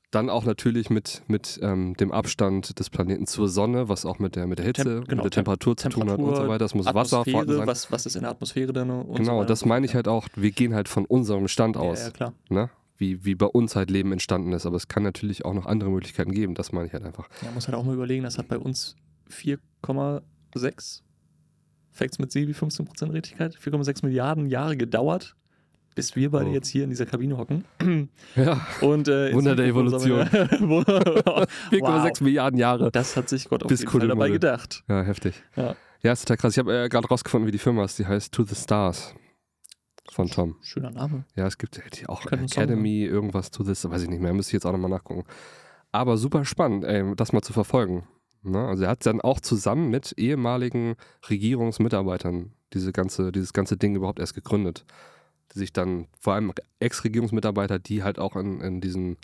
Dann 0.09 0.29
auch 0.29 0.45
natürlich 0.45 0.89
mit, 0.89 1.21
mit 1.27 1.59
ähm, 1.61 1.95
dem 1.97 2.11
Abstand 2.11 2.79
des 2.79 2.89
Planeten 2.89 3.27
zur 3.27 3.49
Sonne, 3.49 3.89
was 3.89 4.05
auch 4.05 4.17
mit 4.17 4.35
der, 4.35 4.47
mit 4.47 4.57
der 4.59 4.65
Hitze, 4.65 4.83
Tem- 4.83 5.03
genau, 5.03 5.23
mit 5.23 5.33
der 5.33 5.43
Temperatur 5.43 5.75
zu 5.77 5.89
tun 5.89 6.09
hat 6.09 6.17
und 6.19 6.35
so 6.35 6.47
weiter. 6.47 6.65
Es 6.65 6.73
muss 6.73 6.85
Wasser 6.87 7.23
vorhanden 7.25 7.57
sein. 7.57 7.67
was, 7.67 7.91
was 7.91 8.05
ist 8.05 8.15
in 8.15 8.21
der 8.21 8.31
Atmosphäre 8.31 8.71
denn? 8.71 8.89
Und 8.89 9.07
so 9.07 9.13
genau, 9.13 9.37
weiter 9.39 9.47
das 9.47 9.59
so 9.59 9.67
meine 9.67 9.85
ich 9.85 9.93
halt 9.93 10.07
auch. 10.07 10.27
Wir 10.35 10.51
gehen 10.51 10.73
halt 10.73 10.87
von 10.89 11.05
unserem 11.05 11.47
Stand 11.47 11.75
Ja, 11.75 11.81
aus, 11.81 11.99
ja, 12.05 12.09
klar. 12.11 12.33
ne? 12.49 12.69
wie, 12.97 13.25
wie 13.25 13.35
bei 13.35 13.45
uns 13.47 13.75
halt 13.75 13.91
Leben 13.91 14.13
entstanden 14.13 14.53
ist. 14.53 14.65
Aber 14.65 14.77
es 14.77 14.87
kann 14.87 15.03
natürlich 15.03 15.43
auch 15.43 15.53
noch 15.53 15.65
andere 15.65 15.89
Möglichkeiten 15.91 16.31
geben. 16.31 16.55
Das 16.55 16.71
meine 16.71 16.87
ich 16.87 16.93
halt 16.93 17.03
einfach. 17.03 17.27
Ja, 17.43 17.51
muss 17.51 17.67
halt 17.67 17.75
auch 17.75 17.83
mal 17.83 17.93
überlegen, 17.93 18.23
das 18.23 18.37
hat 18.37 18.47
bei 18.47 18.57
uns 18.57 18.95
4,6 20.55 21.01
Facts 21.91 22.19
mit 22.19 22.31
Sebi, 22.31 22.51
15% 22.53 23.11
Richtigkeit, 23.13 23.55
4,6 23.55 24.05
Milliarden 24.05 24.47
Jahre 24.47 24.75
gedauert, 24.75 25.35
bis 25.95 26.15
wir 26.15 26.31
beide 26.31 26.49
Oh. 26.49 26.53
jetzt 26.53 26.67
hier 26.67 26.83
in 26.83 26.89
dieser 26.89 27.05
Kabine 27.05 27.37
hocken. 27.37 27.63
Ja, 28.35 28.65
Und, 28.81 29.07
äh, 29.07 29.33
Wunder 29.33 29.55
der 29.55 29.71
sammeln. 29.73 30.27
4,6 30.27 31.47
4,6 31.71 32.23
Milliarden 32.23 32.59
Jahre. 32.59 32.91
Das 32.91 33.15
hat 33.15 33.29
sich 33.29 33.47
Gott 33.47 33.63
auf 33.63 33.69
Bis 33.69 33.81
jeden 33.81 33.91
Fall 33.91 34.07
dabei 34.07 34.29
gedacht. 34.29 34.83
Ja, 34.89 35.01
heftig. 35.03 35.41
Ja. 35.55 35.75
Ja, 36.01 36.11
ist 36.11 36.21
total 36.21 36.37
krass. 36.37 36.53
Ich 36.53 36.59
habe 36.59 36.83
äh, 36.83 36.89
gerade 36.89 37.07
rausgefunden, 37.07 37.47
wie 37.47 37.51
die 37.51 37.57
Firma 37.57 37.83
ist. 37.85 37.97
Die 37.97 38.05
heißt 38.05 38.33
To 38.33 38.43
the 38.43 38.55
Stars 38.55 39.15
von 40.11 40.27
Tom. 40.27 40.57
Schöner 40.61 40.91
Name. 40.91 41.25
Ja, 41.35 41.47
es 41.47 41.57
gibt 41.57 41.81
die 41.99 42.07
auch 42.07 42.25
Academy, 42.31 43.03
irgendwas 43.05 43.49
To 43.51 43.63
this, 43.63 43.89
weiß 43.89 44.03
ich 44.03 44.09
nicht 44.09 44.21
mehr. 44.21 44.33
Müsste 44.33 44.49
ich 44.49 44.53
jetzt 44.53 44.65
auch 44.65 44.71
nochmal 44.73 44.91
nachgucken. 44.91 45.23
Aber 45.91 46.17
super 46.17 46.43
spannend, 46.45 46.83
ey, 46.83 47.15
das 47.15 47.31
mal 47.31 47.41
zu 47.41 47.53
verfolgen. 47.53 48.05
Ne? 48.45 48.67
Also 48.67 48.83
er 48.83 48.89
hat 48.89 49.05
dann 49.05 49.21
auch 49.21 49.39
zusammen 49.39 49.89
mit 49.89 50.13
ehemaligen 50.17 50.95
Regierungsmitarbeitern 51.29 52.51
diese 52.73 52.91
ganze, 52.91 53.31
dieses 53.31 53.53
ganze 53.53 53.77
Ding 53.77 53.95
überhaupt 53.95 54.19
erst 54.19 54.35
gegründet. 54.35 54.85
Die 55.53 55.59
sich 55.59 55.73
dann, 55.73 56.07
vor 56.19 56.33
allem 56.33 56.51
Ex-Regierungsmitarbeiter, 56.79 57.79
die 57.79 58.03
halt 58.03 58.19
auch 58.19 58.35
in, 58.35 58.61
in 58.61 58.81
diesen 58.81 59.17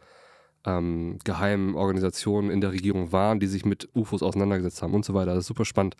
ähm, 0.65 1.17
geheimen 1.23 1.75
Organisationen 1.75 2.49
in 2.49 2.61
der 2.61 2.71
Regierung 2.71 3.11
waren, 3.11 3.39
die 3.39 3.47
sich 3.47 3.65
mit 3.65 3.89
UFOs 3.95 4.21
auseinandergesetzt 4.21 4.81
haben 4.81 4.93
und 4.93 5.05
so 5.05 5.13
weiter. 5.13 5.33
Das 5.33 5.39
ist 5.39 5.47
super 5.47 5.65
spannend. 5.65 5.95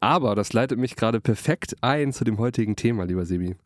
Aber 0.00 0.34
das 0.34 0.52
leitet 0.52 0.78
mich 0.78 0.96
gerade 0.96 1.20
perfekt 1.20 1.76
ein 1.80 2.12
zu 2.12 2.24
dem 2.24 2.38
heutigen 2.38 2.76
Thema, 2.76 3.04
lieber 3.04 3.24
Sebi. 3.24 3.56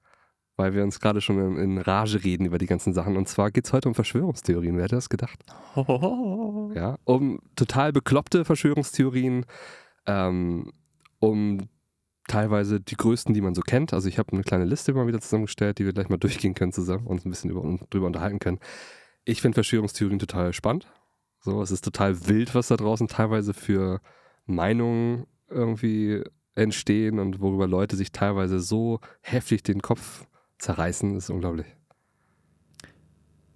Weil 0.59 0.75
wir 0.75 0.83
uns 0.83 0.99
gerade 0.99 1.21
schon 1.21 1.57
in, 1.57 1.79
Rage 1.79 2.25
reden 2.25 2.45
über 2.45 2.59
die 2.59 2.67
ganzen 2.67 2.93
Sachen. 2.93 3.17
Und 3.17 3.29
zwar 3.29 3.53
geht 3.53 3.65
es 3.65 3.73
heute 3.73 3.89
um 3.89 3.95
Verschwörungstheorien. 3.95 4.77
Wer 4.77 4.85
hätte 4.85 4.97
das 4.97 5.09
gedacht? 5.09 5.39
Hohoho. 5.77 6.73
Ja, 6.75 6.99
um 7.05 7.41
total 7.57 7.93
bekloppte 7.93 8.45
Verschwörungstheorien, 8.45 9.47
ähm, 10.07 10.73
um 11.21 11.69
teilweise 12.27 12.81
die 12.81 12.97
größten, 12.97 13.35
die 13.35 13.41
man 13.41 13.55
so 13.55 13.63
kennt. 13.63 13.95
Also 13.95 14.09
ich 14.09 14.19
habe 14.19 14.33
eine 14.33 14.43
kleine 14.43 14.65
Liste 14.65 14.93
mal 14.93 15.07
wieder 15.07 15.21
zusammengestellt, 15.21 15.79
die 15.79 15.87
wir 15.87 15.93
gleich 15.93 16.09
mal 16.09 16.19
durchgehen 16.19 16.55
können 16.55 16.73
zusammen 16.73 17.07
und 17.07 17.17
uns 17.17 17.25
ein 17.25 17.31
bisschen 17.31 17.51
über, 17.51 17.63
drüber 17.89 18.07
unterhalten 18.07 18.41
können. 18.41 18.59
Ich 19.25 19.41
finde 19.41 19.55
Verschwörungstheorien 19.55 20.19
total 20.19 20.53
spannend. 20.53 20.87
So, 21.41 21.63
es 21.63 21.71
ist 21.71 21.85
total 21.85 22.27
wild, 22.27 22.55
was 22.55 22.69
da 22.69 22.77
draußen 22.77 23.07
teilweise 23.07 23.55
für 23.55 24.01
Meinungen 24.45 25.27
irgendwie 25.49 26.25
entstehen 26.57 27.21
und 27.21 27.41
worüber 27.41 27.69
Leute 27.69 27.97
sich 27.97 28.11
teilweise 28.11 28.59
so 28.59 29.01
heftig 29.21 29.63
den 29.63 29.81
Kopf 29.81 30.27
zerreißen, 30.59 31.17
ist 31.17 31.31
unglaublich. 31.31 31.67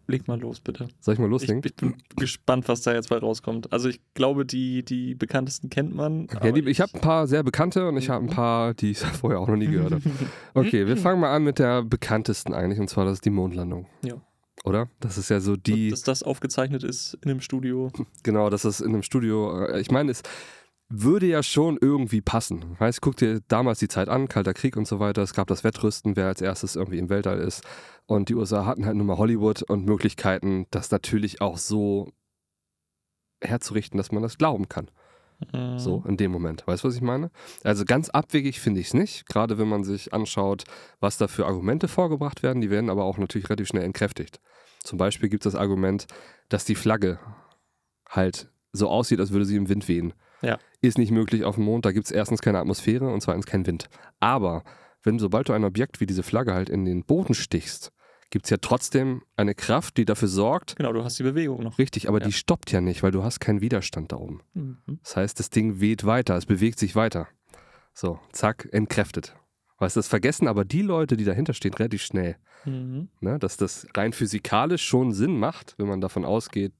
Leg 0.09 0.27
mal 0.29 0.39
los, 0.39 0.61
bitte. 0.61 0.89
Soll 1.01 1.15
ich 1.15 1.21
mal 1.21 1.27
Ich, 1.27 1.31
loslegen? 1.31 1.63
ich 1.65 1.75
bin 1.77 1.95
gespannt, 2.17 2.69
was 2.69 2.83
da 2.83 2.93
jetzt 2.93 3.09
bei 3.09 3.17
rauskommt. 3.19 3.73
Also 3.73 3.89
ich 3.89 4.01
glaube, 4.15 4.45
die, 4.45 4.85
die 4.85 5.15
bekanntesten 5.15 5.71
kennt 5.71 5.95
man. 5.95 6.27
Ja, 6.43 6.51
die, 6.51 6.69
ich 6.69 6.81
habe 6.81 6.93
ein 6.95 7.01
paar 7.01 7.27
sehr 7.29 7.43
bekannte 7.43 7.89
und 7.89 7.97
ich 7.97 8.11
habe 8.11 8.25
ein 8.25 8.29
Mhm. 8.29 8.35
paar, 8.35 8.75
die 8.75 8.91
ich 8.91 8.99
vorher 9.21 9.39
auch 9.41 9.49
noch 9.49 9.57
nie 9.57 9.69
gehört 9.69 9.93
habe. 9.93 10.03
Okay, 10.55 10.87
wir 10.87 10.97
fangen 10.97 11.21
mal 11.21 11.35
an 11.35 11.45
mit 11.45 11.59
der 11.59 11.83
bekanntesten 11.83 12.53
eigentlich 12.53 12.81
und 12.81 12.89
zwar 12.89 13.05
das 13.05 13.15
ist 13.15 13.25
die 13.25 13.31
Mondlandung. 13.31 13.87
Ja. 14.05 14.15
Oder? 14.65 14.89
Das 15.01 15.19
ist 15.19 15.29
ja 15.31 15.41
so 15.41 15.57
die, 15.57 15.91
dass 15.91 16.03
das 16.03 16.23
aufgezeichnet 16.23 16.83
ist 16.85 17.15
in 17.23 17.31
einem 17.31 17.41
Studio. 17.41 17.91
genau, 18.23 18.51
dass 18.51 18.63
das 18.63 18.81
in 18.81 18.89
einem 18.89 19.03
Studio, 19.05 19.67
äh, 19.67 19.81
ich 19.81 19.91
meine, 19.91 20.11
es 20.11 20.23
würde 20.95 21.27
ja 21.27 21.43
schon 21.43 21.79
irgendwie 21.81 22.21
passen. 22.21 22.77
Weißt, 22.79 23.01
guck 23.01 23.17
dir 23.17 23.41
damals 23.49 23.79
die 23.79 23.89
Zeit 23.89 24.09
an, 24.09 24.29
Kalter 24.29 24.53
Krieg 24.53 24.77
und 24.77 24.87
so 24.87 25.01
weiter. 25.01 25.23
Es 25.23 25.33
gab 25.33 25.49
das 25.49 25.65
Wettrüsten, 25.65 26.17
wer 26.17 26.27
als 26.27 26.41
erstes 26.41 26.77
irgendwie 26.77 26.99
im 26.99 27.09
Weltall 27.09 27.39
ist. 27.39 27.65
Und 28.07 28.29
die 28.29 28.35
USA 28.35 28.67
hatten 28.67 28.85
halt 28.85 28.97
nur 28.97 29.07
mal 29.07 29.17
Hollywood 29.17 29.63
und 29.63 29.87
Möglichkeiten, 29.87 30.67
das 30.71 30.91
natürlich 30.91 31.41
auch 31.41 31.57
so 31.57 32.13
herzurichten, 33.41 33.97
dass 33.97 34.13
man 34.13 34.23
das 34.23 34.39
glauben 34.39 34.69
kann. 34.69 34.91
Mhm. 35.53 35.79
So, 35.79 36.05
in 36.07 36.17
dem 36.17 36.31
Moment. 36.31 36.67
Weißt 36.67 36.85
du, 36.85 36.89
was 36.89 36.95
ich 36.95 37.01
meine? 37.01 37.31
Also 37.65 37.85
ganz 37.85 38.11
abwegig 38.11 38.61
finde 38.61 38.81
ich 38.81 38.89
es 38.89 38.95
nicht. 38.95 39.27
Gerade 39.27 39.59
wenn 39.59 39.69
man 39.69 39.85
sich 39.85 40.13
anschaut, 40.13 40.65
was 41.01 41.17
da 41.17 41.27
für 41.27 41.47
Argumente 41.47 41.89
vorgebracht 41.89 42.43
werden. 42.43 42.61
Die 42.61 42.71
werden 42.71 42.91
aber 42.91 43.05
auch 43.05 43.19
natürlich 43.19 43.49
relativ 43.49 43.69
schnell 43.69 43.85
entkräftigt. 43.85 44.41
Zum 44.85 44.99
Beispiel 44.99 45.29
gibt 45.29 45.47
es 45.47 45.53
das 45.53 45.61
Argument, 45.61 46.07
dass 46.49 46.65
die 46.65 46.75
Flagge 46.75 47.19
halt 48.09 48.51
so 48.73 48.89
aussieht, 48.89 49.21
als 49.21 49.31
würde 49.31 49.45
sie 49.45 49.57
im 49.57 49.69
Wind 49.69 49.89
wehen. 49.89 50.13
Ja. 50.43 50.59
Ist 50.83 50.99
nicht 50.99 51.11
möglich 51.13 51.45
auf 51.45 51.55
dem 51.55 51.65
Mond. 51.65 51.87
Da 51.87 51.93
gibt 51.93 52.07
es 52.07 52.11
erstens 52.13 52.43
keine 52.43 52.59
Atmosphäre 52.59 53.09
und 53.09 53.21
zweitens 53.23 53.47
keinen 53.47 53.67
Wind. 53.67 53.89
Aber 54.21 54.65
wenn 55.03 55.19
sobald 55.19 55.49
du 55.49 55.53
ein 55.53 55.65
Objekt 55.65 56.01
wie 56.01 56.07
diese 56.07 56.23
Flagge 56.23 56.53
halt 56.55 56.69
in 56.69 56.85
den 56.85 57.05
Boden 57.05 57.35
stichst, 57.35 57.93
gibt 58.31 58.47
es 58.47 58.51
ja 58.51 58.57
trotzdem 58.61 59.23
eine 59.37 59.55
Kraft, 59.55 59.97
die 59.97 60.05
dafür 60.05 60.29
sorgt, 60.29 60.77
Genau, 60.77 60.93
du 60.93 61.05
hast 61.05 61.19
die 61.19 61.23
Bewegung 61.23 61.63
noch. 61.63 61.79
richtig, 61.79 62.09
aber 62.09 62.21
Ja. 62.21 62.27
die 62.27 62.33
stoppt 62.33 62.73
ja 62.73 62.81
nicht, 62.81 63.03
weil 63.03 63.11
du 63.13 63.23
hast 63.23 63.41
keinen 63.41 63.61
Widerstand 63.61 64.11
da 64.13 64.17
oben. 64.17 64.41
Mhm. 64.55 64.79
Das 65.03 65.17
heißt, 65.17 65.39
das 65.39 65.51
Ding 65.51 65.81
weht 65.81 66.05
weiter, 66.05 66.37
es 66.37 66.47
bewegt 66.47 66.79
sich 66.79 66.97
weiter. 66.97 67.29
So, 67.95 68.19
zack, 68.33 68.69
entkräftet. 68.73 69.37
Weißt 69.79 69.97
du, 69.97 69.99
das 69.99 70.09
vergessen 70.09 70.49
aber 70.49 70.65
die 70.65 70.83
Leute, 70.83 71.17
die 71.17 71.25
dahinter 71.25 71.53
stehen, 71.55 71.75
relativ 71.75 72.03
schnell. 72.03 72.37
Mhm. 72.65 73.09
Ne? 73.21 73.39
Dass 73.39 73.57
das 73.57 73.87
rein 73.95 74.13
physikalisch 74.13 74.85
schon 74.85 75.13
Sinn 75.13 75.39
macht, 75.39 75.75
wenn 75.77 75.89
man 75.89 76.01
davon 76.01 76.25
ausgeht, 76.25 76.73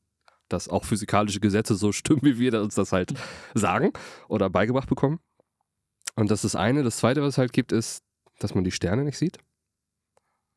dass 0.49 0.69
auch 0.69 0.85
physikalische 0.85 1.41
Gesetze 1.41 1.75
so 1.75 1.93
stimmen, 1.93 2.23
wie 2.23 2.39
wir 2.39 2.61
uns 2.61 2.75
das 2.75 2.93
halt 2.93 3.15
sagen 3.55 3.93
oder 4.29 4.51
beigebracht 4.51 4.89
bekommen. 4.89 5.21
Und 6.15 6.31
das 6.31 6.45
ist 6.45 6.55
das 6.55 6.61
eine. 6.61 6.83
Das 6.83 6.99
zweite, 6.99 7.23
was 7.23 7.35
es 7.35 7.39
halt 7.39 7.53
gibt, 7.53 7.73
ist, 7.73 8.03
dass 8.39 8.55
man 8.55 8.65
die 8.65 8.71
Sterne 8.71 9.05
nicht 9.05 9.19
sieht. 9.19 9.39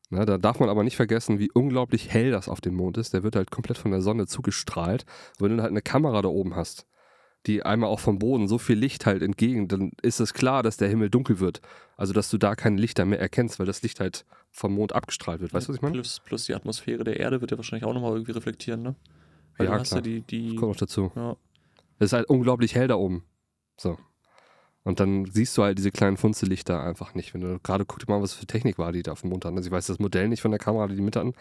Ne, 0.08 0.24
da 0.24 0.38
darf 0.38 0.60
man 0.60 0.68
aber 0.68 0.84
nicht 0.84 0.96
vergessen, 0.96 1.40
wie 1.40 1.50
unglaublich 1.50 2.10
hell 2.12 2.30
das 2.30 2.48
auf 2.48 2.60
dem 2.60 2.74
Mond 2.74 2.96
ist. 2.96 3.12
Der 3.12 3.24
wird 3.24 3.34
halt 3.34 3.50
komplett 3.50 3.78
von 3.78 3.90
der 3.90 4.02
Sonne 4.02 4.26
zugestrahlt. 4.26 5.04
Wenn 5.38 5.56
du 5.56 5.62
halt 5.62 5.72
eine 5.72 5.82
Kamera 5.82 6.22
da 6.22 6.28
oben 6.28 6.54
hast, 6.54 6.86
die 7.46 7.64
einmal 7.64 7.90
auch 7.90 8.00
vom 8.00 8.18
Boden 8.18 8.46
so 8.46 8.58
viel 8.58 8.78
Licht 8.78 9.06
halt 9.06 9.22
entgegen, 9.22 9.66
dann 9.66 9.92
ist 10.02 10.20
es 10.20 10.32
klar, 10.32 10.62
dass 10.62 10.76
der 10.76 10.88
Himmel 10.88 11.10
dunkel 11.10 11.40
wird. 11.40 11.60
Also, 11.96 12.12
dass 12.12 12.30
du 12.30 12.38
da 12.38 12.54
keine 12.54 12.80
Lichter 12.80 13.04
mehr 13.04 13.20
erkennst, 13.20 13.58
weil 13.58 13.66
das 13.66 13.82
Licht 13.82 13.98
halt 13.98 14.24
vom 14.50 14.74
Mond 14.74 14.92
abgestrahlt 14.92 15.40
wird. 15.40 15.52
Weißt 15.52 15.68
du, 15.68 15.70
was 15.70 15.76
ich 15.76 15.82
meine? 15.82 15.94
Plus, 15.94 16.20
plus 16.24 16.46
die 16.46 16.54
Atmosphäre 16.54 17.02
der 17.02 17.18
Erde 17.18 17.40
wird 17.40 17.50
ja 17.50 17.56
wahrscheinlich 17.56 17.84
auch 17.84 17.94
nochmal 17.94 18.12
irgendwie 18.12 18.32
reflektieren, 18.32 18.82
ne? 18.82 18.94
Weil 19.58 19.66
Ja, 19.66 19.74
du 19.74 19.80
hast 19.80 19.88
klar. 19.88 19.98
ja 19.98 20.02
die, 20.02 20.20
die 20.22 20.56
Kommt 20.56 20.72
noch 20.72 20.76
dazu. 20.76 21.10
ja, 21.14 21.36
Es 21.98 22.06
ist 22.06 22.12
halt 22.12 22.28
unglaublich 22.28 22.74
hell 22.74 22.88
da 22.88 22.96
oben. 22.96 23.24
So. 23.78 23.98
Und 24.84 25.00
dann 25.00 25.24
siehst 25.26 25.56
du 25.58 25.62
halt 25.64 25.78
diese 25.78 25.90
kleinen 25.90 26.16
Funzellichter 26.16 26.80
einfach 26.82 27.14
nicht. 27.14 27.34
Wenn 27.34 27.40
du 27.40 27.58
gerade 27.60 27.84
guck 27.84 27.98
dir 27.98 28.06
mal, 28.12 28.22
was 28.22 28.34
für 28.34 28.46
Technik 28.46 28.78
war, 28.78 28.92
die 28.92 29.02
da 29.02 29.12
auf 29.12 29.22
dem 29.22 29.30
Mond 29.30 29.44
hatten. 29.44 29.56
Also 29.56 29.66
ich 29.68 29.72
weiß 29.72 29.86
das 29.86 29.98
Modell 29.98 30.28
nicht 30.28 30.42
von 30.42 30.52
der 30.52 30.60
Kamera, 30.60 30.86
die 30.86 30.94
die 30.96 31.02
mit 31.02 31.16
hatten. 31.16 31.32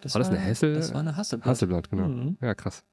das 0.00 0.14
War 0.14 0.20
das 0.20 0.28
eine 0.30 0.38
Hessel- 0.38 0.74
Das 0.74 0.92
war 0.94 1.00
eine 1.00 1.16
Hasselblatt. 1.16 1.48
Hasselblatt, 1.50 1.90
genau. 1.90 2.08
Mhm. 2.08 2.38
Ja, 2.40 2.54
krass. 2.54 2.84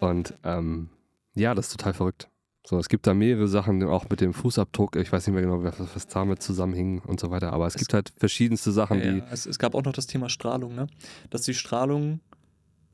Und 0.00 0.34
ähm, 0.42 0.88
ja, 1.34 1.54
das 1.54 1.66
ist 1.68 1.76
total 1.78 1.94
verrückt. 1.94 2.28
So, 2.66 2.78
es 2.78 2.88
gibt 2.88 3.06
da 3.06 3.12
mehrere 3.12 3.46
Sachen, 3.46 3.82
auch 3.84 4.08
mit 4.08 4.20
dem 4.22 4.32
Fußabdruck. 4.32 4.96
Ich 4.96 5.12
weiß 5.12 5.26
nicht 5.26 5.34
mehr 5.34 5.42
genau, 5.42 5.62
was, 5.62 5.78
was 5.94 6.06
damit 6.06 6.42
zusammenhing 6.42 7.00
und 7.00 7.20
so 7.20 7.30
weiter. 7.30 7.52
Aber 7.52 7.66
es, 7.66 7.74
Es- 7.74 7.80
gibt 7.80 7.92
halt 7.94 8.12
verschiedenste 8.16 8.72
Sachen, 8.72 8.98
Ja, 9.00 9.12
die. 9.12 9.22
Es, 9.30 9.44
es 9.46 9.58
gab 9.58 9.74
auch 9.74 9.82
noch 9.84 9.92
das 9.92 10.06
Thema 10.06 10.28
Strahlung, 10.30 10.74
ne? 10.74 10.86
Dass 11.30 11.42
die 11.42 11.52
Strahlung, 11.54 12.20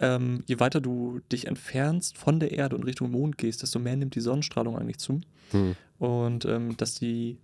ähm, 0.01 0.43
je 0.47 0.59
weiter 0.61 0.81
du 0.81 1.21
dich 1.31 1.47
entfernst 1.47 2.17
von 2.19 2.41
der 2.41 2.53
Erde 2.53 2.75
und 2.77 2.85
Richtung 2.85 3.11
Mond 3.11 3.39
gehst, 3.39 3.63
desto 3.63 3.79
mehr 3.79 3.97
nimmt 3.97 4.15
die 4.17 4.21
Sonnenstrahlung 4.21 4.77
eigentlich 4.79 4.99
zu. 4.99 5.21
Hm, 5.53 5.77
Und 5.99 6.45
ähm, 6.47 6.77
dass 6.77 6.95
die 6.95 7.39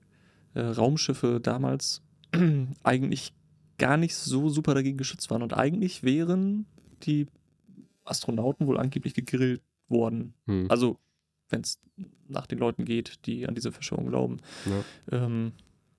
äh, 0.55 0.61
Raumschiffe 0.61 1.39
damals 1.41 2.03
eigentlich 2.83 3.35
gar 3.79 3.97
nicht 3.99 4.15
so 4.17 4.49
super 4.49 4.75
dagegen 4.75 4.97
geschützt 4.97 5.31
waren. 5.31 5.43
Und 5.43 5.53
eigentlich 5.55 6.03
wären 6.03 6.67
die 7.03 7.27
Astronauten 8.05 8.67
wohl 8.67 8.79
angeblich 8.79 9.15
gegrillt 9.15 9.61
worden. 9.89 10.35
hm, 10.47 10.67
Also, 10.71 10.99
wenn 11.51 11.61
es 11.61 11.79
nach 12.29 12.47
den 12.47 12.59
Leuten 12.59 12.85
geht, 12.85 13.27
die 13.27 13.47
an 13.47 13.55
diese 13.55 13.71
Verschwörung 13.73 14.07
glauben. 14.09 14.39
ja. 14.65 15.25
Ähm, 15.25 15.53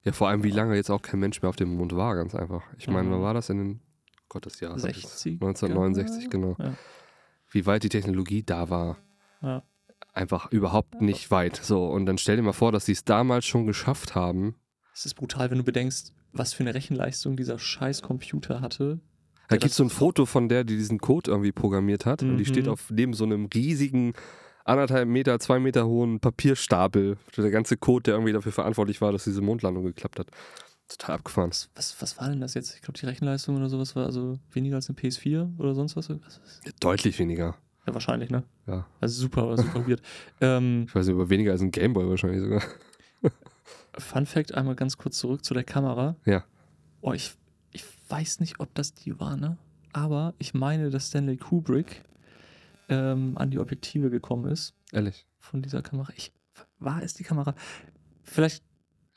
ja, 0.04 0.12
vor 0.14 0.30
allem, 0.30 0.44
wie 0.44 0.52
lange 0.52 0.76
jetzt 0.76 0.90
auch 0.90 1.02
kein 1.02 1.20
Mensch 1.20 1.42
mehr 1.42 1.50
auf 1.50 1.56
dem 1.58 1.76
Mond 1.76 1.94
war, 1.96 2.16
ganz 2.16 2.34
einfach. 2.34 2.64
Ich 2.78 2.88
meine, 2.88 3.10
Mhm. 3.10 3.14
wann 3.14 3.22
war 3.22 3.34
das 3.34 3.50
in 3.50 3.58
den. 3.58 3.80
Gott, 4.30 4.46
das 4.46 4.60
Jahr. 4.60 4.78
60? 4.78 5.34
1969, 5.42 6.30
genau. 6.30 6.56
Ja. 6.60 6.74
Wie 7.50 7.66
weit 7.66 7.84
die 7.84 7.90
Technologie 7.90 8.44
da 8.44 8.70
war. 8.70 8.98
Ja. 9.42 9.64
Einfach 10.14 10.52
überhaupt 10.52 11.02
nicht 11.02 11.32
weit. 11.32 11.56
So, 11.56 11.86
und 11.88 12.06
dann 12.06 12.18
stell 12.18 12.36
dir 12.36 12.42
mal 12.42 12.54
vor, 12.54 12.72
dass 12.72 12.86
sie 12.86 12.92
es 12.92 13.04
damals 13.06 13.46
schon 13.46 13.66
geschafft 13.68 14.16
haben. 14.16 14.56
Es 14.94 15.06
ist 15.06 15.14
brutal, 15.14 15.50
wenn 15.52 15.58
du 15.60 15.64
bedenkst, 15.64 16.14
was 16.34 16.54
für 16.54 16.64
eine 16.64 16.74
Rechenleistung 16.74 17.38
dieser 17.38 17.58
scheiß 17.60 18.02
Computer 18.02 18.62
hatte. 18.62 19.00
Da 19.50 19.56
gibt 19.56 19.72
es 19.72 19.78
so 19.78 19.84
ein 19.84 19.90
Foto 19.90 20.26
von 20.26 20.50
der, 20.50 20.64
die 20.66 20.76
diesen 20.76 20.98
Code 21.00 21.32
irgendwie 21.32 21.52
programmiert 21.54 22.06
hat. 22.06 22.22
Und 22.22 22.38
die 22.38 22.44
Mhm. 22.44 22.48
steht 22.48 22.68
auf 22.68 22.90
neben 22.92 23.14
so 23.14 23.24
einem 23.24 23.46
riesigen, 23.54 24.14
anderthalb 24.66 25.08
Meter, 25.08 25.40
zwei 25.40 25.60
Meter 25.60 25.88
hohen 25.88 26.20
Papierstapel. 26.20 27.18
Der 27.38 27.50
ganze 27.52 27.78
Code, 27.78 28.04
der 28.04 28.16
irgendwie 28.16 28.34
dafür 28.34 28.52
verantwortlich 28.52 29.00
war, 29.00 29.12
dass 29.14 29.24
diese 29.24 29.42
Mondlandung 29.42 29.86
geklappt 29.86 30.20
hat. 30.20 30.28
Total 30.88 31.16
abgefahren. 31.16 31.50
Was, 31.76 32.02
was, 32.02 32.18
war 32.18 32.30
denn 32.30 32.40
das 32.40 32.54
jetzt? 32.54 32.74
Ich 32.76 32.82
glaube, 32.82 32.98
die 32.98 33.06
Rechenleistung 33.06 33.58
oder 33.58 33.68
sowas 33.70 33.96
war 33.96 34.06
also 34.06 34.40
weniger 34.52 34.78
als 34.78 34.90
eine 34.90 34.98
PS4 34.98 35.58
oder 35.60 35.76
sonst 35.76 35.96
was. 35.98 36.10
was 36.10 36.20
was- 36.42 36.62
Deutlich 36.80 37.20
weniger. 37.20 37.56
Ja, 37.86 37.94
wahrscheinlich, 37.94 38.30
ne? 38.30 38.44
Ja. 38.68 38.86
Also 39.02 39.22
super, 39.22 39.56
super 39.58 39.88
weird. 39.88 40.02
Ähm, 40.42 40.86
Ich 40.88 40.96
weiß 40.96 41.06
nicht, 41.08 41.16
aber 41.16 41.30
weniger 41.30 41.52
als 41.52 41.62
ein 41.62 41.72
Gameboy 41.72 42.08
wahrscheinlich 42.10 42.42
sogar. 42.42 42.62
Fun 43.98 44.26
Fact: 44.26 44.54
einmal 44.54 44.76
ganz 44.76 44.98
kurz 44.98 45.18
zurück 45.18 45.44
zu 45.44 45.54
der 45.54 45.64
Kamera. 45.64 46.16
Ja. 46.26 46.44
Oh, 47.02 47.14
ich, 47.14 47.34
ich 47.72 47.84
weiß 48.10 48.40
nicht, 48.40 48.60
ob 48.60 48.74
das 48.76 48.94
die 48.94 49.20
war, 49.20 49.36
ne? 49.38 49.58
Aber 49.94 50.34
ich 50.38 50.54
meine, 50.54 50.90
dass 50.90 51.08
Stanley 51.08 51.38
Kubrick 51.38 52.04
ähm, 52.90 53.38
an 53.38 53.50
die 53.52 53.60
Objektive 53.60 54.10
gekommen 54.10 54.50
ist 54.52 54.74
Ehrlich. 54.92 55.26
von 55.40 55.62
dieser 55.62 55.82
Kamera. 55.82 56.12
Ich, 56.16 56.32
war 56.80 57.02
es 57.02 57.14
die 57.14 57.24
Kamera? 57.24 57.56
Vielleicht 58.24 58.64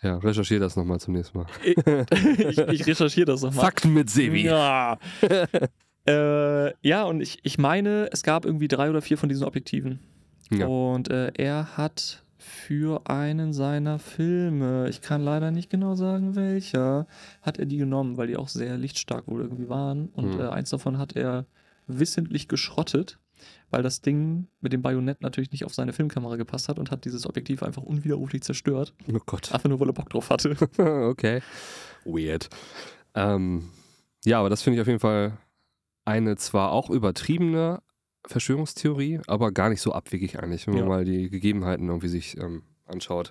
Ja, 0.03 0.17
recherchiere 0.19 0.61
das 0.61 0.77
nochmal 0.77 0.99
zum 1.01 1.15
nächsten 1.15 1.39
Mal. 1.39 1.47
ich, 1.65 2.59
ich 2.59 2.87
recherchiere 2.87 3.27
das 3.27 3.43
nochmal. 3.43 3.65
Fakten 3.67 3.93
mit 3.93 4.09
Sebi. 4.09 4.45
Ja. 4.45 4.99
äh, 6.09 6.73
ja, 6.87 7.05
und 7.05 7.21
ich, 7.21 7.39
ich 7.43 7.59
meine, 7.59 8.09
es 8.13 8.23
gab 8.23 8.45
irgendwie 8.45 8.69
drei 8.69 8.89
oder 8.91 9.03
vier 9.03 9.19
von 9.19 9.29
diesen 9.29 9.45
Objektiven. 9.45 10.01
Ja. 10.51 10.67
Und 10.67 11.11
äh, 11.11 11.33
er 11.37 11.77
hat 11.77 12.25
für 12.39 13.03
einen 13.09 13.53
seiner 13.53 13.99
Filme, 13.99 14.89
ich 14.89 15.03
kann 15.03 15.23
leider 15.23 15.51
nicht 15.51 15.69
genau 15.69 15.95
sagen 15.95 16.35
welcher, 16.37 17.07
hat 17.43 17.59
er 17.59 17.67
die 17.67 17.77
genommen, 17.77 18.17
weil 18.17 18.29
die 18.29 18.37
auch 18.39 18.49
sehr 18.49 18.79
lichtstark 18.79 19.29
wohl 19.29 19.43
irgendwie 19.43 19.69
waren. 19.69 20.09
Und 20.15 20.35
Mhm. 20.35 20.41
äh, 20.41 20.49
eins 20.49 20.71
davon 20.71 20.97
hat 20.97 21.15
er 21.15 21.45
wissentlich 21.87 22.49
geschrottet, 22.49 23.19
weil 23.71 23.83
das 23.83 24.01
Ding 24.01 24.47
mit 24.61 24.73
dem 24.73 24.83
Bajonett 24.83 25.23
natürlich 25.23 25.51
nicht 25.53 25.65
auf 25.65 25.75
seine 25.75 25.93
Filmkamera 25.93 26.37
gepasst 26.37 26.69
hat 26.69 26.79
und 26.79 26.91
hat 26.91 27.05
dieses 27.05 27.27
Objektiv 27.27 27.63
einfach 27.63 27.83
unwiderruflich 27.83 28.43
zerstört. 28.43 28.95
Oh 29.13 29.19
Gott. 29.27 29.53
Einfach 29.53 29.69
nur, 29.69 29.81
weil 29.81 29.89
er 29.89 29.93
Bock 29.95 30.11
drauf 30.11 30.31
hatte. 30.31 30.57
okay. 31.09 31.41
Weird. 32.05 32.49
Ähm, 33.15 33.71
ja, 34.25 34.39
aber 34.41 34.51
das 34.51 34.63
finde 34.63 34.77
ich 34.77 34.81
auf 34.81 34.87
jeden 34.87 35.01
Fall 35.01 35.37
eine 36.05 36.37
zwar 36.37 36.73
auch 36.73 36.91
übertriebene 36.91 37.81
Verschwörungstheorie, 38.27 39.21
aber 39.27 39.53
gar 39.53 39.69
nicht 39.71 39.81
so 39.81 39.93
abwegig 39.93 40.39
eigentlich, 40.39 40.67
wenn 40.67 40.75
Ja. 40.75 40.81
man 40.81 40.89
mal 40.89 41.05
die 41.05 41.31
Gegebenheiten 41.31 41.89
irgendwie 41.89 42.09
sich 42.09 42.37
ähm, 42.39 42.63
anschaut. 42.87 43.31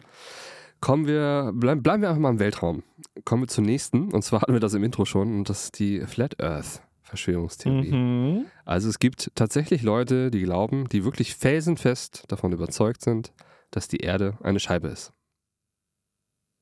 Kommen 0.81 1.07
wir, 1.07 1.51
bleib, 1.53 1.83
bleiben 1.83 2.01
wir 2.01 2.09
einfach 2.09 2.21
mal 2.21 2.29
im 2.29 2.39
Weltraum. 2.39 2.83
Kommen 3.25 3.43
wir 3.43 3.47
zur 3.47 3.65
nächsten, 3.65 4.11
und 4.13 4.23
zwar 4.23 4.41
hatten 4.41 4.53
wir 4.53 4.59
das 4.61 4.73
im 4.73 4.83
Intro 4.83 5.03
schon, 5.05 5.37
und 5.39 5.49
das 5.49 5.65
ist 5.65 5.79
die 5.79 5.99
Flat 6.01 6.41
Earth 6.41 6.81
Verschwörungstheorie. 7.09 7.91
Mhm. 7.91 8.45
Also 8.65 8.87
es 8.87 8.99
gibt 8.99 9.31
tatsächlich 9.35 9.81
Leute, 9.81 10.31
die 10.31 10.41
glauben, 10.41 10.87
die 10.87 11.03
wirklich 11.03 11.35
felsenfest 11.35 12.23
davon 12.27 12.51
überzeugt 12.51 13.01
sind, 13.01 13.33
dass 13.71 13.87
die 13.87 13.97
Erde 13.97 14.37
eine 14.41 14.59
Scheibe 14.59 14.87
ist. 14.87 15.11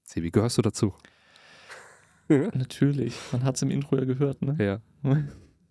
Sebi, 0.06 0.32
gehörst 0.32 0.58
du 0.58 0.62
dazu? 0.62 0.94
Natürlich. 2.30 3.16
Man 3.32 3.44
hat 3.44 3.56
es 3.56 3.62
im 3.62 3.72
Intro 3.72 3.98
ja 3.98 4.06
gehört, 4.06 4.42
ne? 4.42 4.56
Ja. 4.60 4.82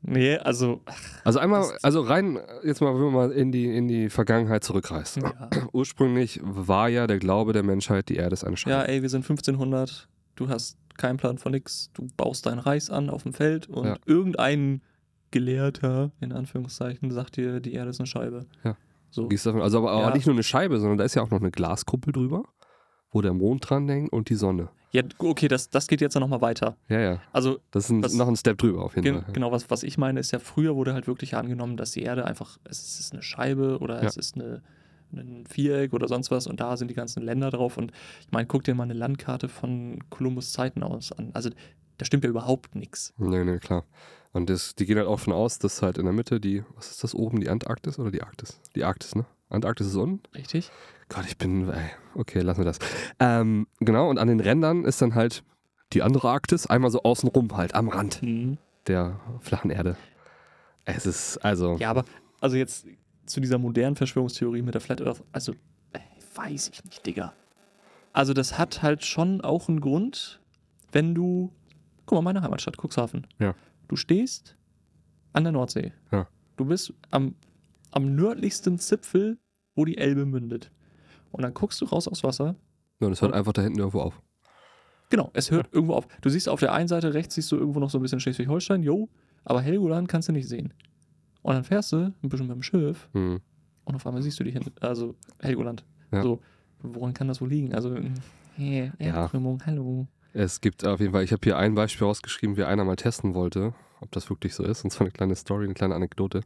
Nee, 0.09 0.37
also. 0.37 0.83
Also 1.25 1.41
einmal, 1.41 1.65
also 1.83 2.01
rein, 2.03 2.39
jetzt 2.63 2.81
mal, 2.81 2.95
wenn 2.95 3.01
man 3.07 3.13
mal 3.13 3.33
in 3.33 3.51
die, 3.51 3.65
in 3.77 3.89
die 3.89 4.09
Vergangenheit 4.09 4.63
zurückreist. 4.63 5.17
Ja. 5.17 5.51
Ursprünglich 5.73 6.39
war 6.45 6.89
ja 6.89 7.09
der 7.09 7.19
Glaube 7.19 7.53
der 7.53 7.65
Menschheit, 7.65 8.09
die 8.09 8.15
Erde 8.15 8.35
ist 8.35 8.45
eine 8.45 8.57
Scheibe. 8.57 8.77
ja, 8.77 8.83
ey, 8.85 9.03
wir 9.03 9.09
sind 9.09 9.23
1500. 9.23 10.09
Du 10.37 10.49
hast 10.49 10.79
keinen 10.99 11.17
Plan 11.17 11.39
von 11.39 11.53
nix. 11.53 11.91
Du 11.95 12.09
baust 12.17 12.47
deinen 12.47 12.59
Reis 12.59 12.91
an 12.91 13.11
auf 13.11 13.23
dem 13.25 13.33
Feld 13.33 13.69
und 13.69 13.87
Ja. 13.87 13.97
irgendein 14.07 14.83
Gelehrter, 15.31 16.13
in 16.21 16.33
Anführungszeichen, 16.33 17.11
sagt 17.11 17.37
dir, 17.37 17.61
die 17.61 17.75
Erde 17.75 17.91
ist 17.91 18.01
eine 18.01 18.07
Scheibe. 18.07 18.47
Ja. 18.65 18.77
So. 19.11 19.29
Davon, 19.29 19.61
also 19.63 19.79
aber, 19.79 19.91
aber 19.93 20.09
Ja. 20.09 20.15
nicht 20.15 20.27
nur 20.27 20.35
eine 20.35 20.43
Scheibe, 20.43 20.79
sondern 20.79 20.99
da 20.99 21.05
ist 21.05 21.15
ja 21.15 21.23
auch 21.23 21.31
noch 21.31 21.41
eine 21.41 21.51
Glaskuppel 21.51 22.13
drüber, 22.13 22.45
wo 23.11 23.23
der 23.23 23.33
Mond 23.35 23.69
dran 23.69 23.89
hängt 23.89 24.13
und 24.13 24.29
die 24.29 24.35
Sonne. 24.35 24.69
Ja, 24.93 25.03
okay, 25.19 25.49
das, 25.49 25.69
das 25.69 25.89
geht 25.89 26.01
jetzt 26.01 26.15
ja 26.15 26.21
nochmal 26.21 26.41
weiter. 26.41 26.77
Ja, 26.89 27.01
ja. 27.01 27.21
Also, 27.33 27.59
Das 27.71 27.85
ist 27.85 27.91
ein, 27.91 28.03
Was- 28.03 28.15
noch 28.15 28.29
ein 28.29 28.37
Step 28.37 28.59
drüber 28.59 28.83
auf 28.83 28.95
jeden 28.95 29.05
gen 29.05 29.23
Fall. 29.23 29.33
genau, 29.33 29.53
was, 29.53 29.69
was 29.69 29.83
ich 29.83 29.99
meine, 29.99 30.21
ist 30.21 30.31
ja, 30.33 30.39
früher 30.39 30.75
wurde 30.77 30.95
halt 30.95 31.07
wirklich 31.07 31.37
angenommen, 31.37 31.77
dass 31.77 31.91
die 31.91 32.03
Erde 32.03 32.25
einfach, 32.25 32.59
es 32.65 32.99
ist 33.01 33.13
eine 33.13 33.23
Scheibe 33.23 33.79
oder 33.81 34.01
Ja. 34.03 34.09
es 34.09 34.17
ist 34.17 34.37
eine, 34.37 34.63
ein 35.13 35.45
Viereck 35.47 35.93
oder 35.93 36.09
sonst 36.09 36.31
was 36.31 36.47
und 36.47 36.61
da 36.61 36.77
sind 36.77 36.89
die 36.89 36.95
ganzen 36.95 37.23
Länder 37.23 37.51
drauf. 37.51 37.77
Und 37.77 37.93
ich 38.21 38.33
meine, 38.33 38.47
guck 38.47 38.65
dir 38.65 38.75
mal 38.75 38.85
eine 38.85 38.95
Landkarte 38.95 39.49
von 39.49 39.99
Kolumbus 40.11 40.53
Zeiten 40.53 40.83
aus 40.83 41.13
an. 41.13 41.31
Also, 41.35 41.51
da 41.99 42.05
stimmt 42.05 42.25
ja 42.25 42.31
überhaupt 42.31 42.75
nichts. 42.75 43.15
Nee, 43.17 43.45
nee, 43.45 43.59
klar. 43.59 43.85
Und 44.33 44.51
das, 44.51 44.75
die 44.75 44.85
gehen 44.85 44.99
halt 44.99 45.07
auch 45.09 45.21
von 45.21 45.33
aus, 45.33 45.59
dass 45.59 45.81
halt 45.81 45.97
in 45.97 46.05
der 46.05 46.13
Mitte 46.13 46.41
die, 46.41 46.63
was 46.75 46.91
ist 46.91 47.03
das 47.05 47.15
oben, 47.15 47.41
die 47.41 47.49
Antarktis 47.49 47.99
oder 47.99 48.11
die 48.11 48.23
Arktis? 48.23 48.61
Die 48.75 48.85
Arktis, 48.85 49.15
ne? 49.15 49.25
Antarktis 49.49 49.87
ist 49.87 49.97
unten? 49.97 50.21
Richtig? 50.35 50.71
Gott, 51.09 51.25
ich 51.27 51.39
bin, 51.39 51.71
ey, 51.71 51.91
okay, 52.15 52.41
lassen 52.41 52.61
wir 52.61 52.65
das. 52.67 52.79
Ähm, 53.19 53.67
genau, 53.81 54.11
und 54.11 54.19
an 54.19 54.29
den 54.29 54.41
Rändern 54.41 54.85
ist 54.85 55.01
dann 55.01 55.15
halt 55.15 55.43
die 55.93 56.03
andere 56.03 56.29
Arktis, 56.29 56.67
einmal 56.67 56.91
so 56.91 57.03
außenrum 57.05 57.57
halt, 57.57 57.75
am 57.75 57.89
Rand 57.89 58.21
Mhm. 58.23 58.59
der 58.89 59.21
flachen 59.41 59.71
Erde. 59.71 59.97
Es 60.85 61.07
ist, 61.07 61.39
also, 61.39 61.77
Ja, 61.79 61.91
aber 61.91 62.05
also 62.41 62.57
jetzt 62.57 62.87
zu 63.27 63.41
dieser 63.41 63.59
modernen 63.59 63.97
Verschwörungstheorie 63.97 64.63
mit 64.63 64.75
der 64.75 64.81
Flat 64.81 65.03
Earth, 65.03 65.23
also 65.33 65.53
äh, 65.93 65.99
weiß 66.35 66.71
ich 66.73 66.85
nicht, 66.85 67.07
Digga. 67.07 67.33
Also 68.13 68.33
das 68.33 68.59
hat 68.59 68.83
halt 68.83 69.05
schon 69.05 69.41
auch 69.43 69.69
einen 69.69 69.81
Grund, 69.81 70.41
wenn 70.93 71.15
du, 71.15 71.53
guck 72.07 72.17
mal, 72.17 72.23
meine 72.23 72.43
Heimatstadt, 72.43 72.77
Cuxhaven. 72.79 73.27
Ja. 73.39 73.55
Du 73.89 73.97
stehst 73.97 74.57
an 75.33 75.45
der 75.45 75.53
Nordsee. 75.53 75.93
Ja. 76.11 76.27
Du 76.57 76.65
bist 76.65 76.95
am, 77.11 77.35
am 77.91 78.15
nördlichsten 78.15 78.79
Zipfel, 78.79 79.39
wo 79.75 79.85
die 79.85 79.99
Elbe 79.99 80.25
mündet. 80.25 80.71
Und 81.31 81.43
dann 81.43 81.53
guckst 81.53 81.81
du 81.81 81.85
raus 81.85 82.09
aufs 82.09 82.25
Wasser. 82.25 82.57
ja, 83.01 83.11
das 83.11 83.21
hört 83.21 83.35
einfach 83.35 83.53
da 83.53 83.63
hinten 83.63 83.79
irgendwo 83.79 84.01
auf. 84.01 84.23
Genau, 85.11 85.31
es 85.35 85.51
hört 85.51 85.69
irgendwo 85.73 85.95
auf. 85.95 86.09
Du 86.23 86.31
siehst 86.31 86.49
auf 86.49 86.61
der 86.61 86.73
einen 86.73 86.89
Seite 86.89 87.15
rechts, 87.15 87.35
siehst 87.35 87.53
du 87.53 87.57
irgendwo 87.57 87.79
noch 87.79 87.91
so 87.91 87.99
ein 87.99 88.03
bisschen 88.03 88.19
Schleswig-Holstein, 88.19 88.83
jo, 88.83 89.09
aber 89.45 89.61
Helgoland 89.61 90.09
kannst 90.09 90.29
du 90.29 90.33
nicht 90.33 90.49
sehen. 90.49 90.73
Und 91.47 91.55
dann 91.55 91.63
fährst 91.63 91.93
du 91.93 91.97
ein 91.99 92.29
bisschen 92.29 92.49
mit 92.49 92.57
dem 92.57 92.63
Schiff 92.65 93.09
Hm. 93.13 93.39
und 93.85 93.95
auf 93.95 94.05
einmal 94.05 94.21
siehst 94.21 94.41
du 94.41 94.43
dich 94.43 94.55
hin, 94.55 94.65
also 94.81 95.15
Helgoland. 95.41 95.85
Ja. 96.11 96.21
So, 96.21 96.41
woran 96.83 97.15
kann 97.15 97.29
das 97.29 97.41
wohl 97.41 97.49
liegen? 97.49 97.73
Also, 97.73 97.97
hey, 98.57 98.91
Erdkrümmung, 98.99 99.63
hallo. 99.65 100.09
Es 100.33 100.61
gibt 100.61 100.85
auf 100.85 100.99
jeden 100.99 101.13
Fall, 101.13 101.23
ich 101.23 101.31
habe 101.31 101.43
hier 101.45 101.57
ein 101.57 101.77
Beispiel 101.77 102.05
rausgeschrieben, 102.05 102.57
wie 102.57 102.65
einer 102.65 102.85
mal 102.85 102.97
testen 102.97 103.35
wollte, 103.35 103.75
ob 104.01 104.11
das 104.11 104.29
wirklich 104.29 104.57
so 104.57 104.65
ist. 104.65 104.83
Und 104.83 104.91
zwar 104.91 105.03
eine 105.07 105.13
kleine 105.13 105.37
Story, 105.37 105.67
eine 105.67 105.75
kleine 105.75 105.95
Anekdote. 105.95 106.41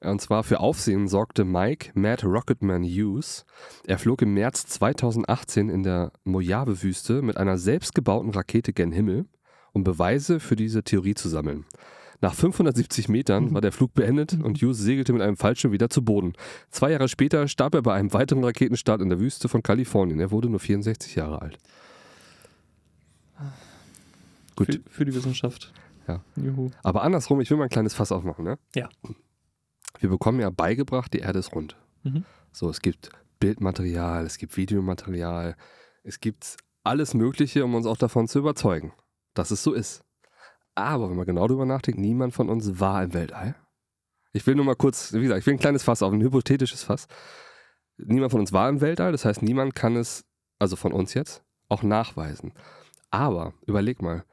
Und 0.00 0.22
zwar 0.22 0.42
für 0.42 0.60
Aufsehen 0.60 1.06
sorgte 1.06 1.44
Mike 1.44 1.90
Mad 1.92 2.24
Rocketman 2.26 2.82
Hughes. 2.82 3.44
Er 3.86 3.98
flog 3.98 4.22
im 4.22 4.32
März 4.32 4.64
2018 4.68 5.68
in 5.68 5.82
der 5.82 6.12
Mojave-Wüste 6.24 7.20
mit 7.20 7.36
einer 7.36 7.58
selbstgebauten 7.58 8.30
Rakete 8.30 8.72
gen 8.72 8.90
Himmel, 8.90 9.26
um 9.72 9.84
Beweise 9.84 10.40
für 10.40 10.56
diese 10.56 10.82
Theorie 10.82 11.14
zu 11.14 11.28
sammeln. 11.28 11.66
Nach 12.22 12.34
570 12.34 13.08
Metern 13.08 13.54
war 13.54 13.62
der 13.62 13.72
Flug 13.72 13.94
beendet 13.94 14.34
und 14.42 14.60
Hughes 14.60 14.78
segelte 14.78 15.12
mit 15.12 15.22
einem 15.22 15.36
Fallschirm 15.36 15.72
wieder 15.72 15.88
zu 15.88 16.04
Boden. 16.04 16.34
Zwei 16.70 16.90
Jahre 16.90 17.08
später 17.08 17.48
starb 17.48 17.74
er 17.74 17.82
bei 17.82 17.94
einem 17.94 18.12
weiteren 18.12 18.44
Raketenstart 18.44 19.00
in 19.00 19.08
der 19.08 19.20
Wüste 19.20 19.48
von 19.48 19.62
Kalifornien. 19.62 20.20
Er 20.20 20.30
wurde 20.30 20.50
nur 20.50 20.60
64 20.60 21.14
Jahre 21.14 21.40
alt. 21.40 21.58
Gut. 24.54 24.66
Für, 24.66 24.90
für 24.90 25.04
die 25.06 25.14
Wissenschaft. 25.14 25.72
Ja. 26.06 26.22
Juhu. 26.36 26.70
Aber 26.82 27.02
andersrum, 27.02 27.40
ich 27.40 27.50
will 27.50 27.56
mal 27.56 27.64
ein 27.64 27.70
kleines 27.70 27.94
Fass 27.94 28.12
aufmachen, 28.12 28.44
ne? 28.44 28.58
Ja. 28.74 28.90
Wir 29.98 30.10
bekommen 30.10 30.40
ja 30.40 30.50
beigebracht, 30.50 31.12
die 31.14 31.20
Erde 31.20 31.38
ist 31.38 31.54
rund. 31.54 31.76
Mhm. 32.02 32.24
So, 32.52 32.68
es 32.68 32.82
gibt 32.82 33.10
Bildmaterial, 33.38 34.26
es 34.26 34.36
gibt 34.36 34.56
Videomaterial, 34.56 35.56
es 36.02 36.20
gibt 36.20 36.56
alles 36.84 37.14
Mögliche, 37.14 37.64
um 37.64 37.74
uns 37.74 37.86
auch 37.86 37.96
davon 37.96 38.28
zu 38.28 38.38
überzeugen, 38.38 38.92
dass 39.34 39.50
es 39.50 39.62
so 39.62 39.72
ist. 39.72 40.02
Aber 40.80 41.10
wenn 41.10 41.16
man 41.16 41.26
genau 41.26 41.46
darüber 41.46 41.66
nachdenkt, 41.66 42.00
niemand 42.00 42.34
von 42.34 42.48
uns 42.48 42.80
war 42.80 43.02
im 43.02 43.12
Weltall. 43.12 43.54
Ich 44.32 44.46
will 44.46 44.54
nur 44.54 44.64
mal 44.64 44.76
kurz, 44.76 45.12
wie 45.12 45.22
gesagt, 45.22 45.40
ich 45.40 45.46
will 45.46 45.54
ein 45.54 45.60
kleines 45.60 45.82
Fass 45.82 46.02
auf, 46.02 46.12
ein 46.12 46.22
hypothetisches 46.22 46.84
Fass. 46.84 47.06
Niemand 47.98 48.30
von 48.32 48.40
uns 48.40 48.52
war 48.52 48.68
im 48.68 48.80
Weltall, 48.80 49.12
das 49.12 49.24
heißt, 49.24 49.42
niemand 49.42 49.74
kann 49.74 49.96
es, 49.96 50.24
also 50.58 50.76
von 50.76 50.92
uns 50.92 51.14
jetzt, 51.14 51.42
auch 51.68 51.82
nachweisen. 51.82 52.54
Aber 53.10 53.52
überleg 53.66 54.00
mal, 54.00 54.24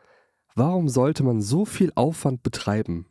warum 0.55 0.87
sollte 0.87 1.23
man 1.23 1.41
so 1.41 1.65
viel 1.65 1.91
Aufwand 1.95 2.43
betreiben, 2.43 3.07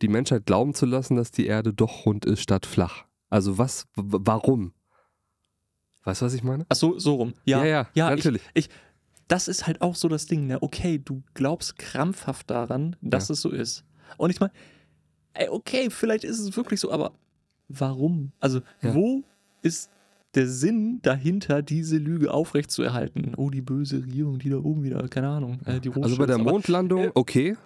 die 0.00 0.08
Menschheit 0.08 0.46
glauben 0.46 0.74
zu 0.74 0.86
lassen, 0.86 1.16
dass 1.16 1.30
die 1.30 1.46
Erde 1.46 1.74
doch 1.74 2.06
rund 2.06 2.24
ist 2.24 2.40
statt 2.40 2.64
flach? 2.64 3.04
Also 3.28 3.58
was, 3.58 3.86
warum? 3.96 4.72
Weißt 6.04 6.22
du, 6.22 6.26
was 6.26 6.34
ich 6.34 6.42
meine? 6.42 6.66
Ach 6.68 6.76
so, 6.76 6.98
so 6.98 7.16
rum. 7.16 7.34
Ja, 7.44 7.64
ja, 7.64 7.66
ja, 7.66 7.88
ja 7.94 8.10
natürlich. 8.10 8.42
Ich, 8.54 8.68
ich, 8.68 8.74
das 9.32 9.48
ist 9.48 9.66
halt 9.66 9.80
auch 9.80 9.94
so 9.94 10.08
das 10.08 10.26
Ding, 10.26 10.46
ne? 10.46 10.58
Okay, 10.60 11.00
du 11.02 11.22
glaubst 11.32 11.78
krampfhaft 11.78 12.50
daran, 12.50 12.96
dass 13.00 13.28
Ja. 13.28 13.32
es 13.32 13.40
so 13.40 13.48
ist. 13.50 13.82
Und 14.18 14.28
ich 14.30 14.40
meine, 14.40 14.52
ey, 15.32 15.48
okay, 15.48 15.88
vielleicht 15.88 16.24
ist 16.24 16.38
es 16.38 16.54
wirklich 16.56 16.80
so, 16.80 16.92
aber 16.92 17.12
warum? 17.68 18.32
Also, 18.40 18.60
Ja. 18.82 18.94
wo 18.94 19.22
ist 19.62 19.90
der 20.34 20.46
Sinn 20.48 21.00
dahinter, 21.02 21.62
diese 21.62 21.96
Lüge 21.96 22.32
aufrechtzuerhalten? 22.32 23.32
Oh, 23.36 23.48
die 23.48 23.62
böse 23.62 24.02
Regierung, 24.02 24.38
die 24.38 24.50
da 24.50 24.56
oben 24.58 24.82
wieder, 24.82 25.08
keine 25.08 25.28
Ahnung, 25.28 25.60
äh, 25.64 25.80
also 25.80 25.90
bei 25.90 25.90
der 25.90 25.92
Rothschilds, 25.94 26.32
aber- 26.34 26.50
Mondlandung, 26.50 27.04
äh, 27.04 27.10
okay. 27.14 27.56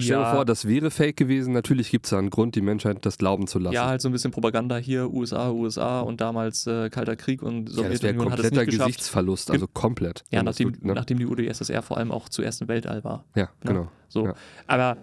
Stell 0.00 0.16
dir 0.18 0.22
ja, 0.22 0.34
vor, 0.34 0.44
das 0.44 0.66
wäre 0.66 0.90
fake 0.90 1.16
gewesen. 1.16 1.52
Natürlich 1.52 1.90
gibt 1.90 2.06
es 2.06 2.10
da 2.10 2.18
einen 2.18 2.30
Grund, 2.30 2.54
die 2.54 2.60
Menschheit 2.62 3.04
das 3.04 3.18
glauben 3.18 3.46
zu 3.46 3.58
lassen. 3.58 3.74
ja, 3.74 3.86
halt 3.86 4.00
so 4.00 4.08
ein 4.08 4.12
bisschen 4.12 4.30
Propaganda 4.30 4.76
hier, 4.76 5.10
USA, 5.12 5.50
USA 5.50 6.00
und 6.00 6.20
damals 6.20 6.66
äh, 6.66 6.88
Kalter 6.90 7.16
Krieg 7.16 7.42
und 7.42 7.68
Ja, 7.70 7.76
das 7.88 7.98
Sowjetunion 7.98 8.30
hat 8.32 8.38
es 8.38 8.42
kompletter 8.44 8.56
nicht 8.62 8.70
geschafft. 8.70 8.86
Gesichtsverlust, 8.88 9.50
also 9.50 9.66
komplett. 9.66 10.24
Ja, 10.30 10.42
nachdem, 10.42 10.68
wirklich- 10.68 10.84
ne? 10.84 10.94
nachdem 10.94 11.18
die 11.18 11.26
UdSSR 11.26 11.82
vor 11.82 11.98
allem 11.98 12.10
auch 12.12 12.28
zuerst 12.28 12.62
im 12.62 12.68
Weltall 12.68 13.04
war. 13.04 13.24
ja, 13.34 13.48
genau. 13.60 13.88
So. 14.08 14.26
Ja. 14.26 14.34
Aber 14.66 14.96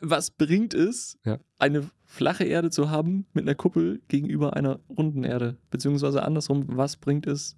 was 0.00 0.30
bringt 0.30 0.74
es, 0.74 1.18
Ja. 1.24 1.38
eine 1.58 1.88
flache 2.04 2.44
Erde 2.44 2.70
zu 2.70 2.90
haben 2.90 3.26
mit 3.32 3.44
einer 3.44 3.54
Kuppel 3.54 4.00
gegenüber 4.08 4.54
einer 4.54 4.80
runden 4.88 5.24
Erde? 5.24 5.56
Beziehungsweise 5.70 6.22
andersrum, 6.22 6.64
was 6.68 6.96
bringt 6.96 7.26
es 7.26 7.56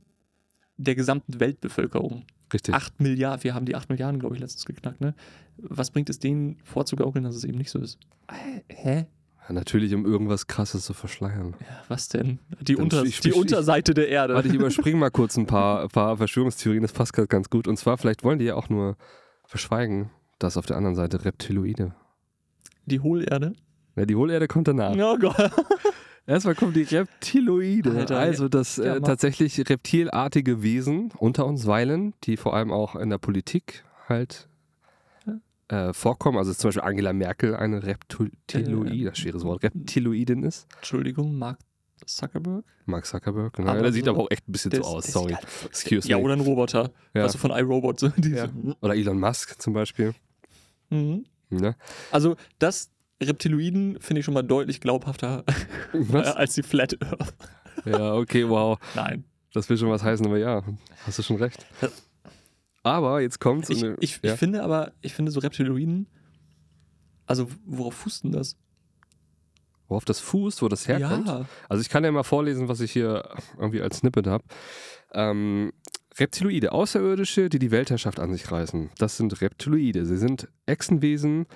der 0.77 0.95
gesamten 0.95 1.41
Weltbevölkerung? 1.41 2.25
Richtig. 2.53 2.75
8 2.75 3.01
Milliarden, 3.01 3.43
wir 3.45 3.55
haben 3.55 3.67
die 3.67 3.75
8 3.75 3.89
Milliarden, 3.89 4.21
glaube 4.21 4.35
ich, 4.35 4.41
letztens 4.41 4.65
geknackt, 4.65 5.01
ne? 5.01 5.15
Was 5.59 5.91
bringt 5.91 6.11
es 6.11 6.19
denen 6.19 6.57
vorzugaukeln, 6.65 7.25
dass 7.25 7.35
es 7.35 7.45
eben 7.45 7.59
nicht 7.59 7.71
so 7.71 7.79
ist? 7.79 7.99
Äh, 8.29 8.61
Hä? 8.69 9.07
natürlich, 9.49 9.93
um 9.95 10.07
irgendwas 10.07 10.47
krasses 10.47 10.85
zu 10.87 10.95
verschleiern. 10.95 11.55
Ja, 11.61 11.67
was 11.89 12.09
denn? 12.09 12.39
Die, 12.63 12.75
Dann 12.75 12.85
Unter 12.85 13.03
ich- 13.05 13.21
die 13.21 13.29
ich- 13.31 13.37
Unterseite 13.37 13.93
der 13.93 14.09
Erde. 14.09 14.35
Warte, 14.35 14.49
ich 14.49 14.55
überspringe 14.55 14.97
mal 14.97 15.11
kurz 15.11 15.37
ein 15.37 15.45
paar, 15.47 15.89
paar 15.91 16.17
Verschwörungstheorien, 16.17 16.81
das 16.83 16.93
passt 16.93 17.13
gerade 17.13 17.29
ganz 17.29 17.51
gut. 17.51 17.69
Und 17.69 17.77
zwar, 17.77 17.99
vielleicht 17.99 18.25
wollen 18.25 18.39
die 18.39 18.47
ja 18.47 18.55
auch 18.55 18.71
nur 18.71 18.97
verschweigen, 19.45 20.09
dass 20.39 20.57
auf 20.57 20.65
der 20.65 20.77
anderen 20.79 20.95
Seite 20.97 21.25
Reptiloide. 21.27 21.95
die 22.87 23.01
Hohlerde. 23.01 23.53
Ja, 23.95 24.07
die 24.07 24.15
Hohlerde 24.17 24.49
kommt 24.49 24.69
danach. 24.69 24.95
Oh 24.97 25.19
Gott. 25.19 25.37
Erstmal 26.27 26.55
kommen 26.55 26.73
die 26.73 26.83
Reptiloide. 26.83 27.91
Alter, 27.93 28.19
also, 28.19 28.49
dass 28.49 28.77
ja, 28.77 28.97
äh, 28.97 29.01
tatsächlich 29.01 29.59
reptilartige 29.69 30.63
Wesen 30.63 31.13
unter 31.19 31.47
uns 31.47 31.67
weilen, 31.67 32.15
die 32.25 32.37
vor 32.37 32.55
allem 32.55 32.71
auch 32.71 32.95
in 32.97 33.11
der 33.11 33.19
Politik 33.19 33.85
halt 34.09 34.49
äh, 35.69 35.93
vorkommen. 35.93 36.39
Also, 36.39 36.53
zum 36.55 36.69
Beispiel 36.69 36.83
Angela 36.83 37.13
Merkel 37.13 37.57
eine 37.57 37.83
Reptiloide, 37.83 39.05
das 39.11 39.19
schweres 39.19 39.45
Wort, 39.45 39.63
Reptiloidin 39.65 40.45
ist. 40.45 40.67
Entschuldigung, 40.77 41.37
Mark 41.37 41.59
Zuckerberg? 42.07 42.65
Mark 42.87 43.07
Zuckerberg, 43.07 43.53
genau. 43.55 43.73
Der 43.81 43.93
sieht 43.93 44.05
so- 44.05 44.11
aber 44.13 44.21
auch 44.23 44.31
echt 44.31 44.49
ein 44.49 44.53
bisschen 44.53 44.71
so 44.73 44.83
aus, 44.83 45.07
sorry. 45.07 45.29
sieht 45.31 45.37
halt- 45.39 45.47
Excuse 45.71 46.09
Ja, 46.09 46.19
me. 46.19 46.25
oder 46.25 46.35
ein 46.35 46.41
Roboter. 46.41 46.91
Ja. 47.15 47.23
Also 47.23 47.39
von 47.39 47.51
iRobot. 47.53 47.99
So, 48.01 48.13
Ja. 48.19 48.49
Oder 48.81 48.95
Elon 48.95 49.19
Musk 49.19 49.61
zum 49.61 49.73
Beispiel. 49.73 50.15
Mhm. 50.91 51.25
Ne? 51.51 51.77
Also 52.11 52.37
das 52.59 52.91
Reptiloiden 53.23 54.01
finde 54.01 54.21
ich 54.21 54.25
schon 54.25 54.35
mal 54.35 54.43
deutlich 54.43 54.81
glaubhafter 54.81 55.45
Was? 55.93 56.37
als 56.37 56.55
die 56.55 56.63
Flat 56.63 56.97
Earth. 57.03 57.35
Ja, 57.85 58.15
okay, 58.15 58.49
wow. 58.49 58.79
Nein. 58.95 59.25
Das 59.53 59.69
will 59.69 59.77
schon 59.77 59.91
was 59.91 60.03
heißen, 60.03 60.25
aber 60.25 60.39
ja, 60.39 60.63
hast 61.05 61.19
du 61.19 61.23
schon 61.23 61.37
recht. 61.37 61.67
Aber 62.83 63.21
jetzt 63.21 63.39
kommt's. 63.39 63.69
Ich, 63.71 63.85
und, 63.85 63.97
ich, 64.01 64.21
ja. 64.23 64.33
ich 64.33 64.39
finde 64.39 64.63
aber, 64.63 64.93
ich 65.03 65.15
finde 65.15 65.31
so 65.31 65.41
Reptiloiden, 65.41 66.07
also 67.27 67.49
worauf 67.65 67.95
fußt 67.95 68.25
denn 68.25 68.33
das? 68.33 68.57
Worauf 69.89 70.05
das 70.05 70.21
fußt, 70.21 70.63
wo 70.63 70.69
das 70.69 70.89
herkommt. 70.89 71.29
Ja. 71.29 71.45
Also 71.69 71.83
ich 71.83 71.91
kann 71.91 72.03
ja 72.03 72.11
mal 72.11 72.23
vorlesen, 72.23 72.69
was 72.69 72.81
ich 72.81 72.93
hier 72.93 73.29
irgendwie 73.59 73.83
als 73.83 73.99
Snippet 73.99 74.27
habe. 74.27 74.45
Ähm, 75.13 75.73
Reptiloide, 76.19 76.73
Außerirdische, 76.73 77.49
die 77.49 77.59
die 77.59 77.71
Weltherrschaft 77.71 78.21
an 78.21 78.33
sich 78.33 78.51
reißen. 78.51 78.91
Das 78.99 79.17
sind 79.17 79.41
Reptiloide. 79.41 80.07
Sie 80.07 80.17
sind 80.17 80.49
Echsenwesen, 80.67 81.47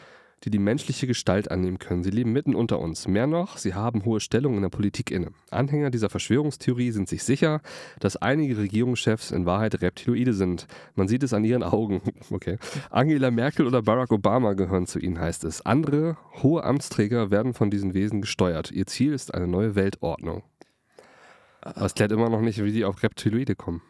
die 0.45 0.51
die 0.51 0.59
menschliche 0.59 1.07
Gestalt 1.07 1.51
annehmen 1.51 1.79
können. 1.79 2.03
Sie 2.03 2.11
leben 2.11 2.33
mitten 2.33 2.55
unter 2.55 2.79
uns. 2.79 3.09
Mehr 3.09 3.27
noch, 3.27 3.57
sie 3.57 3.75
haben 3.75 4.05
hohe 4.05 4.21
Stellung 4.21 4.55
in 4.57 4.63
der 4.63 4.69
Politik 4.69 5.11
inne. 5.11 5.33
Anhänger 5.51 5.91
dieser 5.91 6.11
Verschwörungstheorie 6.11 6.91
sind 6.91 7.09
sich 7.09 7.25
sicher, 7.25 7.61
dass 8.01 8.17
einige 8.17 8.59
Regierungschefs 8.59 9.31
in 9.31 9.47
Wahrheit 9.47 9.81
Reptiloide 9.81 10.35
sind. 10.35 10.67
Man 10.95 11.09
sieht 11.09 11.23
es 11.23 11.33
an 11.33 11.45
ihren 11.45 11.63
Augen. 11.63 12.01
Okay. 12.29 12.59
Angela 12.91 13.31
Merkel 13.31 13.67
oder 13.67 13.83
Barack 13.83 14.11
Obama 14.11 14.55
gehören 14.55 14.87
zu 14.87 14.99
ihnen, 14.99 15.19
heißt 15.19 15.45
es. 15.45 15.65
Andere 15.65 16.17
hohe 16.43 16.65
Amtsträger 16.65 17.31
werden 17.31 17.55
von 17.55 17.71
diesen 17.71 17.95
Wesen 17.95 18.21
gesteuert. 18.21 18.73
Ihr 18.73 18.87
Ziel 18.87 19.13
ist 19.13 19.33
eine 19.33 19.47
neue 19.47 19.75
Weltordnung. 19.75 20.43
Aber 21.61 21.89
klärt 21.89 22.13
immer 22.13 22.29
noch 22.29 22.41
nicht, 22.41 22.63
wie 22.63 22.73
die 22.73 22.85
auf 22.85 23.03
Reptiloide 23.03 23.55
kommen. 23.55 23.81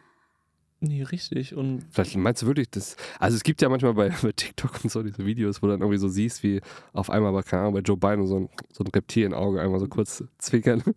Nee, 0.79 1.03
richtig. 1.03 1.55
Und 1.55 1.83
Vielleicht 1.89 2.15
meinst 2.17 2.41
du 2.41 2.47
wirklich 2.47 2.69
das? 2.69 2.95
Also 3.19 3.35
es 3.35 3.43
gibt 3.43 3.61
ja 3.61 3.69
manchmal 3.69 3.93
bei, 3.93 4.09
bei 4.21 4.31
TikTok 4.31 4.83
und 4.83 4.91
so 4.91 5.01
diese 5.03 5.25
Videos, 5.25 5.61
wo 5.61 5.67
du 5.67 5.73
dann 5.73 5.81
irgendwie 5.81 5.97
so 5.97 6.07
siehst, 6.07 6.43
wie 6.43 6.61
auf 6.93 7.09
einmal 7.09 7.31
bei, 7.33 7.41
keine 7.41 7.63
Ahnung, 7.63 7.73
bei 7.75 7.79
Joe 7.81 7.97
Biden 7.97 8.27
so 8.27 8.39
ein, 8.41 8.49
so 8.71 8.83
ein 8.83 8.87
Reptilienauge 8.87 9.61
einmal 9.61 9.79
so 9.79 9.87
kurz 9.87 10.23
zwinkern. 10.37 10.83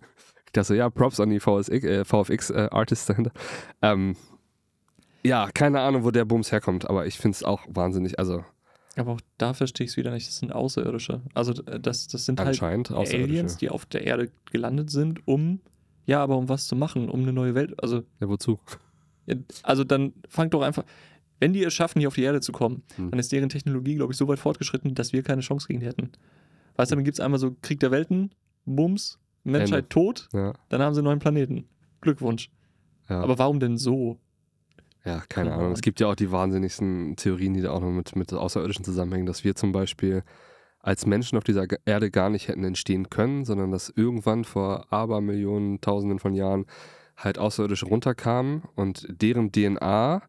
Ich 0.47 0.53
dachte 0.55 0.67
so, 0.67 0.75
ja, 0.75 0.91
Props 0.91 1.21
an 1.21 1.31
die 1.31 1.39
VSX, 1.39 1.85
äh, 1.85 2.05
VFX 2.05 2.51
äh, 2.51 2.69
Artists 2.73 3.07
dahinter. 3.07 3.31
Ähm, 3.83 4.17
ja, 5.23 5.49
keine 5.55 5.79
Ahnung, 5.81 6.03
wo 6.03 6.11
der 6.11 6.25
Bums 6.25 6.51
herkommt, 6.51 6.91
aber 6.91 7.07
ich 7.07 7.19
finde 7.19 7.37
es 7.37 7.45
auch 7.45 7.63
wahnsinnig, 7.69 8.19
also 8.19 8.45
aber 8.97 9.13
auch 9.13 9.21
da 9.39 9.55
verstehe 9.55 9.85
ich 9.85 9.93
es 9.93 9.97
wieder 9.97 10.11
nicht. 10.11 10.27
Das 10.27 10.39
sind 10.39 10.53
Außerirdische. 10.53 11.21
Also 11.35 11.53
äh, 11.67 11.79
das, 11.79 12.09
das 12.09 12.27
sind 12.27 12.41
halt. 12.41 12.61
Aliens, 12.61 13.59
die 13.59 13.71
auf 13.71 13.87
der 13.87 14.05
Erde 14.05 14.33
gelandet 14.51 14.91
sind, 14.91 15.27
um 15.29 15.61
ja, 16.07 16.21
aber 16.23 16.37
um 16.37 16.49
was 16.49 16.67
zu 16.67 16.75
machen, 16.75 17.09
um 17.09 17.21
eine 17.21 17.33
neue 17.33 17.55
Welt. 17.55 17.81
Also, 17.81 18.03
Ja, 18.19 18.29
wozu? 18.29 18.59
Also 19.63 19.85
dann 19.85 20.13
fangt 20.29 20.55
doch 20.55 20.63
einfach. 20.63 20.85
Wenn 21.39 21.53
die 21.55 21.65
es 21.65 21.73
schaffen, 21.73 22.01
hier 22.01 22.09
auf 22.09 22.15
die 22.15 22.23
Erde 22.23 22.41
zu 22.43 22.53
kommen, 22.53 22.83
Hm. 22.97 23.11
dann 23.11 23.19
ist 23.19 23.33
deren 23.33 23.49
Technologie, 23.49 23.95
glaube 23.95 24.13
ich, 24.13 24.19
so 24.19 24.29
weit 24.29 24.39
fortgeschritten, 24.39 24.95
dass 24.95 25.13
wir 25.15 25.23
keine 25.23 25.41
Chance 25.41 25.67
gegen 25.69 25.81
die 25.81 25.87
hätten. 25.87 26.11
Weißt 26.77 26.91
du, 26.93 26.97
dann 26.97 27.05
gibt 27.05 27.15
es 27.17 27.21
einmal 27.21 27.41
so 27.41 27.57
Krieg 27.63 27.81
der 27.81 27.91
Welten, 27.91 28.31
Bums, 28.67 29.19
Menschheit 29.43 29.85
Ende. 29.85 29.89
tot, 29.89 30.29
Ja, 30.35 30.53
dann 30.69 30.83
haben 30.83 30.93
sie 30.95 30.99
einen 31.01 31.07
neuen 31.07 31.19
Planeten. 31.19 31.65
Glückwunsch. 32.03 32.51
ja. 33.09 33.23
Aber 33.23 33.39
warum 33.39 33.59
denn 33.59 33.79
so? 33.79 34.19
Ja, 35.05 35.23
keine 35.31 35.55
Ahnung. 35.55 35.73
Es 35.73 35.81
gibt 35.81 35.99
ja 36.01 36.09
auch 36.09 36.15
die 36.15 36.31
wahnsinnigsten 36.31 37.17
Theorien, 37.17 37.55
die 37.55 37.63
da 37.63 37.71
auch 37.71 37.81
noch 37.81 37.91
mit, 37.91 38.15
mit 38.17 38.33
Außerirdischen 38.35 38.85
zusammenhängen, 38.85 39.25
dass 39.27 39.43
wir 39.45 39.55
zum 39.55 39.73
Beispiel 39.73 40.23
als 40.81 41.07
Menschen 41.07 41.39
auf 41.39 41.45
dieser 41.45 41.67
Erde 41.87 42.11
gar 42.11 42.29
nicht 42.29 42.49
hätten 42.49 42.65
entstehen 42.65 43.09
können, 43.09 43.47
sondern 43.47 43.71
dass 43.71 43.89
irgendwann 43.89 44.45
vor 44.45 44.93
Abermillionen, 44.93 45.81
Tausenden 45.81 46.19
von 46.19 46.35
Jahren 46.35 46.67
halt 47.25 47.39
Außerirdische 47.39 47.87
runterkamen 47.87 48.63
und 48.75 49.07
deren 49.09 49.53
DNA 49.53 50.23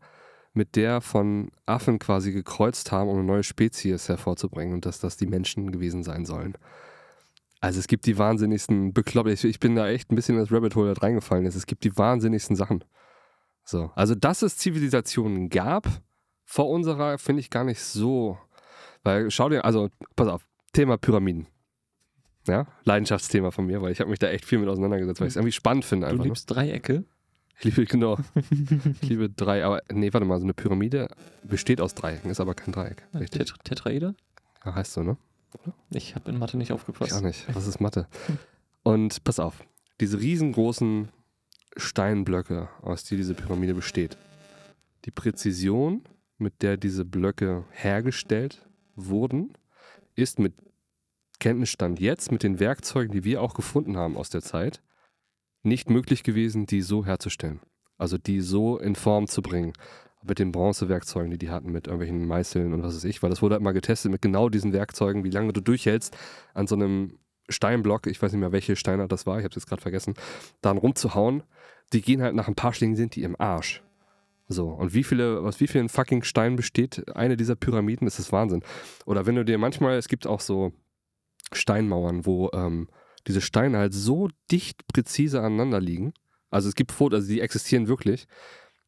mit 0.54 0.76
der 0.76 1.02
von 1.02 1.52
Affen 1.66 1.98
quasi 2.00 2.34
gekreuzt 2.34 2.92
haben, 2.92 3.10
um 3.10 3.18
eine 3.18 3.26
neue 3.26 3.44
Spezies 3.44 4.10
hervorzubringen 4.10 4.74
und 4.74 4.86
dass 4.86 5.00
das 5.00 5.18
die 5.18 5.28
Menschen 5.28 5.72
gewesen 5.72 6.04
sein 6.04 6.26
sollen. 6.26 6.58
Also 7.62 7.80
es 7.80 7.88
gibt 7.88 8.06
die 8.06 8.18
wahnsinnigsten 8.18 8.94
bekloppten, 8.94 9.34
ich, 9.34 9.44
ich 9.44 9.60
bin 9.60 9.76
da 9.76 9.88
echt 9.88 10.12
ein 10.12 10.16
bisschen 10.16 10.36
in 10.36 10.42
das 10.42 10.52
Rabbit 10.52 10.76
Hole 10.76 11.00
reingefallen. 11.00 11.46
Es 11.46 11.66
gibt 11.66 11.84
die 11.84 11.96
wahnsinnigsten 11.96 12.56
Sachen. 12.56 12.84
So, 13.64 13.92
also 13.96 14.16
dass 14.16 14.42
es 14.42 14.58
Zivilisationen 14.58 15.50
gab 15.50 15.88
vor 16.44 16.70
unserer, 16.70 17.18
finde 17.18 17.40
ich 17.40 17.50
gar 17.50 17.64
nicht 17.64 17.82
so. 17.82 18.38
Weil 19.04 19.32
schau 19.32 19.48
dir, 19.48 19.64
also 19.64 19.90
pass 20.16 20.28
auf, 20.28 20.48
Thema 20.74 20.98
Pyramiden. 20.98 21.48
Ja, 22.48 22.66
Leidenschaftsthema 22.86 23.52
von 23.52 23.66
mir, 23.68 23.82
weil 23.82 23.92
ich 23.92 24.00
habe 24.00 24.10
mich 24.10 24.20
da 24.20 24.28
echt 24.28 24.46
viel 24.46 24.60
mit 24.60 24.68
auseinandergesetzt, 24.68 25.20
weil 25.20 25.28
ich 25.28 25.34
es 25.34 25.36
irgendwie 25.36 25.52
spannend 25.52 25.86
finde 25.86 26.08
Du 26.08 26.12
einfach. 26.12 26.24
Ne? 26.24 26.30
liebst 26.30 26.50
Dreiecke. 26.50 27.04
Ich 27.60 27.66
liebe, 27.66 27.86
genau. 27.86 28.18
ich 29.02 29.10
liebe 29.10 29.30
drei, 29.30 29.64
aber 29.64 29.84
nee, 29.92 30.12
warte 30.12 30.26
mal, 30.26 30.40
so 30.40 30.46
eine 30.46 30.54
Pyramide 30.56 31.08
besteht 31.44 31.80
aus 31.80 31.94
Dreiecken, 31.94 32.32
ist 32.32 32.40
aber 32.40 32.56
kein 32.56 32.74
Dreieck. 32.74 33.04
Richtig. 33.14 33.46
Tet 33.52 33.64
Tetraeder? 33.64 34.16
Ja, 34.66 34.74
heißt 34.74 34.94
so, 34.94 35.04
ne? 35.04 35.18
Ich 35.92 36.16
habe 36.16 36.32
in 36.32 36.40
Mathe 36.40 36.58
nicht 36.58 36.70
Ich 36.70 36.74
aufgepasst. 36.74 37.14
auch 37.14 37.22
nicht. 37.22 37.46
Was 37.54 37.68
ist 37.68 37.80
Mathe? 37.80 38.08
Und 38.84 39.24
pass 39.24 39.40
auf, 39.40 39.64
diese 40.00 40.20
riesengroßen 40.20 41.10
Steinblöcke, 41.78 42.70
aus 42.82 43.04
die 43.04 43.16
diese 43.18 43.36
Pyramide 43.36 43.76
besteht. 43.76 44.18
Die 45.06 45.12
Präzision, 45.12 46.04
mit 46.38 46.64
der 46.64 46.78
diese 46.78 47.06
Blöcke 47.06 47.66
hergestellt 47.72 48.68
wurden, 48.96 49.54
ist 50.16 50.40
mit 50.40 50.54
Kenntnisstand 51.42 52.00
jetzt, 52.00 52.32
mit 52.32 52.44
den 52.44 52.60
Werkzeugen, 52.60 53.12
die 53.12 53.26
wir 53.26 53.42
auch 53.42 53.56
gefunden 53.56 53.98
haben 53.98 54.16
aus 54.16 54.30
der 54.30 54.42
Zeit, 54.42 54.82
nicht 55.64 55.90
möglich 55.90 56.24
gewesen, 56.24 56.68
die 56.68 56.82
so 56.82 57.06
herzustellen. 57.06 57.60
Also 57.98 58.18
die 58.18 58.42
so 58.42 58.78
in 58.78 58.96
Form 58.96 59.28
zu 59.28 59.42
bringen. 59.42 59.74
Mit 60.24 60.38
den 60.38 60.52
Bronzewerkzeugen, 60.52 61.32
die 61.32 61.40
die 61.40 61.50
hatten, 61.50 61.72
mit 61.72 61.88
irgendwelchen 61.88 62.28
Meißeln 62.28 62.74
und 62.74 62.84
was 62.84 62.96
weiß 62.96 63.06
ich, 63.06 63.24
weil 63.24 63.32
das 63.32 63.42
wurde 63.42 63.56
halt 63.56 63.64
mal 63.64 63.72
getestet 63.72 64.12
mit 64.12 64.22
genau 64.22 64.50
diesen 64.50 64.72
Werkzeugen, 64.72 65.24
wie 65.24 65.32
lange 65.32 65.52
du 65.52 65.62
durchhältst, 65.62 66.16
an 66.54 66.68
so 66.68 66.76
einem 66.76 67.18
Steinblock, 67.50 68.06
ich 68.06 68.22
weiß 68.22 68.32
nicht 68.32 68.40
mehr, 68.40 68.52
welche 68.52 68.76
Steinart 68.76 69.12
das 69.12 69.26
war, 69.26 69.40
ich 69.40 69.44
habe 69.44 69.50
es 69.50 69.56
jetzt 69.56 69.68
gerade 69.68 69.82
vergessen, 69.82 70.14
dann 70.62 70.78
rumzuhauen, 70.78 71.42
die 71.92 72.04
gehen 72.04 72.22
halt 72.22 72.36
nach 72.36 72.48
ein 72.48 72.56
paar 72.56 72.74
Schlägen, 72.74 72.96
sind 72.96 73.16
die 73.16 73.24
im 73.24 73.36
Arsch. 73.40 73.82
So, 74.48 74.68
und 74.68 74.94
wie 74.94 75.04
viele, 75.04 75.40
aus 75.40 75.60
wie 75.60 75.68
vielen 75.68 75.90
fucking 75.90 76.22
Steinen 76.22 76.56
besteht 76.56 77.16
eine 77.16 77.36
dieser 77.36 77.56
Pyramiden, 77.56 78.06
das 78.06 78.20
ist 78.20 78.32
Wahnsinn. 78.32 78.62
Oder 79.08 79.26
wenn 79.26 79.36
du 79.36 79.44
dir 79.44 79.58
manchmal, 79.58 79.98
es 79.98 80.08
gibt 80.08 80.28
auch 80.28 80.42
so 80.42 80.72
Steinmauern, 81.54 82.26
wo 82.26 82.50
ähm, 82.54 82.88
diese 83.28 83.42
Steine 83.42 83.78
halt 83.78 83.94
so 83.94 84.30
dicht 84.52 84.88
präzise 84.88 85.40
aneinander 85.42 85.80
liegen. 85.80 86.14
Also 86.50 86.70
es 86.70 86.76
gibt 86.76 86.92
Fotos, 86.92 87.22
also 87.22 87.28
die 87.30 87.42
existieren 87.42 87.88
wirklich, 87.88 88.28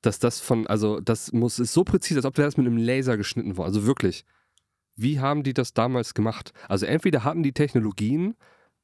dass 0.02 0.20
das 0.20 0.40
von, 0.40 0.68
also 0.68 1.00
das 1.00 1.32
muss, 1.32 1.60
ist 1.60 1.74
so 1.74 1.84
präzise, 1.84 2.20
als 2.20 2.26
ob 2.26 2.36
das 2.36 2.58
mit 2.58 2.68
einem 2.68 2.78
Laser 2.78 3.18
geschnitten 3.18 3.58
worden. 3.58 3.68
Also 3.68 3.86
wirklich. 3.86 4.26
Wie 4.96 5.20
haben 5.20 5.42
die 5.42 5.54
das 5.54 5.74
damals 5.74 6.14
gemacht? 6.14 6.54
Also 6.68 6.86
entweder 6.86 7.24
hatten 7.24 7.42
die 7.42 7.54
Technologien, 7.54 8.36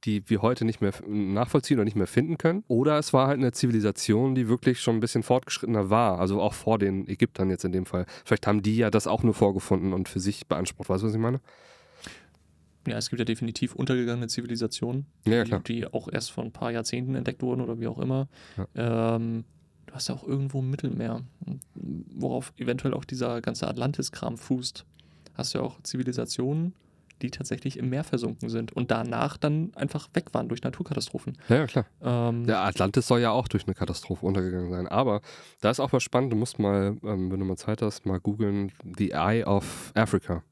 die 0.05 0.27
wir 0.29 0.41
heute 0.41 0.65
nicht 0.65 0.81
mehr 0.81 0.93
nachvollziehen 1.07 1.77
oder 1.77 1.83
nicht 1.83 1.97
mehr 1.97 2.07
finden 2.07 2.37
können, 2.37 2.63
oder 2.67 2.97
es 2.97 3.13
war 3.13 3.27
halt 3.27 3.37
eine 3.37 3.51
Zivilisation, 3.51 4.33
die 4.33 4.47
wirklich 4.47 4.79
schon 4.79 4.95
ein 4.95 5.01
bisschen 5.01 5.23
fortgeschrittener 5.23 5.89
war, 5.89 6.19
also 6.19 6.41
auch 6.41 6.53
vor 6.53 6.79
den 6.79 7.07
Ägyptern 7.07 7.49
jetzt 7.49 7.65
in 7.65 7.73
dem 7.73 7.85
Fall. 7.85 8.05
Vielleicht 8.25 8.47
haben 8.47 8.63
die 8.63 8.77
ja 8.77 8.89
das 8.89 9.07
auch 9.07 9.23
nur 9.23 9.33
vorgefunden 9.33 9.93
und 9.93 10.09
für 10.09 10.19
sich 10.19 10.47
beansprucht. 10.47 10.89
Weißt 10.89 11.03
du, 11.03 11.07
was 11.07 11.13
ich 11.13 11.19
meine? 11.19 11.41
Ja, 12.87 12.97
es 12.97 13.09
gibt 13.09 13.19
ja 13.19 13.25
definitiv 13.25 13.75
untergegangene 13.75 14.27
Zivilisationen, 14.27 15.05
Ja, 15.25 15.43
die, 15.43 15.59
die 15.65 15.85
auch 15.87 16.07
erst 16.11 16.31
vor 16.31 16.43
ein 16.43 16.51
paar 16.51 16.71
Jahrzehnten 16.71 17.15
entdeckt 17.15 17.41
wurden 17.41 17.61
oder 17.61 17.79
wie 17.79 17.87
auch 17.87 17.99
immer. 17.99 18.27
Ähm, 18.75 19.43
du 19.85 19.93
hast 19.93 20.07
ja 20.07 20.15
auch 20.15 20.25
irgendwo 20.25 20.59
im 20.59 20.69
Mittelmeer, 20.69 21.21
worauf 21.75 22.53
eventuell 22.57 22.93
auch 22.93 23.05
dieser 23.05 23.41
ganze 23.41 23.67
Atlantis-Kram 23.67 24.37
fußt. 24.37 24.85
Hast 25.35 25.53
du 25.53 25.59
ja 25.59 25.63
auch 25.63 25.81
Zivilisationen, 25.83 26.73
die 27.21 27.31
tatsächlich 27.31 27.77
im 27.77 27.89
Meer 27.89 28.05
versunken 28.05 28.49
sind 28.49 28.71
und 28.71 28.91
danach 28.91 29.35
dann 29.37 29.73
einfach 29.75 30.07
weg 30.13 30.33
waren 30.33 30.47
durch 30.47 30.61
Naturkatastrophen. 30.63 31.37
Ja, 31.49 31.57
ja, 31.57 31.67
klar. 31.67 31.85
Ähm, 32.01 32.45
Der 32.45 32.61
Atlantis 32.61 33.07
soll 33.07 33.19
ja 33.19 33.31
auch 33.31 33.49
durch 33.49 33.65
eine 33.65 33.75
Katastrophe 33.75 34.25
untergegangen 34.25 34.69
sein. 34.71 34.87
Aber 34.87 35.21
da 35.59 35.69
ist 35.69 35.81
auch 35.81 35.91
was 35.91 36.01
spannend. 36.03 36.31
Du 36.31 36.37
musst 36.37 36.59
mal, 36.59 36.95
ähm, 37.03 37.29
wenn 37.29 37.39
du 37.39 37.45
mal 37.45 37.57
Zeit 37.57 37.81
hast, 37.81 38.05
mal 38.05 38.19
googeln: 38.21 38.71
The 38.97 39.11
Eye 39.11 39.43
of 39.43 39.91
Africa. 39.95 40.43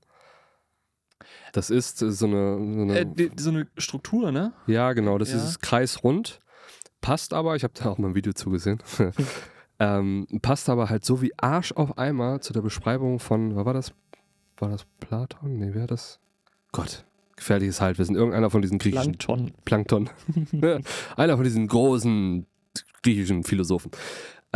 Das 1.54 1.70
ist 1.70 2.00
so 2.00 2.26
eine, 2.26 2.58
so 2.58 2.82
eine 2.82 3.00
Äh, 3.00 3.06
die, 3.06 3.32
so 3.38 3.50
eine 3.50 3.68
Struktur, 3.78 4.32
ne? 4.32 4.54
Ja, 4.68 4.94
genau, 4.94 5.18
das 5.18 5.32
Ja. 5.32 5.38
ist 5.38 5.62
kreisrund. 5.62 6.40
Passt 7.02 7.34
aber, 7.34 7.56
ich 7.56 7.64
habe 7.64 7.74
da 7.76 7.90
auch 7.90 7.98
mal 7.98 8.10
ein 8.10 8.16
Video 8.16 8.34
zugesehen. 8.34 8.80
ähm, 9.80 10.28
passt 10.42 10.70
aber 10.70 10.90
halt 10.90 11.06
so 11.06 11.22
wie 11.22 11.32
Arsch 11.38 11.72
auf 11.74 11.98
Eimer 11.98 12.42
zu 12.42 12.54
der 12.54 12.62
Beschreibung 12.62 13.20
von, 13.20 13.56
was 13.56 13.66
war 13.66 13.74
das? 13.74 13.94
War 14.58 14.70
das 14.70 14.86
Platon? 15.00 15.58
Nee, 15.60 15.70
wer 15.74 15.82
war 15.82 15.88
das? 15.88 16.20
Gott, 16.72 17.06
gefährliches 17.36 17.80
Halbwissen. 17.80 18.16
Irgendeiner 18.16 18.50
von 18.50 18.62
diesen 18.62 18.80
griechischen 18.80 19.18
Plankton. 19.18 19.54
Plankton. 19.66 20.10
Einer 21.16 21.36
von 21.36 21.44
diesen 21.44 21.68
großen 21.68 22.46
griechischen 23.04 23.44
Philosophen. 23.44 23.92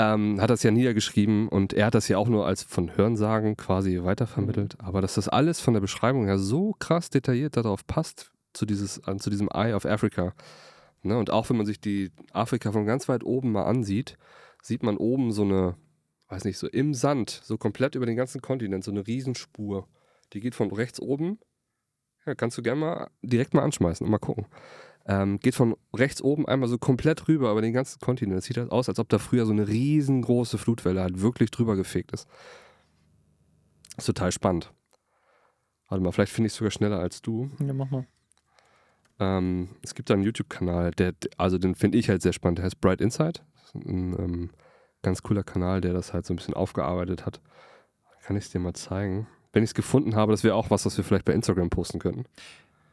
Ähm, 0.01 0.41
hat 0.41 0.49
das 0.49 0.63
ja 0.63 0.71
niedergeschrieben 0.71 1.47
und 1.47 1.73
er 1.73 1.85
hat 1.85 1.93
das 1.93 2.07
ja 2.07 2.17
auch 2.17 2.27
nur 2.27 2.47
als 2.47 2.63
von 2.63 2.97
Hörensagen 2.97 3.55
quasi 3.55 4.01
weitervermittelt. 4.01 4.79
Aber 4.79 4.99
dass 4.99 5.13
das 5.13 5.27
alles 5.27 5.61
von 5.61 5.75
der 5.75 5.81
Beschreibung 5.81 6.25
her 6.25 6.39
so 6.39 6.73
krass 6.79 7.11
detailliert 7.11 7.55
darauf 7.55 7.85
passt, 7.85 8.31
zu, 8.53 8.65
dieses, 8.65 8.99
zu 9.19 9.29
diesem 9.29 9.47
Eye 9.53 9.73
of 9.73 9.85
Africa. 9.85 10.33
Ne? 11.03 11.19
Und 11.19 11.29
auch 11.29 11.51
wenn 11.51 11.57
man 11.57 11.67
sich 11.67 11.79
die 11.79 12.09
Afrika 12.33 12.71
von 12.71 12.87
ganz 12.87 13.09
weit 13.09 13.23
oben 13.23 13.51
mal 13.51 13.65
ansieht, 13.65 14.17
sieht 14.63 14.81
man 14.81 14.97
oben 14.97 15.31
so 15.31 15.43
eine, 15.43 15.75
weiß 16.29 16.45
nicht, 16.45 16.57
so 16.57 16.67
im 16.67 16.95
Sand, 16.95 17.29
so 17.29 17.59
komplett 17.59 17.93
über 17.93 18.07
den 18.07 18.15
ganzen 18.15 18.41
Kontinent, 18.41 18.83
so 18.83 18.89
eine 18.89 19.05
Riesenspur. 19.05 19.87
Die 20.33 20.39
geht 20.39 20.55
von 20.55 20.71
rechts 20.71 20.99
oben. 20.99 21.37
Ja, 22.25 22.33
kannst 22.33 22.57
du 22.57 22.63
gerne 22.63 22.81
mal 22.81 23.11
direkt 23.21 23.53
mal 23.53 23.63
anschmeißen 23.63 24.03
und 24.03 24.09
mal 24.11 24.17
gucken. 24.17 24.47
Ähm, 25.05 25.39
geht 25.39 25.55
von 25.55 25.75
rechts 25.95 26.21
oben 26.21 26.47
einmal 26.47 26.69
so 26.69 26.77
komplett 26.77 27.27
rüber 27.27 27.51
über 27.51 27.61
den 27.61 27.73
ganzen 27.73 27.99
Kontinent. 27.99 28.39
Es 28.39 28.45
sieht 28.45 28.57
halt 28.57 28.71
aus, 28.71 28.87
als 28.87 28.99
ob 28.99 29.09
da 29.09 29.17
früher 29.17 29.45
so 29.45 29.51
eine 29.51 29.67
riesengroße 29.67 30.57
Flutwelle 30.57 31.01
halt 31.01 31.21
wirklich 31.21 31.49
drüber 31.49 31.75
gefegt 31.75 32.11
ist. 32.11 32.27
Ist 33.97 34.05
total 34.05 34.31
spannend. 34.31 34.71
Warte 35.89 36.03
mal, 36.03 36.11
vielleicht 36.11 36.31
finde 36.31 36.47
ich 36.47 36.53
es 36.53 36.57
sogar 36.57 36.71
schneller 36.71 36.99
als 36.99 37.21
du. 37.21 37.49
Ja, 37.59 37.73
mach 37.73 37.89
mal. 37.89 38.05
Ähm, 39.19 39.69
es 39.81 39.93
gibt 39.93 40.09
da 40.09 40.13
einen 40.13 40.23
YouTube-Kanal, 40.23 40.91
der, 40.91 41.13
also 41.37 41.57
den 41.57 41.75
finde 41.75 41.97
ich 41.97 42.09
halt 42.09 42.21
sehr 42.21 42.33
spannend. 42.33 42.59
Der 42.59 42.65
heißt 42.65 42.79
Bright 42.79 43.01
Insight. 43.01 43.43
Das 43.55 43.65
ist 43.65 43.75
ein 43.75 44.15
ähm, 44.17 44.49
ganz 45.01 45.21
cooler 45.21 45.43
Kanal, 45.43 45.81
der 45.81 45.93
das 45.93 46.13
halt 46.13 46.25
so 46.25 46.33
ein 46.33 46.37
bisschen 46.37 46.53
aufgearbeitet 46.53 47.25
hat. 47.25 47.41
Kann 48.23 48.35
ich 48.35 48.45
es 48.45 48.51
dir 48.51 48.59
mal 48.59 48.73
zeigen? 48.73 49.27
Wenn 49.51 49.63
ich 49.63 49.71
es 49.71 49.73
gefunden 49.73 50.15
habe, 50.15 50.31
das 50.31 50.43
wäre 50.43 50.55
auch 50.55 50.69
was, 50.69 50.85
was 50.85 50.95
wir 50.97 51.03
vielleicht 51.03 51.25
bei 51.25 51.33
Instagram 51.33 51.69
posten 51.69 51.99
könnten. 51.99 52.25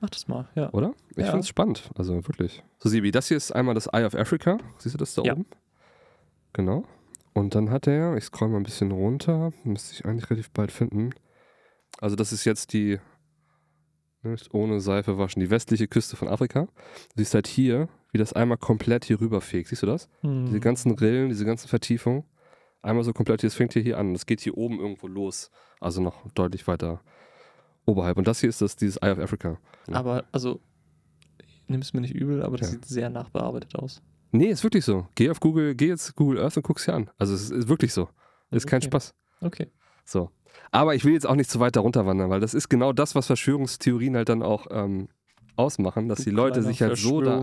Mach 0.01 0.11
das 0.11 0.29
mal, 0.29 0.49
ja. 0.55 0.71
Oder? 0.73 0.95
Ich 1.11 1.19
Ja. 1.19 1.25
finde 1.27 1.41
es 1.41 1.49
spannend. 1.49 1.91
Also 1.97 2.15
wirklich. 2.29 2.63
So, 2.79 2.89
Sibi, 2.89 3.11
das 3.11 3.29
hier 3.29 3.37
ist 3.37 3.51
einmal 3.53 3.75
das 3.75 3.87
Eye 3.89 4.05
of 4.05 4.15
Africa. 4.15 4.59
Siehst 4.79 4.95
du 4.95 4.99
das 4.99 5.15
da 5.15 5.23
Ja. 5.23 5.33
oben? 5.33 5.47
Genau. 6.53 6.85
Und 7.35 7.55
dann 7.55 7.71
hat 7.71 7.87
er, 7.87 8.17
ich 8.17 8.25
scroll 8.25 8.49
mal 8.49 8.57
ein 8.59 8.63
bisschen 8.65 8.91
runter, 8.93 9.53
müsste 9.65 9.95
ich 9.95 10.05
eigentlich 10.05 10.31
relativ 10.31 10.51
bald 10.51 10.73
finden. 10.73 11.11
Also, 12.01 12.17
das 12.17 12.33
ist 12.33 12.45
jetzt 12.45 12.73
die, 12.73 12.99
ne, 14.23 14.33
ist 14.35 14.55
ohne 14.55 14.81
Seife 14.81 15.19
waschen, 15.19 15.41
die 15.41 15.51
westliche 15.51 15.89
Küste 15.89 16.17
von 16.17 16.29
Afrika. 16.29 16.63
Du 16.63 16.71
siehst 17.17 17.35
halt 17.35 17.47
hier, 17.47 17.89
wie 18.13 18.19
das 18.19 18.33
einmal 18.33 18.59
komplett 18.59 19.05
hier 19.05 19.21
rüberfegt. 19.21 19.69
Siehst 19.69 19.83
du 19.83 19.87
das? 19.87 20.09
Hm. 20.23 20.47
Diese 20.47 20.61
ganzen 20.61 20.93
Rillen, 20.93 21.29
diese 21.29 21.45
ganzen 21.45 21.69
Vertiefungen. 21.69 22.25
Einmal 22.83 23.03
so 23.05 23.13
komplett, 23.13 23.43
das 23.43 23.55
fängt 23.55 23.73
hier, 23.73 23.83
hier 23.83 23.99
an. 23.99 24.13
Das 24.13 24.27
geht 24.27 24.41
hier 24.41 24.57
oben 24.57 24.79
irgendwo 24.79 25.09
los. 25.09 25.51
Also 25.81 26.01
noch 26.01 26.29
deutlich 26.33 26.67
weiter 26.69 27.03
oberhalb. 27.89 28.19
Und 28.19 28.27
das 28.29 28.41
hier 28.41 28.49
ist 28.49 28.61
das, 28.61 28.77
dieses 28.77 28.97
Eye 28.99 29.11
of 29.13 29.19
Africa. 29.19 29.59
Aber, 29.91 30.25
also, 30.33 30.61
nimm 31.67 31.81
es 31.81 31.93
mir 31.93 32.01
nicht 32.01 32.15
übel, 32.15 32.43
aber 32.43 32.57
das 32.57 32.69
Ja. 32.69 32.73
sieht 32.75 32.85
sehr 32.85 33.11
nachbearbeitet 33.11 33.75
aus. 33.77 34.03
Nee, 34.31 34.47
ist 34.49 34.63
wirklich 34.63 34.85
so. 34.85 35.07
Geh 35.15 35.31
auf 35.31 35.41
Google, 35.41 35.75
geh 35.75 35.89
jetzt 35.89 36.15
Google 36.15 36.39
Earth 36.43 36.57
und 36.59 36.63
guck's 36.63 36.85
dir 36.85 36.95
an. 36.95 37.11
Also 37.19 37.35
es 37.35 37.51
ist, 37.51 37.69
wirklich 37.69 37.93
so. 37.95 38.09
Ist 38.51 38.67
kein 38.67 38.79
Okay. 38.79 38.87
Spaß. 38.87 39.15
Okay. 39.41 39.67
So. 40.05 40.31
Aber 40.71 40.95
ich 40.95 41.05
will 41.05 41.13
jetzt 41.15 41.27
auch 41.27 41.35
nicht 41.35 41.51
zu 41.51 41.61
weit 41.61 41.77
darunter 41.77 42.05
wandern, 42.07 42.29
weil 42.31 42.41
das 42.41 42.53
ist 42.55 42.69
genau 42.69 42.93
das, 42.93 43.15
was 43.15 43.27
Verschwörungstheorien 43.27 44.17
halt 44.17 44.29
dann 44.29 44.43
auch 44.43 44.67
ähm, 44.71 45.09
ausmachen, 45.59 46.09
dass 46.09 46.21
die 46.25 46.31
Leute 46.31 46.63
sich 46.63 46.81
halt 46.83 46.97
so, 46.97 47.21
da, 47.21 47.43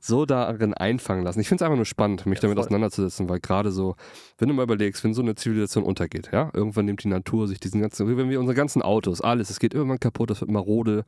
so 0.00 0.26
darin 0.26 0.74
einfangen 0.74 1.24
lassen. 1.24 1.40
Ich 1.40 1.48
finde 1.48 1.62
es 1.62 1.66
einfach 1.66 1.76
nur 1.76 1.84
spannend, 1.84 2.26
mich 2.26 2.38
Ja, 2.38 2.42
damit 2.42 2.56
voll. 2.56 2.64
auseinanderzusetzen, 2.64 3.28
weil 3.28 3.40
gerade 3.40 3.70
so, 3.72 3.96
wenn 4.38 4.48
du 4.48 4.54
mal 4.54 4.62
überlegst, 4.62 5.02
wenn 5.04 5.14
so 5.14 5.22
eine 5.22 5.34
Zivilisation 5.34 5.84
untergeht, 5.84 6.30
ja, 6.32 6.50
irgendwann 6.54 6.84
nimmt 6.84 7.02
die 7.04 7.08
Natur 7.08 7.48
sich 7.48 7.60
diesen 7.60 7.80
ganzen, 7.80 8.16
wenn 8.16 8.30
wir 8.30 8.40
unsere 8.40 8.54
ganzen 8.56 8.82
Autos, 8.82 9.20
alles, 9.20 9.50
es 9.50 9.58
geht 9.58 9.74
irgendwann 9.74 10.00
kaputt, 10.00 10.30
das 10.30 10.40
wird 10.40 10.50
marode, 10.50 11.04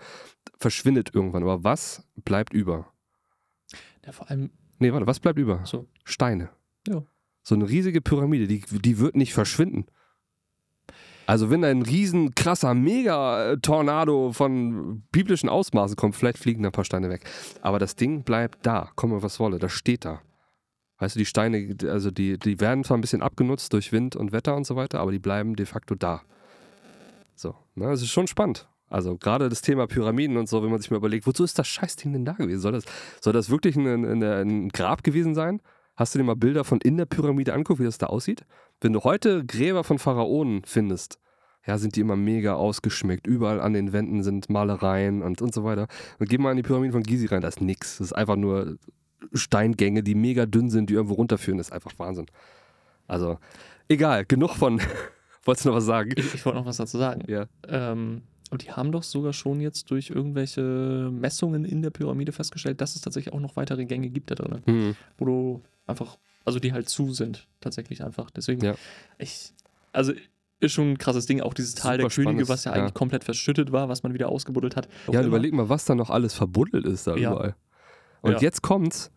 verschwindet 0.58 1.14
irgendwann. 1.14 1.42
Aber 1.42 1.64
was 1.64 2.02
bleibt 2.16 2.52
über? 2.52 2.86
Ja, 4.04 4.12
vor 4.12 4.30
allem, 4.30 4.50
Nee, 4.78 4.92
warte, 4.92 5.06
was 5.06 5.20
bleibt 5.20 5.38
über? 5.38 5.60
so, 5.64 5.86
Steine. 6.04 6.50
Ja. 6.86 7.02
So 7.42 7.54
eine 7.54 7.68
riesige 7.68 8.00
Pyramide, 8.00 8.46
die, 8.46 8.60
die 8.60 8.98
wird 8.98 9.16
nicht 9.16 9.32
verschwinden. 9.32 9.86
Also 11.26 11.50
wenn 11.50 11.64
ein 11.64 11.82
riesen 11.82 12.34
krasser 12.34 12.72
Mega-Tornado 12.74 14.32
von 14.32 15.02
biblischen 15.10 15.48
Ausmaßen 15.48 15.96
kommt, 15.96 16.14
vielleicht 16.14 16.38
fliegen 16.38 16.62
da 16.62 16.68
ein 16.68 16.72
paar 16.72 16.84
Steine 16.84 17.10
weg. 17.10 17.24
Aber 17.60 17.78
das 17.78 17.96
Ding 17.96 18.22
bleibt 18.22 18.64
da, 18.64 18.90
komme 18.94 19.22
was 19.22 19.40
wolle, 19.40 19.58
das 19.58 19.72
steht 19.72 20.04
da. 20.04 20.20
Weißt 20.98 21.16
du, 21.16 21.18
die 21.18 21.26
Steine, 21.26 21.76
also 21.88 22.10
die, 22.10 22.38
die 22.38 22.60
werden 22.60 22.84
zwar 22.84 22.96
ein 22.96 23.02
bisschen 23.02 23.22
abgenutzt 23.22 23.72
durch 23.72 23.92
Wind 23.92 24.16
und 24.16 24.32
Wetter 24.32 24.56
und 24.56 24.66
so 24.66 24.76
weiter, 24.76 25.00
aber 25.00 25.12
die 25.12 25.18
bleiben 25.18 25.56
de 25.56 25.66
facto 25.66 25.94
da. 25.94 26.22
So, 27.34 27.54
ne, 27.74 27.88
das 27.88 28.00
ist 28.00 28.10
schon 28.10 28.28
spannend. 28.28 28.68
Also 28.88 29.18
gerade 29.18 29.48
das 29.48 29.62
Thema 29.62 29.86
Pyramiden 29.88 30.36
und 30.36 30.48
so, 30.48 30.62
wenn 30.62 30.70
man 30.70 30.80
sich 30.80 30.90
mal 30.90 30.96
überlegt, 30.98 31.26
wozu 31.26 31.42
ist 31.42 31.58
das 31.58 31.66
Scheißding 31.66 32.12
denn 32.12 32.24
da 32.24 32.32
gewesen? 32.32 32.60
Soll 32.60 32.72
das, 32.72 32.84
soll 33.20 33.32
das 33.32 33.50
wirklich 33.50 33.76
ein, 33.76 33.86
ein, 33.86 34.22
ein 34.22 34.68
Grab 34.68 35.02
gewesen 35.02 35.34
sein? 35.34 35.60
Hast 35.96 36.14
du 36.14 36.18
dir 36.18 36.24
mal 36.24 36.36
Bilder 36.36 36.64
von 36.64 36.80
in 36.80 36.96
der 36.96 37.06
Pyramide 37.06 37.54
anguckt, 37.54 37.80
wie 37.80 37.84
das 37.84 37.98
da 37.98 38.06
aussieht? 38.06 38.44
Wenn 38.80 38.92
du 38.92 39.00
heute 39.04 39.44
Gräber 39.44 39.82
von 39.82 39.98
Pharaonen 39.98 40.62
findest, 40.66 41.18
ja, 41.66 41.78
sind 41.78 41.96
die 41.96 42.00
immer 42.00 42.16
mega 42.16 42.54
ausgeschmückt. 42.54 43.26
Überall 43.26 43.60
an 43.60 43.72
den 43.72 43.92
Wänden 43.92 44.22
sind 44.22 44.48
Malereien 44.50 45.22
und, 45.22 45.42
und 45.42 45.52
so 45.54 45.64
weiter. 45.64 45.88
Und 46.18 46.28
geh 46.28 46.38
mal 46.38 46.50
in 46.52 46.58
die 46.58 46.62
Pyramiden 46.62 46.92
von 46.92 47.02
Gizi 47.02 47.26
rein, 47.26 47.40
da 47.40 47.48
ist 47.48 47.60
nix. 47.60 47.98
Das 47.98 48.08
ist 48.08 48.12
einfach 48.12 48.36
nur 48.36 48.76
Steingänge, 49.32 50.02
die 50.02 50.14
mega 50.14 50.46
dünn 50.46 50.70
sind, 50.70 50.90
die 50.90 50.94
irgendwo 50.94 51.14
runterführen. 51.14 51.58
Das 51.58 51.68
ist 51.68 51.72
einfach 51.72 51.92
Wahnsinn. 51.98 52.26
Also, 53.08 53.38
egal, 53.88 54.24
genug 54.26 54.50
von. 54.54 54.80
Wolltest 55.44 55.64
du 55.64 55.70
noch 55.70 55.76
was 55.76 55.84
sagen? 55.86 56.12
ich, 56.16 56.34
ich 56.34 56.44
wollte 56.44 56.58
noch 56.58 56.66
was 56.66 56.76
dazu 56.76 56.98
sagen. 56.98 57.22
Ja. 57.26 57.46
Ähm, 57.68 58.22
und 58.50 58.64
die 58.64 58.70
haben 58.72 58.92
doch 58.92 59.02
sogar 59.02 59.32
schon 59.32 59.60
jetzt 59.60 59.90
durch 59.90 60.10
irgendwelche 60.10 61.08
Messungen 61.12 61.64
in 61.64 61.82
der 61.82 61.90
Pyramide 61.90 62.32
festgestellt, 62.32 62.80
dass 62.80 62.94
es 62.94 63.00
tatsächlich 63.00 63.32
auch 63.34 63.40
noch 63.40 63.56
weitere 63.56 63.86
Gänge 63.86 64.08
gibt 64.10 64.30
da 64.30 64.34
drin, 64.36 64.62
Hm. 64.66 64.96
wo 65.18 65.24
du 65.24 65.62
einfach, 65.86 66.18
also 66.44 66.58
die 66.58 66.72
halt 66.72 66.88
zu 66.88 67.12
sind, 67.12 67.46
tatsächlich 67.60 68.02
einfach. 68.04 68.30
Deswegen, 68.30 68.64
Ja. 68.64 68.74
ich, 69.18 69.52
also 69.92 70.12
ist 70.60 70.72
schon 70.72 70.92
ein 70.92 70.98
krasses 70.98 71.26
Ding, 71.26 71.40
auch 71.42 71.52
dieses 71.54 71.74
Tal 71.74 71.98
der 71.98 72.04
Super 72.04 72.14
Könige, 72.14 72.22
spannendes, 72.44 72.48
was 72.48 72.64
ja 72.64 72.74
ja. 72.74 72.80
eigentlich 72.80 72.94
komplett 72.94 73.24
verschüttet 73.24 73.72
war, 73.72 73.88
was 73.88 74.02
man 74.02 74.14
wieder 74.14 74.28
ausgebuddelt 74.28 74.74
hat. 74.76 74.88
Ja, 75.12 75.22
überleg 75.22 75.52
mal, 75.52 75.68
was 75.68 75.84
da 75.84 75.94
noch 75.94 76.10
alles 76.10 76.34
verbuddelt 76.34 76.86
ist 76.86 77.06
da 77.06 77.14
Ja. 77.16 77.32
überall. 77.32 77.56
Und 78.22 78.32
Ja. 78.32 78.38
jetzt 78.40 78.62
kommt's, 78.62 79.10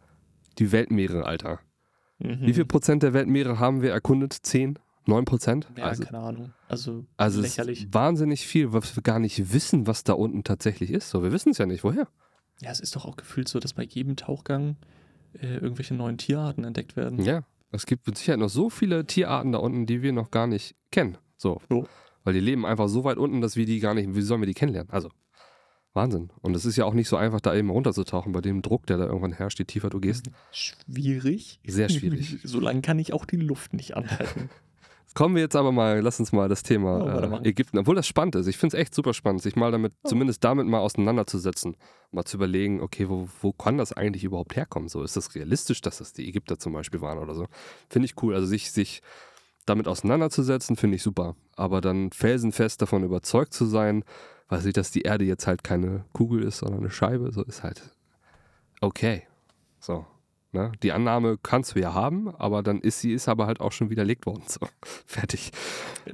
die 0.57 0.71
Weltmeere, 0.71 1.25
Alter. 1.25 1.59
Mhm. 2.19 2.39
Wie 2.41 2.53
viel 2.53 2.65
Prozent 2.65 3.03
der 3.03 3.13
Weltmeere 3.13 3.57
haben 3.59 3.81
wir 3.81 3.91
erkundet? 3.91 4.33
10? 4.33 4.77
9 5.05 5.23
Prozent? 5.25 5.67
Ja, 5.77 5.85
also 5.85 6.03
keine 6.03 6.19
Ahnung. 6.19 6.53
Also, 6.67 7.05
also 7.15 7.39
es 7.39 7.47
lächerlich. 7.57 7.85
ist 7.85 7.93
wahnsinnig 7.93 8.45
viel, 8.45 8.73
was 8.73 8.95
wir 8.95 9.01
gar 9.01 9.19
nicht 9.19 9.53
wissen, 9.53 9.87
was 9.87 10.03
da 10.03 10.13
unten 10.13 10.43
tatsächlich 10.43 10.91
ist. 10.91 11.09
So, 11.09 11.23
wir 11.23 11.31
wissen 11.31 11.51
es 11.51 11.57
ja 11.57 11.65
nicht. 11.65 11.83
Woher? 11.85 12.07
Ja, 12.61 12.69
es 12.69 12.81
ist 12.81 12.95
doch 12.97 13.05
auch 13.05 13.15
gefühlt 13.15 13.47
so, 13.47 13.59
dass 13.59 13.73
bei 13.73 13.83
jedem 13.83 14.17
Tauchgang 14.17 14.75
äh, 15.33 15.55
irgendwelche 15.55 15.93
neuen 15.93 16.17
Tierarten 16.17 16.63
entdeckt 16.63 16.95
werden. 16.95 17.21
Ja. 17.23 17.43
Es 17.71 17.85
gibt 17.85 18.07
mit 18.07 18.17
Sicherheit 18.17 18.39
noch 18.39 18.49
so 18.49 18.69
viele 18.69 19.05
Tierarten 19.05 19.51
da 19.51 19.59
unten, 19.59 19.85
die 19.85 20.01
wir 20.01 20.11
noch 20.11 20.31
gar 20.31 20.47
nicht 20.47 20.75
kennen. 20.91 21.17
So. 21.37 21.61
Jo. 21.69 21.87
Weil 22.23 22.33
die 22.33 22.39
leben 22.39 22.65
einfach 22.65 22.89
so 22.89 23.03
weit 23.03 23.17
unten, 23.17 23.41
dass 23.41 23.55
wir 23.55 23.65
die 23.65 23.79
gar 23.79 23.93
nicht, 23.93 24.15
wie 24.15 24.21
sollen 24.21 24.41
wir 24.41 24.47
die 24.47 24.53
kennenlernen? 24.53 24.91
Also, 24.91 25.09
Wahnsinn. 25.93 26.29
Und 26.41 26.55
es 26.55 26.65
ist 26.65 26.75
ja 26.75 26.85
auch 26.85 26.93
nicht 26.93 27.09
so 27.09 27.17
einfach, 27.17 27.41
da 27.41 27.55
eben 27.55 27.69
runterzutauchen 27.69 28.31
bei 28.31 28.41
dem 28.41 28.61
Druck, 28.61 28.85
der 28.87 28.97
da 28.97 29.05
irgendwann 29.05 29.31
herrscht, 29.31 29.59
je 29.59 29.65
tiefer 29.65 29.89
du 29.89 29.99
gehst. 29.99 30.29
Schwierig. 30.51 31.59
Sehr 31.65 31.89
schwierig. 31.89 32.39
Solange 32.43 32.81
kann 32.81 32.99
ich 32.99 33.13
auch 33.13 33.25
die 33.25 33.37
Luft 33.37 33.73
nicht 33.73 33.95
anhalten. 33.95 34.49
Kommen 35.15 35.35
wir 35.35 35.41
jetzt 35.41 35.55
aber 35.55 35.71
mal, 35.71 35.99
lass 36.01 36.19
uns 36.19 36.31
mal 36.31 36.47
das 36.47 36.63
Thema 36.63 37.03
Oh, 37.03 37.37
äh. 37.43 37.49
Ägypten, 37.49 37.79
obwohl 37.79 37.95
das 37.95 38.07
spannend 38.07 38.35
ist. 38.35 38.47
Ich 38.47 38.57
finde 38.57 38.77
es 38.77 38.81
echt 38.81 38.93
super 38.93 39.13
spannend, 39.13 39.41
sich 39.41 39.55
mal 39.55 39.71
damit, 39.71 39.93
zumindest 40.03 40.43
damit 40.43 40.67
mal 40.67 40.79
auseinanderzusetzen. 40.79 41.75
Mal 42.11 42.25
zu 42.25 42.37
überlegen, 42.37 42.81
okay, 42.81 43.09
wo, 43.09 43.27
wo 43.41 43.51
kann 43.51 43.77
das 43.77 43.91
eigentlich 43.91 44.23
überhaupt 44.23 44.55
herkommen? 44.55 44.87
So, 44.87 45.03
ist 45.03 45.17
das 45.17 45.33
realistisch, 45.35 45.81
dass 45.81 45.97
das 45.97 46.13
die 46.13 46.27
Ägypter 46.27 46.59
zum 46.59 46.73
Beispiel 46.73 47.01
waren 47.01 47.17
oder 47.17 47.33
so? 47.33 47.47
Finde 47.89 48.05
ich 48.05 48.21
cool. 48.21 48.35
Also 48.35 48.45
sich, 48.47 48.71
sich 48.71 49.01
damit 49.65 49.87
auseinanderzusetzen, 49.87 50.75
finde 50.75 50.95
ich 50.97 51.03
super. 51.03 51.35
Aber 51.55 51.81
dann 51.81 52.11
felsenfest 52.11 52.81
davon 52.81 53.03
überzeugt 53.03 53.53
zu 53.53 53.65
sein, 53.65 54.03
weiß 54.49 54.65
ich, 54.65 54.73
dass 54.73 54.91
die 54.91 55.01
Erde 55.01 55.25
jetzt 55.25 55.47
halt 55.47 55.63
keine 55.63 56.05
Kugel 56.13 56.43
ist, 56.43 56.59
sondern 56.59 56.81
eine 56.81 56.91
Scheibe, 56.91 57.31
so 57.31 57.43
ist 57.43 57.63
halt 57.63 57.81
okay. 58.81 59.23
So. 59.79 60.05
Ne? 60.51 60.71
Die 60.81 60.91
Annahme 60.91 61.37
kannst 61.41 61.75
du 61.75 61.79
ja 61.79 61.93
haben, 61.93 62.29
aber 62.35 62.63
dann 62.63 62.79
ist 62.81 63.01
sie 63.01 63.11
ist 63.13 63.27
aber 63.29 63.45
halt 63.45 63.59
auch 63.61 63.71
schon 63.71 63.89
widerlegt 63.89 64.25
worden. 64.25 64.43
So, 64.47 64.59
fertig. 65.05 65.51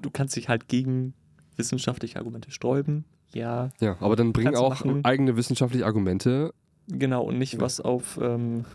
Du 0.01 0.09
kannst 0.09 0.35
dich 0.35 0.49
halt 0.49 0.67
gegen 0.67 1.13
wissenschaftliche 1.55 2.17
Argumente 2.19 2.51
sträuben. 2.51 3.05
Ja, 3.33 3.69
Ja, 3.79 3.97
aber 3.99 4.15
dann 4.15 4.33
bring 4.33 4.53
auch 4.55 4.69
machen. 4.83 5.03
eigene 5.05 5.35
wissenschaftliche 5.37 5.85
Argumente. 5.85 6.53
genau. 6.87 7.23
Und 7.23 7.37
nicht 7.37 7.59
was 7.59 7.79
auf 7.81 8.19
ähm, 8.21 8.65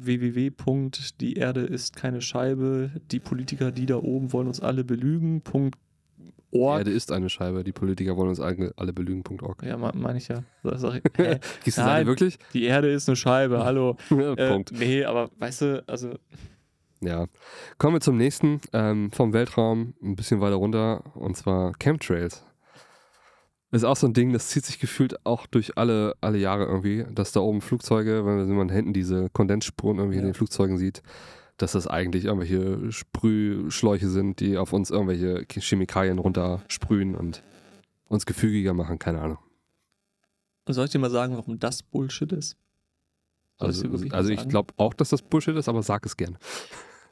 www. 0.00 0.50
Die 1.20 1.34
Erde 1.34 1.60
ist 1.62 1.96
keine 1.96 2.20
Scheibe. 2.20 2.90
Die 3.10 3.20
Politiker, 3.20 3.72
die 3.72 3.86
da 3.86 3.96
oben 3.96 4.32
wollen 4.32 4.46
uns 4.48 4.60
alle 4.60 4.84
belügen. 4.84 5.42
Punkt 5.42 5.76
Org. 6.52 6.78
Erde 6.78 6.90
ist 6.90 7.12
eine 7.12 7.28
Scheibe. 7.28 7.62
Die 7.64 7.72
Politiker 7.72 8.16
wollen 8.16 8.28
uns 8.30 8.40
alle, 8.40 8.92
belügen.org. 8.92 9.62
Ja, 9.62 9.76
me- 9.76 9.92
meine 9.94 10.18
ich 10.18 10.28
ja. 10.28 10.42
Das 10.62 10.80
sag? 10.82 11.00
Gehst 11.64 11.78
du 11.78 11.82
alle 11.84 12.06
wirklich? 12.06 12.38
Die 12.52 12.64
Erde 12.64 12.90
ist 12.90 13.08
eine 13.08 13.16
Scheibe, 13.16 13.64
hallo. 13.64 13.96
Äh, 14.10 14.48
Punkt. 14.50 14.72
nee, 14.72 15.04
aber 15.04 15.30
weißt 15.38 15.60
du, 15.62 15.84
also 15.86 16.14
Ja. 17.00 17.26
Kommen 17.78 17.94
wir 17.96 18.00
zum 18.00 18.16
nächsten. 18.16 18.60
Ähm, 18.72 19.10
vom 19.12 19.32
Weltraum 19.32 19.94
ein 20.02 20.16
bisschen 20.16 20.40
weiter 20.40 20.56
runter. 20.56 21.04
Und 21.14 21.36
zwar 21.36 21.72
Chemtrails. 21.78 22.44
Ist 23.72 23.84
auch 23.84 23.94
so 23.96 24.08
ein 24.08 24.14
Ding, 24.14 24.32
das 24.32 24.48
zieht 24.48 24.64
sich 24.64 24.80
gefühlt 24.80 25.24
auch 25.24 25.46
durch 25.46 25.78
alle, 25.78 26.16
alle 26.20 26.38
Jahre 26.38 26.64
irgendwie, 26.64 27.04
dass 27.14 27.30
da 27.30 27.38
oben 27.38 27.60
Flugzeuge, 27.60 28.26
wenn 28.26 28.52
man 28.56 28.68
hinten 28.68 28.92
diese 28.92 29.30
Kondensspuren 29.30 29.98
irgendwie 29.98 30.16
in 30.18 30.24
Ja. 30.24 30.30
den 30.30 30.34
Flugzeugen 30.34 30.76
sieht, 30.76 31.02
dass 31.62 31.72
das 31.72 31.86
eigentlich 31.86 32.24
irgendwelche 32.24 32.90
Sprühschläuche 32.90 34.08
sind, 34.08 34.40
die 34.40 34.56
auf 34.56 34.72
uns 34.72 34.90
irgendwelche 34.90 35.44
Chemikalien 35.50 36.18
runtersprühen 36.18 37.14
und 37.14 37.42
uns 38.08 38.26
gefügiger 38.26 38.72
machen, 38.74 38.98
keine 38.98 39.20
Ahnung. 39.20 39.38
soll 40.68 40.86
ich 40.86 40.90
dir 40.90 40.98
mal 40.98 41.10
sagen, 41.10 41.36
warum 41.36 41.58
das 41.58 41.82
Bullshit 41.82 42.32
ist? 42.32 42.56
Soll 43.58 43.68
Also, 43.68 43.88
also 44.10 44.30
ich 44.30 44.48
glaube 44.48 44.72
auch, 44.78 44.94
dass 44.94 45.10
das 45.10 45.20
Bullshit 45.22 45.56
ist, 45.56 45.68
aber 45.68 45.82
sag 45.82 46.06
es 46.06 46.16
gern. 46.16 46.38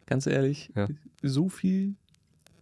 Ganz 0.07 0.27
ehrlich, 0.27 0.71
Ja. 0.75 0.89
so 1.23 1.49
viel 1.49 1.97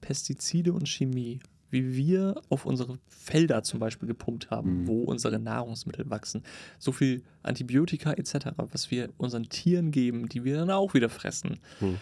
Pestizide 0.01 0.73
und 0.73 0.89
Chemie, 0.89 1.39
wie 1.71 1.97
wir 1.97 2.41
auf 2.49 2.65
unsere 2.67 2.99
Felder 3.09 3.63
zum 3.63 3.81
Beispiel 3.81 4.07
gepumpt 4.09 4.51
haben, 4.51 4.83
Mhm. 4.83 4.87
wo 4.87 5.03
unsere 5.05 5.39
Nahrungsmittel 5.39 6.09
wachsen, 6.11 6.43
so 6.79 6.93
viel 6.93 7.23
Antibiotika 7.43 8.13
etc., 8.13 8.49
was 8.73 8.91
wir 8.91 9.11
unseren 9.19 9.49
Tieren 9.49 9.91
geben, 9.91 10.29
die 10.29 10.45
wir 10.45 10.57
dann 10.57 10.71
auch 10.71 10.95
wieder 10.95 11.09
fressen, 11.09 11.59
Mhm. 11.81 11.97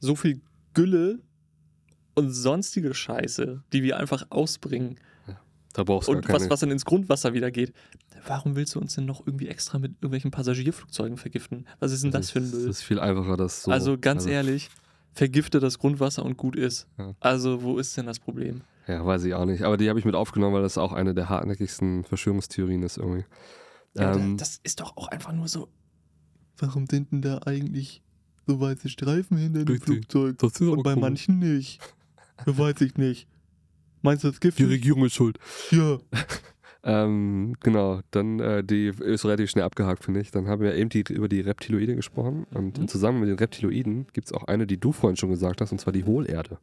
so 0.00 0.14
viel 0.16 0.40
Gülle 0.74 1.20
und 2.14 2.30
sonstige 2.30 2.92
Scheiße, 2.94 3.62
die 3.72 3.82
wir 3.82 3.96
einfach 3.98 4.26
ausbringen 4.30 4.96
Da 5.74 5.84
brauchst 5.84 6.08
du 6.08 6.12
und 6.12 6.28
was, 6.28 6.50
was 6.50 6.60
dann 6.60 6.70
ins 6.70 6.84
Grundwasser 6.84 7.32
wieder 7.32 7.50
geht. 7.50 7.72
Warum 8.26 8.56
willst 8.56 8.74
du 8.74 8.78
uns 8.78 8.94
denn 8.94 9.06
noch 9.06 9.26
irgendwie 9.26 9.48
extra 9.48 9.78
mit 9.78 9.92
irgendwelchen 10.02 10.30
Passagierflugzeugen 10.30 11.16
vergiften? 11.16 11.66
Was 11.80 11.92
ist 11.92 12.04
denn 12.04 12.10
das 12.10 12.30
für 12.30 12.40
ein 12.40 12.50
Müll? 12.50 12.68
ist 12.68 12.82
viel 12.82 13.00
einfacher, 13.00 13.38
das 13.38 13.62
so... 13.62 13.70
also 13.70 13.96
ganz 13.98 14.26
ehrlich, 14.26 14.68
vergifte 15.14 15.60
das 15.60 15.78
Grundwasser 15.78 16.24
und 16.26 16.36
gut 16.36 16.56
ist. 16.56 16.86
Ja. 16.98 17.14
Also 17.20 17.62
wo 17.62 17.78
ist 17.78 17.96
denn 17.96 18.04
das 18.04 18.18
Problem? 18.20 18.60
Ja, 18.86 19.04
weiß 19.06 19.24
ich 19.24 19.34
auch 19.34 19.44
nicht. 19.44 19.62
Aber 19.62 19.76
die 19.76 19.88
habe 19.88 19.98
ich 19.98 20.04
mit 20.04 20.14
aufgenommen, 20.14 20.54
weil 20.54 20.62
das 20.62 20.78
auch 20.78 20.92
eine 20.92 21.14
der 21.14 21.28
hartnäckigsten 21.28 22.04
Verschwörungstheorien 22.04 22.82
ist 22.82 22.96
irgendwie. 22.98 23.24
Ja, 23.96 24.14
Ähm, 24.14 24.36
das 24.36 24.60
ist 24.64 24.80
doch 24.80 24.96
auch 24.96 25.08
einfach 25.08 25.32
nur 25.32 25.48
so. 25.48 25.68
Warum 26.58 26.86
sind 26.90 27.12
denn 27.12 27.22
da 27.22 27.38
eigentlich 27.46 28.02
so 28.46 28.60
weiße 28.60 28.88
Streifen 28.88 29.36
hinter 29.36 29.64
dem. 29.64 29.80
Flugzeug 29.80 30.38
Das 30.38 30.52
ist 30.52 30.60
und 30.62 30.82
bei 30.82 30.94
komisch. 30.94 31.00
manchen 31.00 31.38
nicht? 31.38 31.80
Ja, 32.46 32.58
weiß 32.58 32.80
ich 32.80 32.96
nicht. 32.96 33.28
Meinst 34.02 34.24
du 34.24 34.28
das 34.28 34.40
Gift? 34.40 34.58
Die 34.58 34.64
Regierung 34.64 35.04
ist 35.04 35.14
schuld. 35.14 35.38
Ja. 35.70 35.98
Ähm, 36.84 37.54
genau, 37.60 38.00
dann 38.10 38.40
äh, 38.40 38.64
die 38.64 38.88
ist 38.88 39.24
relativ 39.24 39.50
schnell 39.50 39.62
abgehakt, 39.64 40.02
finde 40.04 40.18
ich. 40.20 40.32
Dann 40.32 40.48
haben 40.48 40.60
wir 40.62 40.74
eben 40.74 40.90
die, 40.90 41.04
über 41.10 41.28
die 41.28 41.40
Reptiloide 41.40 41.94
gesprochen. 41.94 42.44
Und 42.52 42.76
Mhm. 42.76 42.82
im 42.82 42.88
Zusammenhang 42.88 43.20
mit 43.20 43.28
den 43.30 43.38
Reptiloiden 43.38 44.08
gibt 44.12 44.26
es 44.26 44.32
auch 44.32 44.42
eine, 44.48 44.66
die 44.66 44.78
du 44.78 44.90
vorhin 44.90 45.16
schon 45.16 45.30
gesagt 45.30 45.60
hast, 45.60 45.70
und 45.70 45.80
zwar 45.80 45.92
die 45.92 46.02
Hohlerde. 46.04 46.58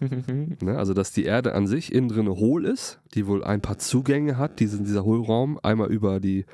Ne? 0.00 0.78
Also, 0.78 0.94
dass 0.94 1.12
die 1.12 1.24
Erde 1.24 1.54
an 1.54 1.66
sich 1.66 1.92
innen 1.92 2.08
drin 2.08 2.28
hohl 2.28 2.64
ist, 2.64 3.00
die 3.14 3.26
wohl 3.26 3.44
ein 3.44 3.60
paar 3.60 3.78
Zugänge 3.78 4.36
hat, 4.36 4.60
diesen, 4.60 4.84
dieser 4.84 5.04
Hohlraum, 5.04 5.58
einmal 5.62 5.90
über 5.90 6.20
die 6.20 6.44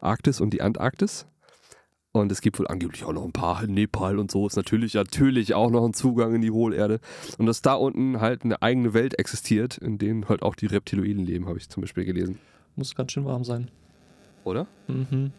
Arktis 0.00 0.40
und 0.40 0.52
die 0.52 0.62
Antarktis. 0.62 1.26
Und 2.12 2.30
es 2.30 2.42
gibt 2.42 2.58
wohl 2.58 2.68
angeblich 2.68 3.04
auch 3.04 3.12
noch 3.12 3.24
ein 3.24 3.32
paar, 3.32 3.66
Nepal 3.66 4.18
und 4.18 4.30
so 4.30 4.46
ist 4.46 4.56
natürlich, 4.56 4.92
natürlich 4.94 5.54
auch 5.54 5.70
noch 5.70 5.84
ein 5.84 5.94
Zugang 5.94 6.34
in 6.34 6.42
die 6.42 6.50
Hohlerde. 6.50 7.00
Und 7.38 7.46
dass 7.46 7.62
da 7.62 7.72
unten 7.72 8.20
halt 8.20 8.44
eine 8.44 8.60
eigene 8.60 8.92
Welt 8.92 9.18
existiert, 9.18 9.78
in 9.78 9.96
denen 9.96 10.28
halt 10.28 10.42
auch 10.42 10.54
die 10.54 10.66
Reptiloiden 10.66 11.24
leben, 11.24 11.46
habe 11.48 11.58
ich 11.58 11.70
zum 11.70 11.80
Beispiel 11.80 12.04
gelesen. 12.04 12.38
Muss 12.76 12.94
ganz 12.94 13.12
schön 13.12 13.24
warm 13.24 13.44
sein. 13.44 13.70
Oder? 14.44 14.66
Mhm. 14.88 15.32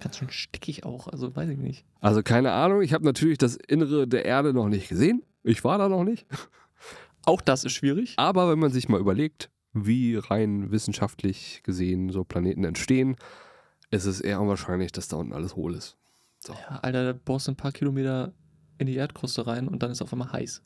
Ganz 0.00 0.18
schön 0.18 0.30
stickig 0.30 0.84
auch, 0.84 1.08
also 1.08 1.34
weiß 1.34 1.50
ich 1.50 1.58
nicht. 1.58 1.84
Also 2.00 2.22
keine 2.22 2.52
Ahnung, 2.52 2.80
ich 2.80 2.94
habe 2.94 3.04
natürlich 3.04 3.38
das 3.38 3.56
Innere 3.56 4.06
der 4.06 4.24
Erde 4.24 4.54
noch 4.54 4.68
nicht 4.68 4.88
gesehen. 4.88 5.22
Ich 5.42 5.64
war 5.64 5.78
da 5.78 5.88
noch 5.88 6.04
nicht. 6.04 6.26
Auch 7.24 7.40
das 7.40 7.64
ist 7.64 7.72
schwierig. 7.72 8.14
Aber 8.16 8.50
wenn 8.50 8.58
man 8.58 8.70
sich 8.70 8.88
mal 8.88 9.00
überlegt, 9.00 9.50
wie 9.72 10.16
rein 10.16 10.70
wissenschaftlich 10.70 11.62
gesehen 11.62 12.10
so 12.10 12.24
Planeten 12.24 12.64
entstehen, 12.64 13.16
ist 13.90 14.06
es 14.06 14.20
eher 14.20 14.40
unwahrscheinlich, 14.40 14.92
dass 14.92 15.08
da 15.08 15.16
unten 15.16 15.32
alles 15.32 15.56
hohl 15.56 15.74
ist. 15.74 15.96
Ja, 16.48 16.78
Alter, 16.82 17.12
da 17.12 17.18
bohrst 17.24 17.48
du 17.48 17.52
ein 17.52 17.56
paar 17.56 17.72
Kilometer 17.72 18.32
in 18.78 18.86
die 18.86 18.96
Erdkruste 18.96 19.46
rein 19.46 19.68
und 19.68 19.82
dann 19.82 19.90
ist 19.90 20.00
auf 20.00 20.12
einmal 20.12 20.32
heiß. 20.32 20.62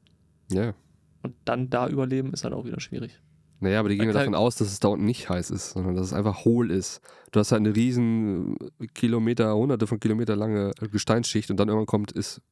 Ja. 0.52 0.74
Und 1.22 1.34
dann 1.44 1.70
da 1.70 1.88
überleben 1.88 2.32
ist 2.32 2.44
halt 2.44 2.54
auch 2.54 2.64
wieder 2.64 2.80
schwierig. 2.80 3.20
Naja, 3.60 3.80
aber 3.80 3.88
die 3.88 3.96
gehen 3.96 4.08
ja 4.08 4.12
davon 4.12 4.34
aus, 4.34 4.56
dass 4.56 4.68
es 4.68 4.78
da 4.78 4.88
unten 4.88 5.06
nicht 5.06 5.28
heiß 5.28 5.50
ist, 5.50 5.70
sondern 5.70 5.96
dass 5.96 6.06
es 6.06 6.12
einfach 6.12 6.44
hohl 6.44 6.70
ist. 6.70 7.00
Du 7.32 7.40
hast 7.40 7.50
halt 7.50 7.60
eine 7.60 7.74
riesen 7.74 8.56
äh, 8.78 8.86
Kilometer, 8.88 9.54
hunderte 9.56 9.86
von 9.86 10.00
Kilometer 10.00 10.36
lange 10.36 10.72
Gesteinsschicht 10.92 11.50
und 11.50 11.56
dann 11.56 11.68
irgendwann 11.68 11.86
kommt, 11.86 12.12
ist, 12.12 12.42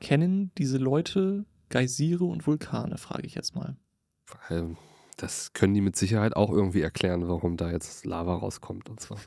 Kennen 0.00 0.52
diese 0.58 0.78
Leute 0.78 1.46
Geysire 1.68 2.24
und 2.24 2.46
Vulkane, 2.46 2.98
frage 2.98 3.26
ich 3.26 3.34
jetzt 3.34 3.54
mal. 3.54 3.76
ähm, 4.50 4.76
das 5.16 5.52
können 5.54 5.72
die 5.72 5.80
mit 5.80 5.96
Sicherheit 5.96 6.36
auch 6.36 6.50
irgendwie 6.50 6.82
erklären, 6.82 7.26
warum 7.26 7.56
da 7.56 7.70
jetzt 7.70 8.04
Lava 8.04 8.34
rauskommt 8.36 8.90
und 8.90 9.00
zwar. 9.00 9.18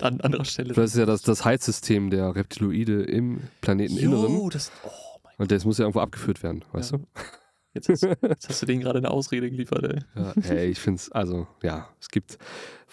An 0.00 0.20
anderer 0.20 0.44
Stelle. 0.44 0.72
Das 0.72 0.92
ist 0.92 0.96
ja 0.96 1.04
das, 1.06 1.22
das 1.22 1.44
Heizsystem 1.44 2.10
der 2.10 2.34
Reptiloide 2.36 3.02
im 3.02 3.40
Planeteninneren. 3.60 4.32
Jo, 4.34 4.48
das. 4.50 4.70
Oh 4.84 4.88
mein 5.24 5.34
Und 5.38 5.50
das 5.50 5.64
muss 5.64 5.78
ja 5.78 5.84
irgendwo 5.84 6.00
abgeführt 6.00 6.42
werden, 6.44 6.64
weißt 6.72 6.92
Ja. 6.92 6.98
du? 6.98 7.06
Jetzt 7.74 7.88
hast, 7.88 8.02
jetzt 8.02 8.48
hast 8.50 8.60
du 8.62 8.66
denen 8.66 8.82
gerade 8.82 8.98
eine 8.98 9.10
Ausrede 9.10 9.50
geliefert, 9.50 9.82
ey. 9.84 10.00
Ja, 10.14 10.32
ey, 10.42 10.68
ich 10.70 10.78
finde 10.78 10.98
es, 11.00 11.10
also, 11.10 11.46
ja, 11.62 11.88
es 11.98 12.08
gibt 12.10 12.36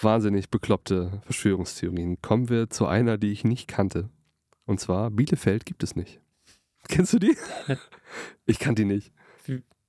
wahnsinnig 0.01 0.49
bekloppte 0.49 1.21
Verschwörungstheorien. 1.25 2.21
Kommen 2.21 2.47
wir 2.49 2.69
zu 2.69 2.87
einer, 2.87 3.17
die 3.17 3.31
ich 3.31 3.43
nicht 3.43 3.67
kannte. 3.67 4.09
Und 4.65 4.79
zwar, 4.79 5.11
Bielefeld 5.11 5.65
gibt 5.65 5.83
es 5.83 5.95
nicht. 5.97 6.21
Kennst 6.89 7.13
du 7.13 7.19
die? 7.19 7.37
Ich 8.45 8.59
kannte 8.59 8.81
die 8.83 8.87
nicht. 8.93 9.11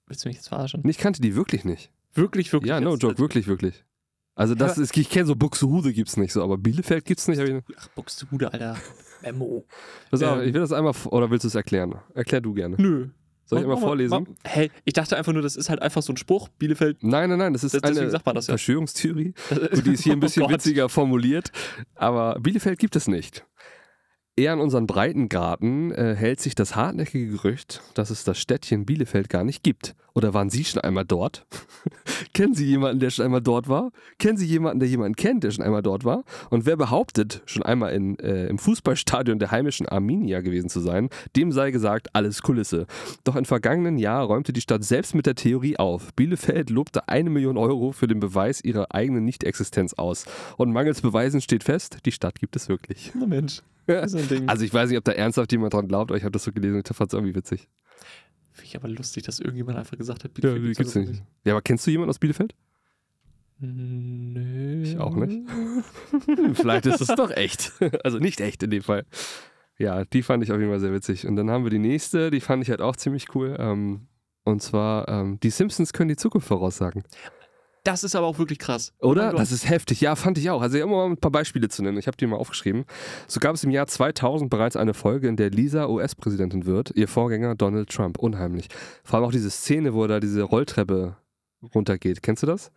Willst 0.06 0.24
du 0.24 0.28
mich 0.28 0.36
jetzt 0.36 0.48
verarschen? 0.48 0.82
Ich 0.88 0.98
kannte 0.98 1.20
die 1.22 1.34
wirklich 1.36 1.64
nicht. 1.64 1.90
Wirklich, 2.14 2.52
wirklich. 2.52 2.68
Ja, 2.70 2.80
no 2.80 2.96
joke, 2.96 3.18
wirklich, 3.18 3.46
wirklich. 3.46 3.84
Also 4.34 4.54
das 4.54 4.78
ist, 4.78 4.96
ich 4.96 5.08
kenne 5.10 5.26
so 5.26 5.36
Buxtehude 5.36 5.92
gibt's 5.92 6.16
nicht 6.16 6.32
so, 6.32 6.42
aber 6.42 6.56
Bielefeld 6.58 7.04
gibt's 7.04 7.28
nicht. 7.28 7.38
ich- 7.40 7.62
Ach, 7.76 7.88
Buxtehude, 7.88 8.52
Alter. 8.52 8.76
Memo. 9.22 9.66
Pass 10.10 10.22
auf, 10.22 10.38
Ähm. 10.38 10.48
ich 10.48 10.54
will 10.54 10.60
das 10.62 10.72
einmal, 10.72 10.94
oder 11.06 11.30
willst 11.30 11.44
du 11.44 11.48
es 11.48 11.54
erklären? 11.54 11.94
Erklär 12.14 12.40
du 12.40 12.54
gerne. 12.54 12.76
Nö. 12.78 13.08
Soll 13.44 13.58
ich 13.60 13.66
Mach- 13.66 13.74
einmal 13.74 13.80
mal- 13.80 13.86
vorlesen? 13.86 14.26
mach- 14.28 14.50
Hey, 14.50 14.70
ich 14.84 14.92
dachte 14.94 15.16
einfach 15.16 15.32
nur, 15.32 15.42
das 15.42 15.56
ist 15.56 15.68
halt 15.68 15.82
einfach 15.82 16.02
so 16.02 16.12
ein 16.12 16.16
Spruch. 16.16 16.48
Bielefeld. 16.48 17.02
Nein, 17.02 17.28
nein, 17.30 17.38
nein, 17.38 17.52
das 17.52 17.64
ist 17.64 17.74
Das- 17.74 17.82
eine 17.84 18.08
sagt 18.10 18.24
man 18.24 18.34
das 18.34 18.46
ja. 18.46 18.52
Verschwörungstheorie. 18.52 19.34
Und 19.72 19.86
die 19.86 19.92
ist 19.92 20.04
hier 20.04 20.12
ein 20.14 20.20
bisschen 20.20 20.44
Oh 20.44 20.50
witziger 20.50 20.88
formuliert. 20.88 21.52
Aber 21.96 22.38
Bielefeld 22.40 22.78
gibt 22.78 22.96
es 22.96 23.08
nicht. 23.08 23.44
Eher 24.36 24.52
an 24.52 24.60
unseren 24.60 24.86
Breitengraden 24.86 25.92
äh, 25.92 26.14
hält 26.14 26.40
sich 26.40 26.54
das 26.54 26.76
hartnäckige 26.76 27.28
Gerücht, 27.30 27.82
dass 27.94 28.10
es 28.10 28.24
das 28.24 28.38
Städtchen 28.38 28.86
Bielefeld 28.86 29.28
gar 29.28 29.44
nicht 29.44 29.62
gibt. 29.62 29.94
Oder 30.14 30.34
waren 30.34 30.50
Sie 30.50 30.64
schon 30.64 30.80
einmal 30.82 31.04
dort? 31.04 31.46
Kennen 32.34 32.54
Sie 32.54 32.66
jemanden, 32.66 33.00
der 33.00 33.10
schon 33.10 33.24
einmal 33.24 33.40
dort 33.40 33.68
war? 33.68 33.90
Kennen 34.18 34.36
Sie 34.36 34.46
jemanden, 34.46 34.80
der 34.80 34.88
jemanden 34.88 35.16
kennt, 35.16 35.44
der 35.44 35.50
schon 35.50 35.64
einmal 35.64 35.82
dort 35.82 36.04
war? 36.04 36.24
Und 36.50 36.66
wer 36.66 36.76
behauptet, 36.76 37.42
schon 37.46 37.62
einmal 37.62 37.92
in, 37.92 38.18
äh, 38.18 38.46
im 38.46 38.58
Fußballstadion 38.58 39.38
der 39.38 39.50
heimischen 39.50 39.88
Arminia 39.88 40.40
gewesen 40.40 40.68
zu 40.68 40.80
sein, 40.80 41.10
dem 41.36 41.52
sei 41.52 41.70
gesagt, 41.70 42.14
alles 42.14 42.42
Kulisse. 42.42 42.86
Doch 43.24 43.36
im 43.36 43.44
vergangenen 43.44 43.98
Jahr 43.98 44.24
räumte 44.24 44.52
die 44.52 44.60
Stadt 44.60 44.84
selbst 44.84 45.14
mit 45.14 45.26
der 45.26 45.34
Theorie 45.34 45.76
auf. 45.76 46.12
Bielefeld 46.14 46.70
lobte 46.70 47.08
eine 47.08 47.30
Million 47.30 47.56
Euro 47.56 47.92
für 47.92 48.06
den 48.06 48.20
Beweis 48.20 48.62
ihrer 48.62 48.94
eigenen 48.94 49.24
Nichtexistenz 49.24 49.94
aus. 49.94 50.24
Und 50.56 50.72
mangels 50.72 51.00
Beweisen 51.00 51.40
steht 51.40 51.64
fest, 51.64 51.98
die 52.04 52.12
Stadt 52.12 52.40
gibt 52.40 52.56
es 52.56 52.68
wirklich. 52.68 53.12
Na 53.14 53.26
Mensch. 53.26 53.62
Also 54.48 54.64
ich 54.64 54.72
weiß 54.72 54.88
nicht, 54.88 54.98
ob 54.98 55.04
da 55.04 55.12
ernsthaft 55.12 55.50
jemand 55.52 55.74
dran 55.74 55.88
glaubt, 55.88 56.10
aber 56.10 56.16
ich 56.16 56.22
habe 56.22 56.32
das 56.32 56.44
so 56.44 56.52
gelesen 56.52 56.76
und 56.76 56.88
ich 56.88 56.96
fand 56.96 57.12
es 57.12 57.14
irgendwie 57.14 57.34
witzig. 57.34 57.68
Finde 58.60 58.68
ich 58.68 58.76
aber 58.76 58.88
lustig, 58.88 59.22
dass 59.22 59.40
irgendjemand 59.40 59.78
einfach 59.78 59.96
gesagt 59.96 60.24
hat, 60.24 60.32
Ja, 60.38 60.52
Bielefeld 60.52 60.62
die 60.62 60.74
gibt's 60.74 60.92
gibt's 60.92 61.10
nicht. 61.10 61.22
Ja, 61.44 61.54
aber 61.54 61.62
kennst 61.62 61.86
du 61.86 61.90
jemanden 61.90 62.10
aus 62.10 62.18
Bielefeld? 62.18 62.54
Nö. 63.58 64.82
Ich 64.82 64.98
auch 64.98 65.16
nicht. 65.16 65.48
Vielleicht 66.54 66.86
ist 66.86 67.00
es 67.00 67.08
doch 67.08 67.30
echt. 67.30 67.72
Also 68.04 68.18
nicht 68.18 68.40
echt 68.40 68.62
in 68.62 68.70
dem 68.70 68.82
Fall. 68.82 69.04
Ja, 69.78 70.04
die 70.04 70.22
fand 70.22 70.42
ich 70.44 70.52
auf 70.52 70.58
jeden 70.58 70.70
Fall 70.70 70.80
sehr 70.80 70.92
witzig. 70.92 71.26
Und 71.26 71.36
dann 71.36 71.50
haben 71.50 71.64
wir 71.64 71.70
die 71.70 71.78
nächste, 71.78 72.30
die 72.30 72.40
fand 72.40 72.62
ich 72.62 72.70
halt 72.70 72.82
auch 72.82 72.96
ziemlich 72.96 73.34
cool. 73.34 73.56
Ähm, 73.58 74.08
und 74.44 74.62
zwar, 74.62 75.08
ähm, 75.08 75.40
die 75.40 75.50
Simpsons 75.50 75.92
können 75.92 76.08
die 76.08 76.16
Zukunft 76.16 76.48
voraussagen. 76.48 77.02
Das 77.84 78.04
ist 78.04 78.14
aber 78.14 78.26
auch 78.26 78.38
wirklich 78.38 78.58
krass. 78.58 78.92
Oder? 79.00 79.32
Das 79.32 79.52
ist 79.52 79.68
heftig. 79.68 80.00
Ja, 80.00 80.14
fand 80.16 80.36
ich 80.38 80.50
auch. 80.50 80.60
Also, 80.60 80.82
um 80.84 80.90
mal 80.90 81.06
ein 81.06 81.16
paar 81.16 81.30
Beispiele 81.30 81.68
zu 81.68 81.82
nennen. 81.82 81.98
Ich 81.98 82.06
habe 82.06 82.16
die 82.16 82.26
mal 82.26 82.36
aufgeschrieben. 82.36 82.84
So 83.26 83.40
gab 83.40 83.54
es 83.54 83.64
im 83.64 83.70
Jahr 83.70 83.86
2000 83.86 84.50
bereits 84.50 84.76
eine 84.76 84.94
Folge, 84.94 85.28
in 85.28 85.36
der 85.36 85.50
Lisa 85.50 85.88
US-Präsidentin 85.88 86.66
wird. 86.66 86.90
Ihr 86.94 87.08
Vorgänger 87.08 87.54
Donald 87.54 87.88
Trump. 87.90 88.18
Unheimlich. 88.18 88.68
Vor 89.02 89.18
allem 89.18 89.26
auch 89.28 89.32
diese 89.32 89.50
Szene, 89.50 89.94
wo 89.94 90.02
er 90.02 90.08
da 90.08 90.20
diese 90.20 90.42
Rolltreppe 90.42 91.16
runtergeht. 91.74 92.22
Kennst 92.22 92.42
du 92.42 92.46
das? 92.46 92.70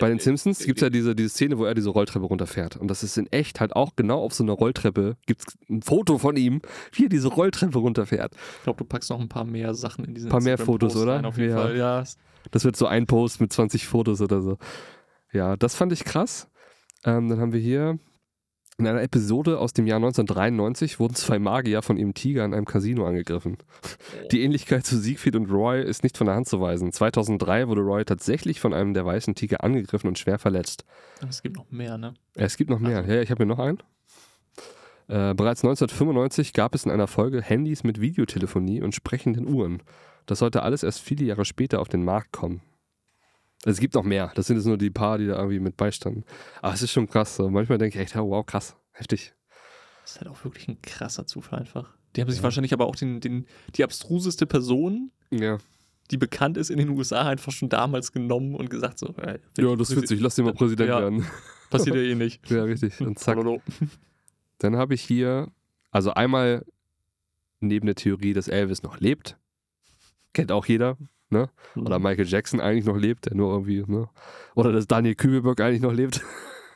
Bei 0.00 0.08
den 0.08 0.18
Simpsons 0.18 0.58
gibt 0.58 0.78
es 0.78 0.82
ja 0.82 0.90
diese, 0.90 1.14
diese 1.14 1.28
Szene, 1.30 1.58
wo 1.58 1.64
er 1.64 1.74
diese 1.74 1.90
Rolltreppe 1.90 2.26
runterfährt. 2.26 2.76
Und 2.76 2.88
das 2.88 3.02
ist 3.02 3.16
in 3.16 3.26
echt 3.32 3.60
halt 3.60 3.74
auch 3.74 3.96
genau 3.96 4.20
auf 4.22 4.34
so 4.34 4.42
einer 4.42 4.52
Rolltreppe. 4.52 5.16
Gibt 5.26 5.42
es 5.48 5.56
ein 5.70 5.80
Foto 5.80 6.18
von 6.18 6.36
ihm, 6.36 6.60
wie 6.92 7.06
er 7.06 7.08
diese 7.08 7.28
Rolltreppe 7.28 7.78
runterfährt. 7.78 8.34
Ich 8.58 8.64
glaube, 8.64 8.78
du 8.78 8.84
packst 8.84 9.10
noch 9.10 9.20
ein 9.20 9.28
paar 9.28 9.44
mehr 9.44 9.74
Sachen 9.74 10.04
in 10.04 10.14
diese 10.14 10.26
Ein 10.28 10.30
paar 10.30 10.42
mehr 10.42 10.58
Fotos, 10.58 10.96
oder? 10.96 11.14
Rein, 11.16 11.24
auf 11.24 11.38
jeden 11.38 11.50
Ja. 11.50 11.56
Fall, 11.56 11.76
ja. 11.76 12.04
Das 12.50 12.64
wird 12.64 12.76
so 12.76 12.86
ein 12.86 13.06
Post 13.06 13.40
mit 13.40 13.52
20 13.52 13.86
Fotos 13.86 14.20
oder 14.20 14.40
so. 14.42 14.58
Ja, 15.32 15.56
das 15.56 15.74
fand 15.74 15.92
ich 15.92 16.04
krass. 16.04 16.48
Ähm, 17.04 17.28
dann 17.28 17.40
haben 17.40 17.52
wir 17.52 17.60
hier 17.60 17.98
in 18.78 18.86
einer 18.86 19.02
Episode 19.02 19.58
aus 19.58 19.72
dem 19.72 19.86
Jahr 19.86 19.96
1993 19.96 21.00
wurden 21.00 21.14
zwei 21.14 21.38
Magier 21.38 21.80
von 21.80 21.96
ihrem 21.96 22.12
Tiger 22.12 22.44
in 22.44 22.52
einem 22.52 22.66
Casino 22.66 23.06
angegriffen. 23.06 23.56
Die 24.32 24.42
Ähnlichkeit 24.42 24.84
zu 24.84 24.98
Siegfried 24.98 25.34
und 25.34 25.50
Roy 25.50 25.82
ist 25.82 26.02
nicht 26.02 26.18
von 26.18 26.26
der 26.26 26.36
Hand 26.36 26.46
zu 26.46 26.60
weisen. 26.60 26.92
2003 26.92 27.68
wurde 27.68 27.80
Roy 27.80 28.04
tatsächlich 28.04 28.60
von 28.60 28.74
einem 28.74 28.92
der 28.92 29.06
weißen 29.06 29.34
Tiger 29.34 29.64
angegriffen 29.64 30.08
und 30.08 30.18
schwer 30.18 30.38
verletzt. 30.38 30.84
Es 31.26 31.42
gibt 31.42 31.56
noch 31.56 31.70
mehr, 31.70 31.96
ne? 31.96 32.12
Es 32.34 32.58
gibt 32.58 32.68
noch 32.68 32.78
mehr. 32.78 33.02
Ja, 33.06 33.22
ich 33.22 33.30
habe 33.30 33.38
hier 33.38 33.46
noch 33.46 33.58
einen. 33.58 33.78
Äh, 35.08 35.32
bereits 35.34 35.64
1995 35.64 36.52
gab 36.52 36.74
es 36.74 36.84
in 36.84 36.90
einer 36.90 37.06
Folge 37.06 37.40
Handys 37.40 37.82
mit 37.82 38.02
Videotelefonie 38.02 38.82
und 38.82 38.94
sprechenden 38.94 39.48
Uhren. 39.48 39.82
Das 40.26 40.40
sollte 40.40 40.62
alles 40.62 40.82
erst 40.82 41.00
viele 41.00 41.24
Jahre 41.24 41.44
später 41.44 41.80
auf 41.80 41.88
den 41.88 42.04
Markt 42.04 42.32
kommen. 42.32 42.60
Also 43.64 43.76
es 43.76 43.80
gibt 43.80 43.94
noch 43.94 44.04
mehr. 44.04 44.32
Das 44.34 44.46
sind 44.46 44.56
jetzt 44.56 44.66
nur 44.66 44.76
die 44.78 44.90
paar, 44.90 45.18
die 45.18 45.26
da 45.26 45.36
irgendwie 45.36 45.60
mit 45.60 45.76
beistanden. 45.76 46.24
Aber 46.62 46.74
es 46.74 46.82
ist 46.82 46.92
schon 46.92 47.08
krass. 47.08 47.36
So. 47.36 47.48
Manchmal 47.48 47.78
denke 47.78 47.96
ich 47.98 48.02
echt, 48.04 48.16
oh, 48.16 48.30
wow, 48.30 48.44
krass, 48.44 48.76
heftig. 48.92 49.34
Das 50.02 50.12
ist 50.12 50.20
halt 50.20 50.28
auch 50.28 50.44
wirklich 50.44 50.68
ein 50.68 50.80
krasser 50.82 51.26
Zufall 51.26 51.60
einfach. 51.60 51.94
Die 52.14 52.20
haben 52.20 52.30
sich 52.30 52.42
wahrscheinlich 52.42 52.72
aber 52.72 52.86
auch 52.86 52.96
den, 52.96 53.20
den, 53.20 53.46
die 53.74 53.84
abstruseste 53.84 54.46
Person, 54.46 55.10
Ja, 55.30 55.58
die 56.10 56.16
bekannt 56.16 56.56
ist 56.56 56.70
in 56.70 56.78
den 56.78 56.88
USA, 56.90 57.28
einfach 57.28 57.50
schon 57.50 57.68
damals 57.68 58.12
genommen 58.12 58.54
und 58.54 58.70
gesagt 58.70 58.98
so, 58.98 59.08
äh, 59.16 59.38
ja 59.58 59.74
das 59.74 59.90
ist 59.90 60.00
witzig. 60.00 60.20
Lass 60.20 60.36
den 60.36 60.44
mal 60.44 60.54
Präsident 60.54 60.88
Ja. 60.88 61.00
werden. 61.00 61.26
Passiert 61.70 61.96
ja 61.96 62.02
eh 62.02 62.14
nicht. 62.14 62.48
Ja, 62.48 62.62
richtig. 62.62 63.00
Und 63.00 63.18
zack. 63.18 63.38
Dann 64.58 64.76
habe 64.76 64.94
ich 64.94 65.02
hier, 65.02 65.50
also 65.90 66.12
einmal 66.14 66.64
neben 67.60 67.86
der 67.86 67.96
Theorie, 67.96 68.32
dass 68.32 68.46
Elvis 68.46 68.84
noch 68.84 69.00
lebt. 69.00 69.36
Kennt 70.36 70.52
auch 70.52 70.66
jeder. 70.66 70.98
Ne? 71.30 71.48
Oder 71.76 71.98
Michael 71.98 72.26
Jackson 72.26 72.60
eigentlich 72.60 72.84
noch 72.84 72.98
lebt, 72.98 73.24
der 73.24 73.34
nur 73.34 73.50
irgendwie, 73.50 73.82
ne? 73.86 74.10
Oder 74.54 74.70
dass 74.70 74.86
Daniel 74.86 75.14
Kübelberg 75.14 75.58
eigentlich 75.62 75.80
noch 75.80 75.94
lebt. 75.94 76.20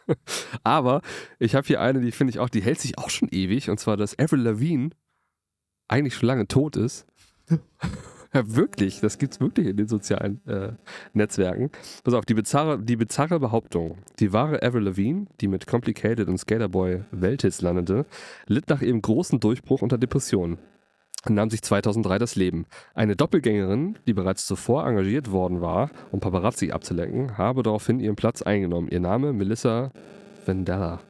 Aber 0.64 1.02
ich 1.38 1.54
habe 1.54 1.66
hier 1.66 1.82
eine, 1.82 2.00
die 2.00 2.10
finde 2.10 2.30
ich 2.30 2.38
auch, 2.38 2.48
die 2.48 2.62
hält 2.62 2.80
sich 2.80 2.96
auch 2.96 3.10
schon 3.10 3.28
ewig, 3.28 3.68
und 3.68 3.78
zwar, 3.78 3.98
dass 3.98 4.18
Avril 4.18 4.40
Lavigne 4.40 4.92
eigentlich 5.88 6.14
schon 6.14 6.28
lange 6.28 6.48
tot 6.48 6.76
ist. 6.76 7.06
ja, 8.32 8.54
wirklich, 8.56 9.00
das 9.00 9.18
gibt's 9.18 9.40
wirklich 9.40 9.66
in 9.66 9.76
den 9.76 9.88
sozialen 9.88 10.40
äh, 10.46 10.72
Netzwerken. 11.12 11.70
Pass 12.02 12.14
auf, 12.14 12.24
die 12.24 12.32
bizarre, 12.32 12.82
die 12.82 12.96
bizarre 12.96 13.40
Behauptung, 13.40 13.98
die 14.20 14.32
wahre 14.32 14.62
Avril 14.62 14.84
Lavigne, 14.84 15.26
die 15.42 15.48
mit 15.48 15.66
Complicated 15.66 16.28
und 16.28 16.38
Skaterboy 16.38 17.04
Welthits 17.10 17.60
landete, 17.60 18.06
litt 18.46 18.70
nach 18.70 18.80
ihrem 18.80 19.02
großen 19.02 19.38
Durchbruch 19.38 19.82
unter 19.82 19.98
Depressionen 19.98 20.56
und 21.26 21.34
nahm 21.34 21.50
sich 21.50 21.62
2003 21.62 22.18
das 22.18 22.36
Leben. 22.36 22.66
Eine 22.94 23.16
Doppelgängerin, 23.16 23.98
die 24.06 24.14
bereits 24.14 24.46
zuvor 24.46 24.86
engagiert 24.86 25.30
worden 25.30 25.60
war, 25.60 25.90
um 26.10 26.20
Paparazzi 26.20 26.70
abzulenken, 26.70 27.36
habe 27.36 27.62
daraufhin 27.62 28.00
ihren 28.00 28.16
Platz 28.16 28.42
eingenommen. 28.42 28.88
Ihr 28.90 29.00
Name 29.00 29.32
Melissa 29.32 29.92
Vendella. 30.46 31.00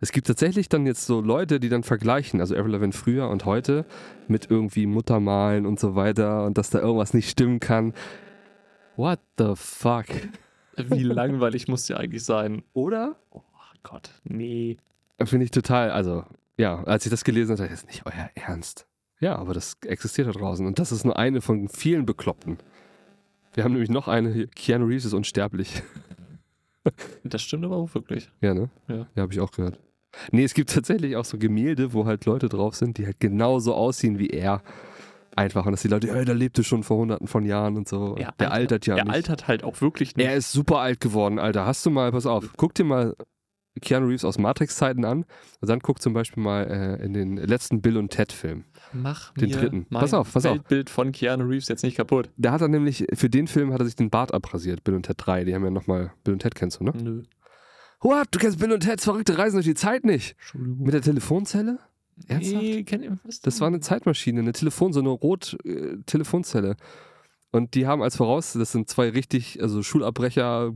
Es 0.00 0.12
gibt 0.12 0.26
tatsächlich 0.26 0.68
dann 0.68 0.86
jetzt 0.86 1.06
so 1.06 1.20
Leute, 1.20 1.60
die 1.60 1.70
dann 1.70 1.82
vergleichen, 1.82 2.40
also 2.40 2.54
Avril 2.54 2.72
Lavigne 2.72 2.92
früher 2.92 3.28
und 3.30 3.46
heute, 3.46 3.86
mit 4.28 4.50
irgendwie 4.50 4.86
Muttermalen 4.86 5.64
und 5.64 5.80
so 5.80 5.94
weiter 5.94 6.44
und 6.44 6.58
dass 6.58 6.70
da 6.70 6.80
irgendwas 6.80 7.14
nicht 7.14 7.30
stimmen 7.30 7.58
kann. 7.58 7.94
What 8.96 9.20
the 9.38 9.52
fuck? 9.54 10.06
Wie 10.76 11.02
langweilig 11.02 11.68
muss 11.68 11.86
die 11.86 11.94
eigentlich 11.94 12.24
sein? 12.24 12.62
Oder? 12.74 13.16
Oh 13.30 13.40
Gott, 13.82 14.10
nee. 14.24 14.76
Finde 15.22 15.44
ich 15.44 15.50
total, 15.50 15.90
also, 15.90 16.24
ja, 16.56 16.82
als 16.84 17.06
ich 17.06 17.10
das 17.10 17.24
gelesen 17.24 17.52
habe, 17.52 17.62
dachte 17.62 17.74
ich, 17.74 17.80
das 17.80 17.90
ist 17.90 18.04
nicht 18.04 18.06
euer 18.06 18.30
Ernst. 18.34 18.86
Ja, 19.24 19.36
aber 19.36 19.54
das 19.54 19.78
existiert 19.86 20.28
da 20.28 20.32
draußen. 20.32 20.66
Und 20.66 20.78
das 20.78 20.92
ist 20.92 21.04
nur 21.06 21.18
eine 21.18 21.40
von 21.40 21.70
vielen 21.70 22.04
Bekloppten. 22.04 22.58
Wir 23.54 23.64
haben 23.64 23.72
nämlich 23.72 23.88
noch 23.88 24.06
eine, 24.06 24.30
hier, 24.30 24.48
Keanu 24.48 24.84
Reeves 24.84 25.06
ist 25.06 25.14
unsterblich. 25.14 25.82
Das 27.24 27.40
stimmt 27.40 27.64
aber 27.64 27.76
auch 27.76 27.94
wirklich. 27.94 28.30
Ja, 28.42 28.52
ne? 28.52 28.68
Ja. 28.88 29.06
Ja, 29.14 29.22
habe 29.22 29.32
ich 29.32 29.40
auch 29.40 29.50
gehört. 29.52 29.78
Nee, 30.32 30.44
es 30.44 30.52
gibt 30.52 30.68
tatsächlich 30.68 31.16
auch 31.16 31.24
so 31.24 31.38
Gemälde, 31.38 31.94
wo 31.94 32.04
halt 32.04 32.26
Leute 32.26 32.50
drauf 32.50 32.74
sind, 32.74 32.98
die 32.98 33.06
halt 33.06 33.18
genauso 33.20 33.72
aussehen 33.74 34.18
wie 34.18 34.28
er. 34.28 34.62
Einfach. 35.34 35.64
Und 35.64 35.72
dass 35.72 35.80
die 35.80 35.88
Leute, 35.88 36.12
hey, 36.14 36.26
der 36.26 36.34
lebte 36.34 36.62
schon 36.62 36.82
vor 36.82 36.98
hunderten 36.98 37.26
von 37.26 37.46
Jahren 37.46 37.78
und 37.78 37.88
so. 37.88 38.16
Er 38.18 38.32
der 38.38 38.52
altert 38.52 38.84
ja 38.86 38.96
Er 38.98 39.04
nicht. 39.04 39.14
altert 39.14 39.48
halt 39.48 39.64
auch 39.64 39.80
wirklich 39.80 40.14
nicht. 40.14 40.26
Er 40.26 40.34
ist 40.36 40.52
super 40.52 40.80
alt 40.80 41.00
geworden, 41.00 41.38
Alter. 41.38 41.64
Hast 41.64 41.86
du 41.86 41.90
mal, 41.90 42.12
pass 42.12 42.26
auf, 42.26 42.52
guck 42.58 42.74
dir 42.74 42.84
mal 42.84 43.16
Keanu 43.80 44.06
Reeves 44.06 44.24
aus 44.24 44.38
Matrix-Zeiten 44.38 45.04
an 45.04 45.24
und 45.60 45.68
dann 45.68 45.80
guck 45.80 46.00
zum 46.00 46.12
Beispiel 46.12 46.42
mal 46.42 46.64
äh, 47.00 47.04
in 47.04 47.12
den 47.12 47.36
letzten 47.36 47.80
Bill 47.82 47.96
und 47.96 48.10
Ted-Film. 48.10 48.64
Mach 48.92 49.32
Den 49.34 49.50
mir 49.50 49.56
dritten. 49.56 49.86
mein 49.90 50.00
Pass 50.00 50.14
auf, 50.14 50.32
pass 50.32 50.46
auf. 50.46 50.54
Weltbild 50.54 50.90
von 50.90 51.10
Keanu 51.12 51.44
Reeves 51.44 51.68
jetzt 51.68 51.82
nicht 51.82 51.96
kaputt. 51.96 52.30
Da 52.36 52.52
hat 52.52 52.60
er 52.60 52.68
nämlich, 52.68 53.06
für 53.14 53.28
den 53.28 53.46
Film 53.48 53.72
hat 53.72 53.80
er 53.80 53.86
sich 53.86 53.96
den 53.96 54.10
Bart 54.10 54.32
abrasiert, 54.32 54.84
Bill 54.84 54.94
und 54.94 55.04
Ted 55.06 55.16
3. 55.18 55.44
Die 55.44 55.54
haben 55.54 55.64
ja 55.64 55.70
nochmal, 55.70 56.12
Bill 56.22 56.34
und 56.34 56.40
Ted 56.40 56.54
kennst 56.54 56.78
du, 56.80 56.84
ne? 56.84 56.92
Nö. 57.02 57.22
What? 58.00 58.28
Du 58.30 58.38
kennst 58.38 58.58
Bill 58.58 58.70
und 58.72 58.80
Teds 58.80 59.04
verrückte 59.04 59.38
Reisen 59.38 59.56
durch 59.56 59.66
die 59.66 59.74
Zeit 59.74 60.04
nicht? 60.04 60.36
Mit 60.54 60.92
der 60.94 61.00
Telefonzelle? 61.00 61.78
Ernsthaft? 62.28 62.62
Nee, 62.62 62.84
kenn 62.84 63.02
ich, 63.02 63.40
Das 63.40 63.60
war 63.60 63.66
eine 63.66 63.80
Zeitmaschine, 63.80 64.40
eine 64.40 64.52
Telefon, 64.52 64.92
so 64.92 65.00
eine 65.00 65.08
Rot-Telefonzelle. 65.08 66.76
Und 67.54 67.76
die 67.76 67.86
haben 67.86 68.02
als 68.02 68.16
Voraus, 68.16 68.54
das 68.54 68.72
sind 68.72 68.88
zwei 68.88 69.10
richtig, 69.10 69.62
also 69.62 69.80
Schulabbrecher, 69.84 70.72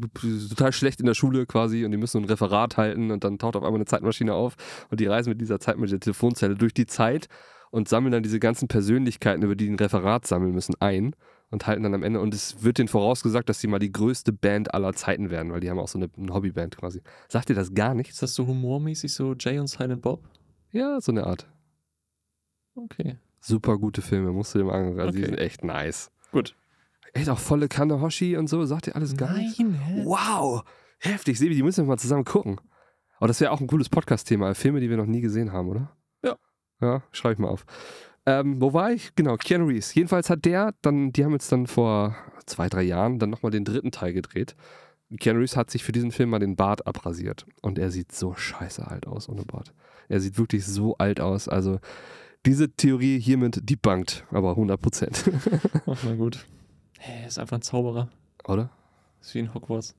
total 0.49 0.73
schlecht 0.73 1.01
in 1.01 1.07
der 1.07 1.15
Schule 1.15 1.45
quasi 1.45 1.85
und 1.85 1.91
die 1.91 1.97
müssen 1.97 2.19
ein 2.23 2.25
Referat 2.25 2.77
halten 2.77 3.11
und 3.11 3.25
dann 3.25 3.37
taucht 3.37 3.57
auf 3.57 3.65
einmal 3.65 3.79
eine 3.79 3.85
Zeitmaschine 3.85 4.33
auf 4.33 4.55
und 4.89 5.01
die 5.01 5.07
reisen 5.07 5.31
mit 5.31 5.41
dieser 5.41 5.59
Zeitmaschine, 5.59 5.99
der 5.99 6.05
Telefonzelle 6.05 6.55
durch 6.55 6.73
die 6.73 6.87
Zeit 6.87 7.27
und 7.73 7.89
sammeln 7.89 8.13
dann 8.13 8.23
diese 8.23 8.39
ganzen 8.39 8.69
Persönlichkeiten, 8.69 9.43
über 9.43 9.57
die 9.57 9.65
die 9.65 9.73
ein 9.73 9.77
Referat 9.77 10.25
sammeln 10.29 10.53
müssen, 10.53 10.77
ein 10.79 11.17
und 11.51 11.67
halten 11.67 11.83
dann 11.83 11.95
am 11.95 12.05
Ende 12.05 12.21
und 12.21 12.33
es 12.33 12.63
wird 12.63 12.79
denen 12.79 12.87
vorausgesagt, 12.87 13.49
dass 13.49 13.59
sie 13.61 13.67
mal 13.67 13.81
die 13.81 13.91
größte 13.91 14.33
Band 14.33 14.73
aller 14.73 14.93
Zeiten 14.93 15.31
werden, 15.31 15.51
weil 15.51 15.59
die 15.59 15.71
haben 15.71 15.81
auch 15.81 15.89
so 15.89 15.99
eine, 15.99 16.09
eine 16.17 16.33
Hobbyband 16.33 16.77
quasi. 16.77 17.03
Sagt 17.29 17.49
dir 17.49 17.55
das 17.55 17.75
gar 17.75 17.95
nichts? 17.95 18.13
Ist 18.13 18.23
das 18.23 18.35
so 18.35 18.47
humormäßig, 18.47 19.13
so 19.13 19.35
Jay 19.35 19.59
und 19.59 19.67
Silent 19.67 20.03
Bob? 20.03 20.23
Ja, 20.71 21.01
so 21.01 21.11
eine 21.11 21.27
Art. 21.27 21.49
Okay. 22.77 23.17
Super 23.41 23.79
gute 23.79 24.01
Filme, 24.01 24.31
musst 24.31 24.55
du 24.55 24.61
dir 24.61 24.67
mal 24.67 24.75
angucken. 24.75 25.01
Also 25.01 25.11
die 25.11 25.19
Okay. 25.25 25.31
sind 25.31 25.39
echt 25.41 25.65
nice. 25.65 26.13
Gut. 26.31 26.55
Echt 27.13 27.29
auch 27.29 27.39
volle 27.39 27.69
Kanahoshi 27.69 28.37
und 28.37 28.49
so, 28.49 28.65
sagt 28.65 28.87
dir 28.87 28.97
alles 28.97 29.17
gar 29.17 29.33
nichts? 29.33 29.59
hä? 29.59 30.03
Wow, 30.05 30.63
heftig. 30.99 31.39
Sebi, 31.39 31.55
die 31.55 31.63
müssen 31.63 31.85
wir 31.85 31.89
mal 31.89 31.99
zusammen 31.99 32.25
gucken. 32.25 32.61
Aber 33.19 33.29
das 33.29 33.41
wäre 33.41 33.51
auch 33.51 33.61
ein 33.61 33.67
cooles 33.67 33.89
Podcast-Thema. 33.89 34.55
Filme, 34.55 34.81
die 34.81 34.91
wir 34.91 34.97
noch 34.97 35.07
nie 35.07 35.21
gesehen 35.21 35.53
haben, 35.53 35.69
oder? 35.69 35.97
Ja. 36.23 36.37
Ja, 36.81 37.03
schreibe 37.11 37.35
ich 37.35 37.39
mal 37.41 37.49
auf. 37.49 37.65
Ähm, 38.27 38.61
wo 38.61 38.73
war 38.73 38.93
ich? 38.93 39.15
Genau, 39.15 39.37
Keanu 39.37 39.67
Reeves. 39.67 39.95
Jedenfalls 39.95 40.31
hat 40.31 40.45
der 40.45 40.75
dann, 40.83 41.13
die 41.13 41.25
haben 41.25 41.33
jetzt 41.33 41.51
dann 41.51 41.67
vor 41.67 42.15
zwei, 42.47 42.69
drei 42.69 42.83
Jahren 42.83 43.19
dann 43.19 43.31
nochmal 43.31 43.51
den 43.51 43.65
dritten 43.65 43.91
Teil 43.91 44.13
gedreht. 44.13 44.55
Keanu 45.19 45.41
Reeves 45.41 45.57
hat 45.57 45.71
sich 45.71 45.83
für 45.83 45.93
diesen 45.93 46.13
Film 46.13 46.31
mal 46.31 46.39
den 46.39 46.55
Bart 46.55 46.87
abrasiert. 46.87 47.47
Und 47.63 47.79
er 47.79 47.91
sieht 47.91 48.13
so 48.13 48.35
scheiße 48.35 48.87
alt 48.87 49.07
aus 49.07 49.29
ohne 49.29 49.45
Bart. 49.45 49.73
Er 50.09 50.21
sieht 50.21 50.39
wirklich 50.39 50.67
so 50.67 50.97
alt 50.99 51.21
aus. 51.21 51.49
Also 51.49 51.81
diese 52.47 52.71
Theorie 52.71 53.19
hiermit 53.19 53.69
debunked, 53.69 54.25
aber 54.31 54.51
100 54.51 54.81
Prozent. 54.81 55.25
Ach, 55.87 55.99
na 56.05 56.15
gut. 56.15 56.47
Hä, 56.99 57.27
ist 57.27 57.39
einfach 57.39 57.57
ein 57.59 57.63
Zauberer. 57.63 58.09
oder? 58.47 58.71
Ist 59.21 59.35
wie 59.35 59.41
in 59.41 59.53
Hogwarts. 59.55 59.95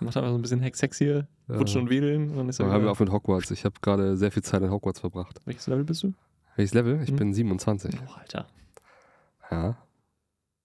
Macht 0.00 0.16
einfach 0.16 0.30
so 0.30 0.34
ein 0.36 0.42
bisschen 0.42 0.60
Hex 0.60 0.80
Hex 0.80 0.96
hier, 0.98 1.26
rutschen 1.48 1.82
und 1.82 1.90
wedeln 1.90 2.30
und 2.30 2.36
dann 2.36 2.48
ist 2.48 2.60
er 2.60 2.70
haben 2.70 2.84
wir 2.84 2.90
auch 2.90 2.98
mit 3.00 3.10
Hogwarts. 3.10 3.50
Ich 3.50 3.64
habe 3.64 3.74
gerade 3.82 4.16
sehr 4.16 4.30
viel 4.32 4.42
Zeit 4.42 4.62
in 4.62 4.70
Hogwarts 4.70 5.00
verbracht. 5.00 5.40
Welches 5.44 5.66
Level 5.66 5.84
bist 5.84 6.02
du? 6.04 6.14
Welches 6.56 6.74
Level? 6.74 7.02
Ich 7.02 7.10
Hm. 7.10 7.16
bin 7.16 7.34
27. 7.34 7.94
Oh, 8.06 8.12
Alter. 8.18 8.46
Ja. 9.50 9.76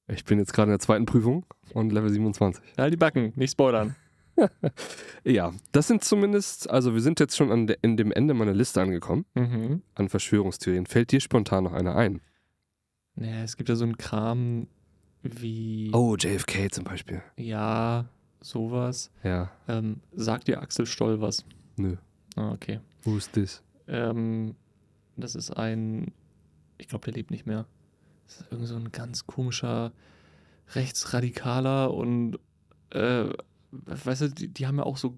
Ich 0.08 0.24
bin 0.26 0.38
jetzt 0.40 0.54
gerade 0.54 0.68
in 0.68 0.74
der 0.74 0.80
zweiten 0.80 1.06
Prüfung 1.06 1.46
und 1.74 1.92
Level 1.92 2.10
27. 2.10 2.64
Halt 2.78 2.94
die 2.94 2.98
Backen, 2.98 3.34
nicht 3.36 3.52
spoilern. 3.52 3.96
Ja, 5.24 5.54
das 5.72 5.88
sind 5.88 6.04
zumindest, 6.04 6.70
also 6.70 6.94
wir 6.96 7.02
sind 7.02 7.20
jetzt 7.20 7.38
schon 7.38 7.52
an 7.52 7.68
de, 7.68 7.78
in 7.82 7.96
dem 7.98 8.12
Ende 8.12 8.34
meiner 8.34 8.54
Liste 8.54 8.82
angekommen, 8.82 9.26
Mhm. 9.36 9.82
an 9.96 10.10
Verschwörungstheorien. 10.10 10.86
Fällt 10.88 11.12
dir 11.12 11.22
spontan 11.22 11.64
noch 11.66 11.74
eine 11.74 11.96
ein? 11.96 12.20
Naja, 13.16 13.44
es 13.44 13.56
gibt 13.58 13.70
ja 13.70 13.76
so 13.76 13.84
einen 13.86 13.98
Kram 13.98 14.68
wie, 15.24 15.90
Oh, 15.94 16.16
JFK 16.18 16.70
zum 16.72 16.84
Beispiel. 16.84 17.22
ja, 17.38 18.06
sowas. 18.42 19.10
Ja, 19.24 19.52
Ähm, 19.68 20.02
sagt 20.14 20.48
dir 20.48 20.62
Axel 20.62 20.86
Stoll 20.86 21.22
was? 21.22 21.46
nö. 21.78 21.96
Ah, 22.36 22.52
okay. 22.52 22.80
Who's 23.04 23.30
this? 23.32 23.62
Ähm, 23.88 24.56
das 25.18 25.36
ist 25.36 25.52
ein, 25.52 26.12
ich 26.78 26.88
glaube, 26.88 27.06
der 27.06 27.14
lebt 27.14 27.32
nicht 27.32 27.46
mehr. 27.46 27.66
Das 28.28 28.42
ist 28.42 28.52
irgend 28.52 28.68
so 28.68 28.76
ein 28.76 28.92
ganz 28.92 29.26
komischer 29.28 29.92
Rechtsradikaler 30.76 31.94
und, 31.94 32.38
äh, 32.92 33.26
weißt 33.72 34.22
du, 34.22 34.30
die, 34.30 34.48
die 34.50 34.68
haben 34.68 34.78
ja 34.78 34.84
auch 34.84 34.98
so 34.98 35.18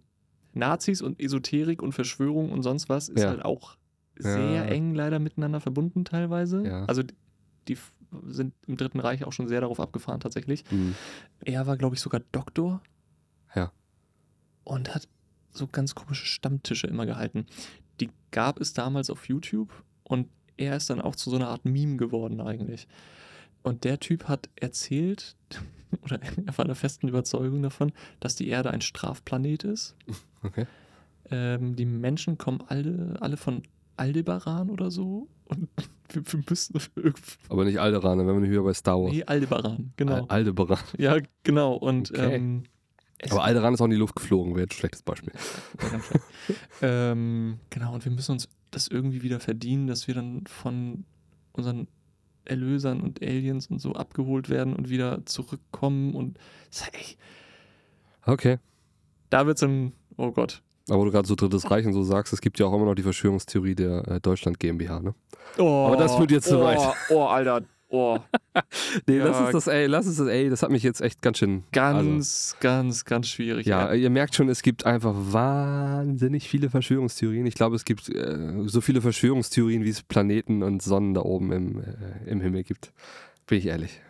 Nazis 0.54 1.02
und 1.02 1.20
Esoterik 1.20 1.82
und 1.82 1.92
Verschwörung 1.94 2.52
und 2.52 2.64
sonst 2.64 2.90
was 2.90 3.10
ist 3.10 3.22
Ja. 3.24 3.30
halt 3.30 3.44
auch 3.46 3.78
sehr 4.18 4.52
Ja. 4.54 4.64
eng 4.66 4.96
leider 4.96 5.20
miteinander 5.20 5.60
verbunden 5.60 6.06
teilweise. 6.06 6.66
Ja. 6.66 6.86
Also 6.86 7.04
die, 7.68 7.78
sind 8.28 8.54
im 8.68 8.78
Dritten 8.78 9.00
Reich 9.00 9.24
auch 9.26 9.34
schon 9.34 9.48
sehr 9.48 9.62
darauf 9.62 9.80
abgefahren 9.80 10.20
tatsächlich. 10.20 10.64
Hm. 10.70 10.96
Er 11.44 11.68
war, 11.68 11.78
glaube 11.78 11.96
ich, 11.96 12.02
sogar 12.02 12.22
Doktor. 12.32 12.82
Ja. 13.56 13.72
und 14.66 14.94
hat 14.94 15.08
so 15.52 15.68
ganz 15.68 15.96
komische 15.96 16.26
Stammtische 16.26 16.88
immer 16.88 17.06
gehalten. 17.06 17.46
Die 18.02 18.10
gab 18.32 18.60
es 18.60 18.74
damals 18.74 19.10
auf 19.10 19.30
YouTube 19.30 19.72
und 20.04 20.28
er 20.58 20.76
ist 20.76 20.90
dann 20.90 21.02
auch 21.02 21.16
zu 21.16 21.30
so 21.30 21.38
einer 21.38 21.48
Art 21.48 21.66
Meme 21.66 21.98
geworden 21.98 22.42
eigentlich. 22.42 22.88
Und 23.64 23.84
der 23.84 24.00
Typ 24.00 24.28
hat 24.28 24.50
erzählt, 24.56 25.36
oder 26.04 26.20
er 26.22 26.58
war 26.58 26.66
der 26.66 26.76
festen 26.76 27.08
Überzeugung 27.08 27.64
davon, 27.64 27.94
dass 28.20 28.36
die 28.36 28.48
Erde 28.48 28.72
ein 28.72 28.82
Strafplanet 28.82 29.64
ist. 29.64 29.96
Okay. 30.44 30.68
Ähm, 31.32 31.76
die 31.76 31.86
Menschen 31.86 32.38
kommen 32.38 32.62
alle, 32.68 33.18
alle 33.20 33.36
von 33.36 33.64
Aldebaran 33.98 34.70
oder 34.70 34.92
so. 34.92 35.28
Und 35.46 35.68
wir, 36.10 36.24
wir 36.26 36.44
müssen. 36.50 36.80
Aber 37.50 37.66
nicht 37.66 37.80
Alderan, 37.80 38.18
dann 38.18 38.28
wären 38.28 38.42
wir 38.44 38.50
wieder 38.52 38.64
bei 38.64 38.74
Star 38.74 39.00
Wars. 39.02 39.12
Nee, 39.14 39.24
Aldebaran, 39.24 39.94
genau. 39.98 40.14
Al 40.16 40.26
Aldebaran. 40.30 40.80
ja, 40.98 41.18
genau. 41.44 41.74
Und 41.76 42.12
Okay. 42.12 42.36
ähm, 42.36 42.64
Aber 43.30 43.44
Alderan 43.44 43.74
ist 43.74 43.82
auch 43.82 43.86
in 43.86 43.92
die 43.92 43.98
Luft 43.98 44.16
geflogen, 44.16 44.54
wäre 44.56 44.64
jetzt 44.64 44.74
ein 44.74 44.80
schlechtes 44.80 45.02
Beispiel. 45.04 45.34
Ähm, 46.82 47.60
genau, 47.70 47.94
und 47.94 48.04
wir 48.06 48.12
müssen 48.12 48.34
uns 48.34 48.50
das 48.72 48.88
irgendwie 48.88 49.24
wieder 49.24 49.40
verdienen, 49.40 49.88
dass 49.88 50.08
wir 50.08 50.14
dann 50.16 50.46
von 50.48 51.06
unseren 51.54 51.88
Erlösern 52.44 53.02
und 53.02 53.22
Aliens 53.24 53.68
und 53.68 53.80
so 53.80 53.94
abgeholt 53.94 54.50
werden 54.50 54.76
und 54.76 54.90
wieder 54.90 55.26
zurückkommen. 55.26 56.14
Und 56.14 56.38
ey, 56.92 57.18
Okay. 58.26 58.58
da 59.30 59.48
wird 59.48 59.58
es 59.58 59.64
ein, 59.64 59.94
oh 60.18 60.32
Gott. 60.32 60.62
Aber 60.90 61.00
wo 61.00 61.06
du 61.06 61.12
gerade 61.12 61.28
so 61.28 61.36
Drittes 61.36 61.70
Reich 61.72 61.86
und 61.86 61.94
so 61.94 62.04
sagst, 62.04 62.32
es 62.34 62.42
gibt 62.42 62.60
ja 62.60 62.68
auch 62.68 62.74
immer 62.74 62.86
noch 62.86 62.96
die 62.96 63.04
Verschwörungstheorie 63.04 63.76
der 63.76 64.08
äh, 64.08 64.20
Deutschland 64.22 64.60
GmbH, 64.60 65.00
ne? 65.00 65.16
Oh, 65.58 65.88
Aber 65.88 65.98
das 65.98 66.16
führt 66.16 66.32
jetzt 66.32 66.48
zu 66.48 66.60
oh, 66.60 66.64
weit. 66.64 66.80
Oh, 67.10 67.24
Alter, 67.24 67.64
oh. 67.90 68.20
Nee, 69.08 69.18
Ja. 69.18 69.26
lass 69.26 69.40
uns 69.40 69.52
das, 69.52 69.68
ey, 69.68 69.88
lass 69.88 70.06
uns 70.06 70.18
das, 70.18 70.28
ey, 70.28 70.50
das 70.50 70.62
hat 70.62 70.70
mich 70.70 70.84
jetzt 70.84 71.02
echt 71.02 71.22
ganz 71.24 71.40
schön. 71.40 71.64
Ganz, 71.72 72.56
ganz, 72.60 73.04
ganz 73.06 73.28
schwierig. 73.28 73.72
Also, 73.74 73.88
ja, 73.90 73.94
ihr 73.96 74.10
merkt 74.12 74.36
schon, 74.36 74.48
es 74.48 74.62
gibt 74.62 74.86
einfach 74.86 75.14
wahnsinnig 75.16 76.48
viele 76.48 76.70
Verschwörungstheorien. 76.70 77.46
Ich 77.48 77.56
glaube, 77.56 77.76
es 77.76 77.86
gibt 77.86 78.10
äh, 78.10 78.64
so 78.66 78.80
viele 78.82 79.02
Verschwörungstheorien, 79.02 79.84
wie 79.84 79.90
es 79.90 80.04
Planeten 80.04 80.62
und 80.62 80.84
Sonnen 80.84 81.14
da 81.16 81.22
oben 81.22 81.52
im, 81.52 81.80
äh, 81.82 81.86
im 82.28 82.42
Himmel 82.42 82.64
gibt. 82.64 82.94
Bin 83.48 83.58
ich 83.58 83.66
ehrlich. 83.66 84.02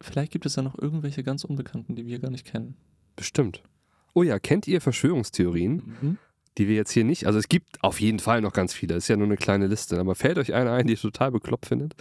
Vielleicht 0.00 0.32
gibt 0.32 0.46
es 0.46 0.54
da 0.54 0.62
noch 0.62 0.78
irgendwelche 0.78 1.22
ganz 1.24 1.44
Unbekannten, 1.44 1.96
die 1.96 2.06
wir 2.06 2.18
gar 2.18 2.30
nicht 2.30 2.46
kennen. 2.46 2.76
Bestimmt. 3.16 3.62
Oh 4.18 4.22
ja, 4.24 4.40
kennt 4.40 4.66
ihr 4.66 4.80
Verschwörungstheorien, 4.80 5.96
Mhm. 6.02 6.18
die 6.58 6.66
wir 6.66 6.74
jetzt 6.74 6.90
hier 6.90 7.04
nicht? 7.04 7.26
Also 7.26 7.38
es 7.38 7.48
gibt 7.48 7.82
auf 7.84 8.00
jeden 8.00 8.18
Fall 8.18 8.40
noch 8.40 8.52
ganz 8.52 8.74
viele. 8.74 8.94
Ist 8.96 9.06
ja 9.06 9.16
nur 9.16 9.26
eine 9.28 9.36
kleine 9.36 9.68
Liste. 9.68 9.98
Aber 10.00 10.16
fällt 10.16 10.38
euch 10.38 10.54
eine 10.54 10.72
ein, 10.72 10.88
die 10.88 10.94
ihr 10.94 10.98
total 10.98 11.30
bekloppt 11.30 11.66
findet? 11.66 11.94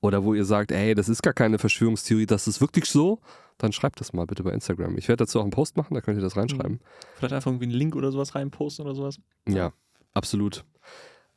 Oder 0.00 0.22
wo 0.22 0.34
ihr 0.34 0.44
sagt, 0.44 0.70
ey, 0.70 0.94
das 0.94 1.08
ist 1.08 1.22
gar 1.22 1.32
keine 1.32 1.58
Verschwörungstheorie, 1.58 2.26
das 2.26 2.46
ist 2.46 2.60
wirklich 2.60 2.84
so? 2.84 3.18
Dann 3.58 3.72
schreibt 3.72 3.98
das 4.00 4.12
mal 4.12 4.24
bitte 4.26 4.44
bei 4.44 4.52
Instagram. 4.52 4.96
Ich 4.98 5.08
werde 5.08 5.24
dazu 5.24 5.38
auch 5.40 5.42
einen 5.42 5.50
Post 5.50 5.76
machen, 5.76 5.94
da 5.94 6.00
könnt 6.00 6.16
ihr 6.18 6.22
das 6.22 6.36
reinschreiben. 6.36 6.80
Vielleicht 7.16 7.34
einfach 7.34 7.50
irgendwie 7.50 7.64
einen 7.66 7.74
Link 7.74 7.96
oder 7.96 8.12
sowas 8.12 8.34
reinposten 8.36 8.84
oder 8.84 8.94
sowas. 8.94 9.18
Ja, 9.48 9.72
absolut. 10.12 10.64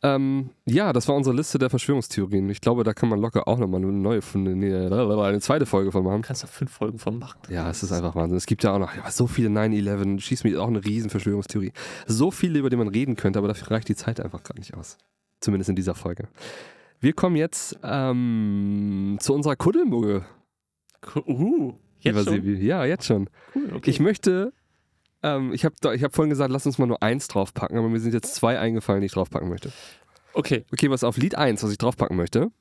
Ähm, 0.04 0.52
ja, 0.66 0.94
das 0.94 1.08
war 1.08 1.16
unsere 1.16 1.36
Liste 1.36 1.58
der 1.58 1.72
Verschwörungstheorien. 1.72 2.48
Ich 2.50 2.62
glaube, 2.62 2.84
da 2.84 2.94
kann 2.94 3.10
man 3.10 3.20
locker 3.20 3.48
auch 3.48 3.58
nochmal 3.58 3.82
eine 3.82 3.92
neue, 3.92 4.22
nee, 4.36 4.74
eine 4.76 5.40
zweite 5.40 5.66
Folge 5.66 5.92
von 5.92 6.04
machen. 6.04 6.22
Du 6.22 6.28
kannst 6.28 6.44
da 6.44 6.48
fünf 6.48 6.72
Folgen 6.72 7.00
von 7.00 7.18
machen. 7.18 7.40
Ja, 7.50 7.70
es 7.70 7.82
ist 7.82 7.92
einfach 7.92 8.16
Wahnsinn. 8.16 8.38
Es 8.38 8.46
gibt 8.46 8.64
ja 8.64 8.74
auch 8.74 8.80
noch 8.80 8.96
ja, 8.96 9.10
so 9.10 9.26
viele 9.26 9.50
9-11, 9.50 10.20
Schieß 10.20 10.44
mich 10.44 10.56
auch 10.58 10.68
eine 10.68 10.86
riesen 10.86 11.10
Verschwörungstheorie. 11.10 11.72
So 12.06 12.30
viele, 12.30 12.60
über 12.60 12.70
die 12.70 12.76
man 12.76 12.90
reden 12.90 13.16
könnte, 13.16 13.40
aber 13.40 13.48
dafür 13.48 13.72
reicht 13.72 13.90
die 13.90 13.96
Zeit 13.96 14.20
einfach 14.20 14.44
gar 14.44 14.58
nicht 14.58 14.76
aus. 14.76 14.98
Zumindest 15.40 15.70
in 15.70 15.76
dieser 15.76 15.96
Folge. 15.96 16.28
Wir 17.00 17.14
kommen 17.14 17.36
jetzt 17.36 17.78
ähm, 17.84 19.18
zu 19.20 19.34
unserer 19.34 19.56
Kuddelmugge. 19.56 20.26
Uh, 21.28 21.74
jetzt 22.00 22.26
schon? 22.26 22.62
Ja, 22.62 22.86
jetzt 22.86 23.06
schon. 23.06 23.30
Cool, 23.56 23.72
okay. 23.76 23.90
Ich 23.90 24.00
möchte, 24.00 24.54
ähm, 25.24 25.52
ich 25.54 25.66
habe 25.66 25.76
ich 25.96 26.04
hab 26.04 26.16
vorhin 26.16 26.30
gesagt, 26.30 26.52
lass 26.52 26.66
uns 26.66 26.78
mal 26.78 26.86
nur 26.86 27.02
eins 27.02 27.28
draufpacken, 27.28 27.78
aber 27.78 27.90
mir 27.90 28.00
sind 28.00 28.14
jetzt 28.14 28.36
zwei 28.36 28.60
eingefallen, 28.60 29.02
die 29.02 29.08
ich 29.08 29.14
draufpacken 29.14 29.50
möchte. 29.50 29.72
okay. 30.34 30.66
Okay, 30.72 30.90
was 30.90 31.04
auf 31.04 31.18
Lied 31.18 31.36
1, 31.36 31.64
was 31.64 31.72
ich 31.72 31.78
draufpacken 31.78 32.16
möchte, 32.18 32.52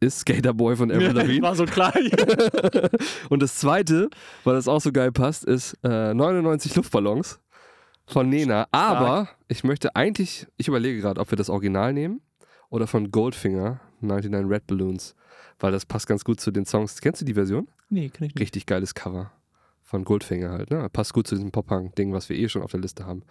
ist 0.00 0.20
Skater 0.20 0.54
Boy 0.54 0.76
von 0.76 0.90
Avril 0.90 1.12
Lavigne. 1.12 1.42
War 1.42 1.54
so 1.56 1.64
klar. 1.64 1.92
Und 3.30 3.42
das 3.42 3.56
zweite, 3.56 4.10
weil 4.44 4.54
das 4.54 4.68
auch 4.68 4.80
so 4.80 4.92
geil 4.92 5.12
passt, 5.12 5.44
ist 5.44 5.76
äh, 5.82 6.14
99 6.14 6.74
Luftballons 6.76 7.40
von 8.06 8.28
Nena. 8.28 8.66
Aber 8.70 9.28
ich 9.48 9.64
möchte 9.64 9.96
eigentlich, 9.96 10.46
ich 10.56 10.68
überlege 10.68 11.00
gerade, 11.00 11.20
ob 11.20 11.30
wir 11.30 11.36
das 11.36 11.48
Original 11.50 11.92
nehmen 11.92 12.20
oder 12.68 12.86
von 12.86 13.10
Goldfinger, 13.10 13.80
99 14.00 14.50
Red 14.50 14.66
Balloons. 14.66 15.14
Weil 15.58 15.72
das 15.72 15.86
passt 15.86 16.06
ganz 16.06 16.24
gut 16.24 16.40
zu 16.40 16.50
den 16.50 16.66
Songs. 16.66 17.00
Kennst 17.00 17.20
du 17.20 17.24
die 17.24 17.34
Version? 17.34 17.68
nee, 17.88 18.08
kann 18.08 18.26
ich 18.26 18.34
nicht. 18.34 18.40
Richtig 18.40 18.66
geiles 18.66 18.94
Cover. 18.94 19.30
Von 19.86 20.04
Goldfinger 20.04 20.50
halt, 20.50 20.70
ne? 20.70 20.88
Passt 20.90 21.12
gut 21.12 21.26
zu 21.26 21.34
diesem 21.34 21.52
Pop-Punk-Ding, 21.52 22.12
was 22.14 22.28
wir 22.30 22.36
eh 22.38 22.48
schon 22.48 22.62
auf 22.62 22.70
der 22.70 22.80
Liste 22.80 23.04
haben. 23.04 23.22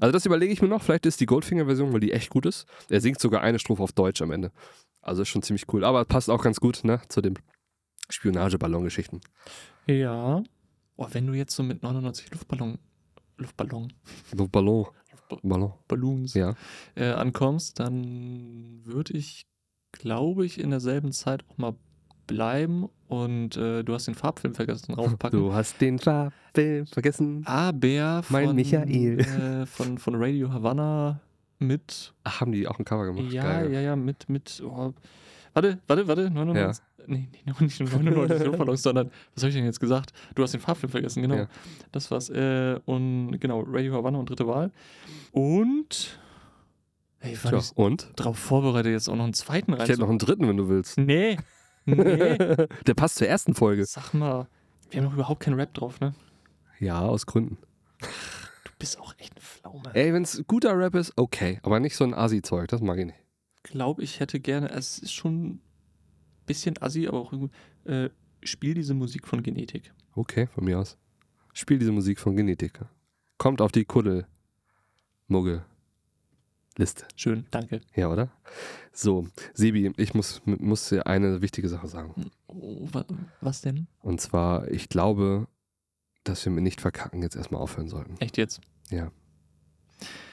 Also 0.00 0.10
das 0.10 0.24
überlege 0.24 0.52
ich 0.52 0.62
mir 0.62 0.68
noch. 0.68 0.82
Vielleicht 0.82 1.04
ist 1.06 1.20
die 1.20 1.26
Goldfinger-Version, 1.26 1.92
weil 1.92 2.00
die 2.00 2.12
echt 2.12 2.30
gut 2.30 2.46
ist. 2.46 2.66
Er 2.88 3.00
singt 3.02 3.20
sogar 3.20 3.42
eine 3.42 3.58
Strophe 3.58 3.82
auf 3.82 3.92
Deutsch 3.92 4.22
am 4.22 4.30
Ende. 4.32 4.50
Also 5.02 5.22
ist 5.22 5.28
schon 5.28 5.42
ziemlich 5.42 5.66
cool. 5.72 5.84
Aber 5.84 6.04
passt 6.06 6.30
auch 6.30 6.42
ganz 6.42 6.60
gut, 6.60 6.82
ne? 6.82 7.00
Zu 7.08 7.20
den 7.20 7.38
Spionageballon-Geschichten. 8.08 9.20
Ja. 9.86 10.42
Oh, 10.96 11.06
wenn 11.12 11.26
du 11.26 11.34
jetzt 11.34 11.54
so 11.54 11.62
mit 11.62 11.82
99 11.82 12.30
Luftballon, 12.32 12.78
Luftballon, 13.36 13.92
Ballon. 14.50 14.86
Ballon. 15.42 15.72
Balloons 15.86 16.34
Ja. 16.34 16.54
äh, 16.96 17.10
ankommst, 17.10 17.78
dann 17.78 18.80
würde 18.84 19.12
ich, 19.16 19.46
glaube 19.92 20.46
ich, 20.46 20.58
in 20.58 20.70
derselben 20.70 21.12
Zeit 21.12 21.44
auch 21.48 21.58
mal 21.58 21.74
bleiben 22.28 22.88
und 23.08 23.56
äh, 23.56 23.82
du 23.82 23.94
hast 23.94 24.06
den 24.06 24.14
Farbfilm 24.14 24.54
vergessen 24.54 24.92
draufpacken. 24.94 25.40
Du 25.40 25.52
hast 25.52 25.80
den 25.80 25.98
Farbfilm 25.98 26.86
vergessen. 26.86 27.42
Aber 27.46 28.22
von, 28.22 28.32
Mein 28.32 28.54
Michael. 28.54 29.18
Äh, 29.18 29.66
von, 29.66 29.98
von 29.98 30.14
Radio 30.14 30.52
Havanna 30.52 31.20
mit 31.58 32.14
Ach, 32.22 32.40
haben 32.40 32.52
die 32.52 32.68
auch 32.68 32.78
ein 32.78 32.84
Cover 32.84 33.06
gemacht? 33.06 33.32
Ja, 33.32 33.42
Geil. 33.42 33.72
ja, 33.72 33.80
ja, 33.80 33.96
mit, 33.96 34.28
mit, 34.28 34.62
oh, 34.64 34.92
warte, 35.54 35.78
warte, 35.88 36.06
warte, 36.06 36.30
99, 36.30 36.84
nee, 37.06 37.28
nee, 37.44 37.52
nicht 37.60 37.80
nur 37.80 37.88
99 37.88 38.46
Luftballons, 38.46 38.82
sondern, 38.82 39.10
was 39.34 39.42
habe 39.42 39.48
ich 39.48 39.56
denn 39.56 39.64
jetzt 39.64 39.80
gesagt? 39.80 40.12
Du 40.34 40.42
hast 40.42 40.52
den 40.52 40.60
Farbfilm 40.60 40.90
vergessen, 40.90 41.22
genau. 41.22 41.34
Ja. 41.34 41.48
Das 41.90 42.10
war's, 42.10 42.30
äh, 42.30 42.78
und 42.84 43.38
genau, 43.40 43.64
Radio 43.66 43.94
Havanna 43.94 44.18
und 44.18 44.30
dritte 44.30 44.46
Wahl. 44.46 44.70
Und, 45.32 46.20
hey, 47.18 47.36
war 47.42 47.50
Tja, 47.50 47.60
und? 47.74 48.12
drauf 48.14 48.38
vorbereitet, 48.38 48.92
jetzt 48.92 49.08
auch 49.08 49.16
noch 49.16 49.24
einen 49.24 49.34
zweiten 49.34 49.72
rein 49.72 49.82
Ich 49.82 49.88
hätte 49.88 50.00
noch 50.00 50.10
einen 50.10 50.18
dritten, 50.18 50.46
wenn 50.46 50.56
du 50.56 50.68
willst. 50.68 50.98
Nee, 50.98 51.38
nee, 51.96 52.66
Der 52.86 52.94
passt 52.94 53.16
zur 53.16 53.26
ersten 53.28 53.54
Folge. 53.54 53.84
sag 53.86 54.12
mal, 54.14 54.46
wir 54.90 54.98
haben 55.00 55.06
noch 55.06 55.14
überhaupt 55.14 55.40
keinen 55.40 55.54
Rap 55.58 55.74
drauf, 55.74 56.00
ne? 56.00 56.14
Ja, 56.80 57.00
aus 57.00 57.26
Gründen. 57.26 57.58
Du 58.00 58.70
bist 58.78 58.98
auch 59.00 59.14
echt 59.18 59.32
eine 59.32 59.40
Pflaume. 59.40 59.90
Ey, 59.94 60.12
wenn 60.12 60.22
es 60.22 60.42
guter 60.46 60.78
Rap 60.78 60.94
ist, 60.94 61.12
okay. 61.16 61.58
Aber 61.62 61.80
nicht 61.80 61.96
so 61.96 62.04
ein 62.04 62.14
Asi-Zeug, 62.14 62.68
das 62.68 62.80
mag 62.80 62.98
ich 62.98 63.06
nicht. 63.06 63.18
glaube, 63.64 64.02
ich 64.02 64.20
hätte 64.20 64.38
gerne, 64.40 64.70
es 64.70 64.98
ist 64.98 65.12
schon 65.12 65.48
ein 65.48 65.60
bisschen 66.46 66.80
assi, 66.80 67.08
aber 67.08 67.18
auch 67.18 67.32
irgendwie, 67.32 67.50
äh, 67.90 68.10
spiel 68.42 68.74
diese 68.74 68.94
Musik 68.94 69.26
von 69.26 69.42
Genetik. 69.42 69.92
Okay, 70.14 70.46
von 70.46 70.64
mir 70.64 70.78
aus. 70.78 70.96
Spiel 71.52 71.78
diese 71.78 71.92
Musik 71.92 72.20
von 72.20 72.36
Genetik. 72.36 72.80
Kommt 73.36 73.60
auf 73.60 73.72
die 73.72 73.84
Kuddel-Muggel-Liste. 76.78 77.06
Schön, 77.16 77.46
danke. 77.50 77.80
Ja, 77.94 78.08
oder? 78.08 78.30
So, 78.92 79.26
Sebi, 79.54 79.92
ich 79.96 80.14
muss, 80.14 80.40
muss 80.44 80.88
dir 80.88 81.06
eine 81.06 81.42
wichtige 81.42 81.68
Sache 81.68 81.88
sagen. 81.88 82.30
Oh, 82.46 82.88
wa 82.92 83.04
was 83.40 83.60
denn? 83.60 83.86
Und 84.00 84.20
zwar, 84.20 84.70
ich 84.70 84.88
glaube, 84.88 85.48
dass 86.24 86.44
wir 86.44 86.52
mit 86.52 86.64
nicht 86.64 86.80
verkacken 86.80 87.22
jetzt 87.22 87.36
erstmal 87.36 87.60
aufhören 87.60 87.88
sollten. 87.88 88.16
Echt 88.20 88.36
jetzt? 88.36 88.60
Ja. 88.90 89.10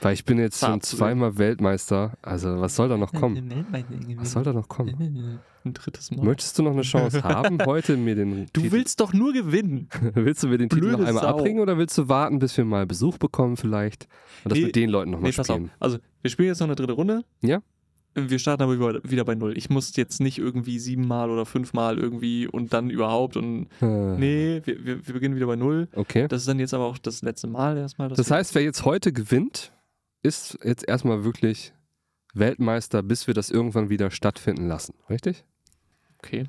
Weil 0.01 0.13
ich 0.13 0.26
bin 0.26 0.38
jetzt 0.38 0.59
schon 0.59 0.82
zweimal 0.82 1.38
Weltmeister. 1.38 2.13
Also, 2.22 2.59
was 2.61 2.76
soll 2.76 2.89
da 2.89 2.97
noch 2.97 3.11
kommen? 3.13 3.66
Was 4.18 4.32
soll 4.32 4.43
da 4.43 4.53
noch 4.53 4.68
kommen? 4.68 5.39
Ein 5.63 5.74
drittes 5.74 6.11
Mal. 6.11 6.24
Möchtest 6.24 6.59
du 6.59 6.63
noch 6.63 6.74
eine 6.74 6.84
Chance 6.84 7.24
haben, 7.24 7.57
heute 7.66 7.97
mir 7.97 8.13
den 8.16 8.45
Du 8.53 8.61
Titel, 8.61 8.72
willst 8.72 8.99
doch 8.99 9.13
nur 9.13 9.34
gewinnen. 9.34 9.89
willst 10.13 10.43
du 10.43 10.47
mir 10.47 10.59
den 10.59 10.70
Titel 10.70 10.89
noch 10.91 10.97
blöde 10.97 11.07
einmal 11.07 11.24
Sau. 11.24 11.30
abbringen 11.30 11.59
oder 11.59 11.78
willst 11.80 11.97
du 11.97 12.07
warten, 12.07 12.38
bis 12.38 12.55
wir 12.57 12.66
mal 12.66 12.86
Besuch 12.86 13.18
bekommen 13.18 13.57
vielleicht 13.57 14.07
und 14.43 14.51
das 14.51 14.59
Nee, 14.59 14.66
mit 14.66 14.76
den 14.76 14.89
Leuten 14.91 15.09
nochmal 15.11 15.32
Nee, 15.32 15.36
pass 15.36 15.49
auf. 15.49 15.55
spielen? 15.55 15.72
Also, 15.80 15.97
wir 16.22 16.30
spielen 16.30 16.49
jetzt 16.49 16.59
noch 16.59 16.68
eine 16.68 16.76
dritte 16.76 16.93
Runde. 16.93 17.24
Ja. 17.41 17.61
Wir 18.18 18.39
starten 18.39 18.63
aber 18.63 19.03
wieder 19.03 19.26
bei 19.26 19.36
Null. 19.36 19.57
Ich 19.57 19.70
muss 19.70 19.95
jetzt 19.97 20.22
nicht 20.22 20.38
irgendwie 20.38 20.80
siebenmal 20.80 21.30
oder 21.30 21.45
fünfmal 21.45 21.97
irgendwie 21.99 22.47
und 22.47 22.72
dann 22.74 22.89
überhaupt 22.89 23.36
und. 23.36 23.68
Äh, 23.82 23.86
Nee, 23.86 24.61
wir, 24.63 24.86
wir, 24.86 25.05
wir 25.07 25.13
beginnen 25.13 25.36
wieder 25.36 25.47
bei 25.47 25.57
Null. 25.57 25.89
Okay. 25.93 26.28
Das 26.30 26.41
ist 26.41 26.47
dann 26.47 26.59
jetzt 26.59 26.74
aber 26.74 26.86
auch 26.86 26.97
das 26.97 27.22
letzte 27.22 27.47
Mal 27.47 27.78
erstmal. 27.78 28.07
Das 28.09 28.32
heißt, 28.32 28.55
wer 28.55 28.63
jetzt 28.63 28.86
heute 28.86 29.11
gewinnt, 29.11 29.74
ist 30.24 30.57
jetzt 30.63 30.88
erstmal 30.88 31.24
wirklich 31.26 31.74
Weltmeister, 32.34 33.03
bis 33.03 33.28
wir 33.28 33.34
das 33.34 33.49
irgendwann 33.51 33.89
wieder 33.89 34.09
stattfinden 34.11 34.68
lassen. 34.68 34.93
Richtig? 35.09 35.43
Okay. 36.20 36.45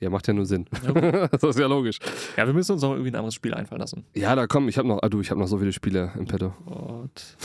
Ja, 0.00 0.10
macht 0.10 0.28
ja 0.28 0.34
nur 0.34 0.46
Sinn. 0.46 0.66
Ja, 0.84 1.26
das 1.28 1.42
ist 1.42 1.58
ja 1.58 1.66
logisch. 1.66 1.98
Ja, 2.36 2.46
wir 2.46 2.54
müssen 2.54 2.72
uns 2.72 2.82
noch 2.82 2.92
irgendwie 2.92 3.10
ein 3.10 3.16
anderes 3.16 3.34
Spiel 3.34 3.54
einfallen 3.54 3.80
lassen. 3.80 4.04
Ja, 4.14 4.34
da 4.36 4.46
komm, 4.46 4.68
ich 4.68 4.78
habe 4.78 4.86
noch, 4.86 5.00
ah, 5.02 5.08
du, 5.08 5.20
ich 5.20 5.30
habe 5.30 5.40
noch 5.40 5.48
so 5.48 5.58
viele 5.58 5.72
Spiele 5.72 6.12
im 6.16 6.26
Petto. 6.26 6.54
Gott. 6.66 7.36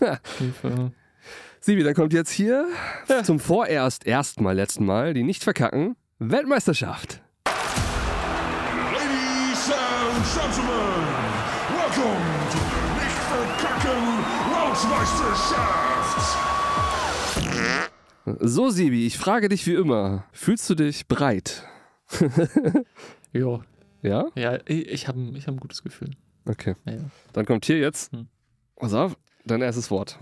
Hilfe. 0.38 0.92
Sibi, 1.60 1.82
dann 1.82 1.94
kommt 1.94 2.12
jetzt 2.12 2.30
hier 2.30 2.66
zum 3.24 3.40
vorerst 3.40 4.06
erstmal 4.06 4.54
letzten 4.54 4.84
Mal 4.86 5.12
die 5.14 5.24
nicht 5.24 5.42
verkacken 5.42 5.96
Weltmeisterschaft. 6.18 7.20
Ladies 8.92 9.72
and 9.72 10.24
Gentlemen, 10.34 11.04
welcome 11.74 12.26
to 12.52 12.58
Nicht 13.00 13.18
Kacken 13.60 14.04
Rauschmeisterschaft. 14.54 16.38
So, 18.40 18.70
Sibi, 18.70 19.06
ich 19.06 19.18
frage 19.18 19.48
dich 19.48 19.66
wie 19.66 19.74
immer. 19.74 20.24
Fühlst 20.32 20.68
du 20.70 20.74
dich 20.74 21.06
bereit? 21.06 21.64
Ja, 23.34 23.60
Ja? 24.00 24.28
ja 24.36 24.58
ich, 24.64 24.88
ich 24.88 25.06
habe 25.06 25.20
ich 25.34 25.46
hab 25.46 25.54
ein 25.54 25.60
gutes 25.60 25.82
Gefühl. 25.82 26.12
Okay. 26.46 26.74
Ja, 26.86 26.92
ja. 26.92 27.00
Dann 27.34 27.44
kommt 27.44 27.66
hier 27.66 27.78
jetzt. 27.78 28.10
Hm. 28.12 28.26
Pass 28.76 28.94
auf, 28.94 29.18
dein 29.44 29.60
erstes 29.60 29.90
Wort. 29.90 30.18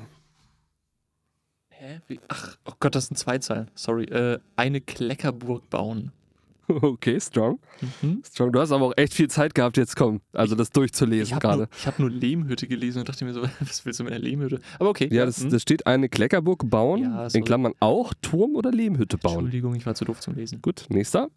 Hä? 1.78 2.00
Wie? 2.08 2.18
Ach, 2.28 2.56
oh 2.64 2.72
Gott, 2.80 2.94
das 2.94 3.08
sind 3.08 3.16
zwei 3.16 3.38
Zeilen. 3.38 3.70
Sorry. 3.74 4.04
Äh, 4.04 4.38
eine 4.56 4.80
Kleckerburg 4.80 5.68
bauen. 5.70 6.12
Okay, 6.68 7.20
strong. 7.20 7.60
Mhm. 8.02 8.24
Strong. 8.26 8.50
Du 8.50 8.58
hast 8.58 8.72
aber 8.72 8.86
auch 8.86 8.92
echt 8.96 9.14
viel 9.14 9.30
Zeit 9.30 9.54
gehabt, 9.54 9.76
jetzt 9.76 9.94
komm. 9.94 10.20
Also 10.32 10.56
das 10.56 10.66
Ich 10.66 10.72
durchzulesen 10.72 11.36
habe 11.36 11.46
gerade. 11.46 11.58
nur, 11.58 11.68
ich 11.78 11.86
hab 11.86 12.00
nur 12.00 12.10
Lehmhütte 12.10 12.66
gelesen 12.66 12.98
und 12.98 13.08
dachte 13.08 13.24
mir 13.24 13.32
so, 13.32 13.42
was 13.60 13.86
willst 13.86 14.00
du 14.00 14.04
mit 14.04 14.12
einer 14.12 14.20
Lehmhütte? 14.20 14.60
Aber 14.80 14.88
okay. 14.88 15.08
Ja, 15.12 15.24
das, 15.26 15.42
hm. 15.42 15.50
das 15.50 15.62
steht 15.62 15.86
eine 15.86 16.08
Kleckerburg 16.08 16.68
bauen, 16.68 17.02
Ja, 17.04 17.28
in. 17.32 17.44
Klammern 17.44 17.72
auch 17.78 18.12
Turm 18.20 18.56
oder 18.56 18.72
Lehmhütte 18.72 19.16
bauen. 19.16 19.34
Entschuldigung, 19.44 19.76
ich 19.76 19.86
war 19.86 19.94
zu 19.94 20.04
doof 20.04 20.18
zum 20.18 20.34
Lesen. 20.34 20.60
Gut, 20.60 20.86
nächster. 20.88 21.28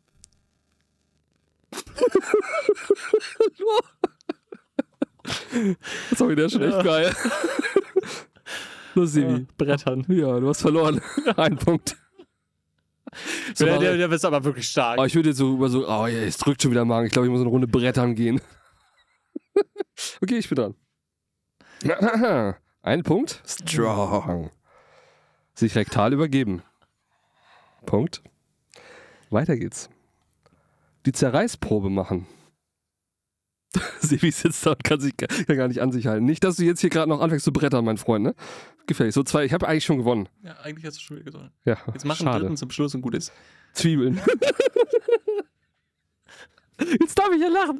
Sorry, 6.18 6.36
der 6.36 6.46
ist 6.46 6.54
schon 6.54 6.64
echt 6.64 6.84
Ja. 6.84 7.12
Geil. 9.06 9.24
Los, 9.24 9.39
Ja. 9.39 9.39
Brettern. 9.58 10.06
Ja, 10.10 10.39
du 10.39 10.50
hast 10.50 10.62
verloren. 10.62 11.02
Ein 11.38 11.58
Punkt. 11.58 11.95
So, 13.56 13.66
der, 13.66 13.76
aber- 13.76 13.84
der, 13.84 13.97
der 13.97 14.12
ist 14.12 14.26
aber 14.26 14.43
wirklich 14.43 14.68
stark. 14.68 15.00
Oh, 15.00 15.06
ich 15.06 15.16
würde 15.16 15.30
jetzt 15.30 15.38
so 15.39 15.54
über 15.56 15.70
so, 15.70 15.88
oh, 15.88 16.08
ja, 16.08 16.20
es 16.20 16.38
drückt 16.38 16.62
schon 16.62 16.72
wieder 16.72 16.86
Magen. 16.86 17.08
Ich 17.08 17.12
glaube, 17.12 17.28
ich 17.28 17.32
muss 17.32 17.41
eine 17.41 17.50
Runde 17.50 17.68
Brettern 17.68 18.14
gehen. 18.16 18.39
okay, 20.22 20.38
ich 20.38 20.47
bin 20.50 20.56
dran. 20.56 20.76
Ein 22.82 23.04
Punkt. 23.04 23.41
Strong. 23.45 24.52
Sich 25.54 25.76
rektal 25.76 26.14
übergeben. 26.14 26.62
Punkt. 27.86 28.22
Weiter 29.30 29.58
geht's. 29.58 29.89
Die 31.06 31.12
Zerreißprobe 31.12 31.89
machen. 31.89 32.26
Sebi 34.00 34.32
sitzt 34.32 34.66
da 34.66 34.72
und 34.72 34.84
kann 34.84 35.00
sich 35.00 35.16
kann 35.18 35.28
gar 35.58 35.68
nicht 35.68 35.82
an 35.82 35.92
sich 35.92 36.08
halten. 36.08 36.26
Nicht, 36.26 36.44
dass 36.44 36.56
du 36.56 36.64
jetzt 36.64 36.82
hier 36.82 36.90
gerade 36.90 37.10
noch 37.10 37.22
anfängst 37.22 37.46
zu 37.46 37.54
brettern, 37.54 37.86
mein 37.86 37.98
Freund, 37.98 38.24
ne? 38.24 38.36
Gefällig. 38.88 39.14
So 39.14 39.22
zwei, 39.24 39.46
ich 39.46 39.54
habe 39.54 39.68
eigentlich 39.68 39.86
schon 39.86 40.00
gewonnen. 40.00 40.28
Ja, 40.42 40.54
eigentlich 40.64 40.86
hast 40.86 40.98
du 40.98 41.02
schon 41.02 41.18
wieder 41.18 41.32
gesagt. 41.32 41.52
Ja, 41.66 41.78
Jetzt 41.94 42.06
mach 42.06 42.20
einen 42.20 42.28
schade. 42.28 42.40
dritten 42.42 42.58
zum 42.58 42.72
Schluss 42.72 42.96
und 42.96 43.02
gut 43.02 43.14
ist. 43.14 43.32
Zwiebeln. 43.74 44.20
jetzt 47.00 47.18
darf 47.20 47.30
ich 47.34 47.42
ja 47.42 47.50
lachen. 47.50 47.80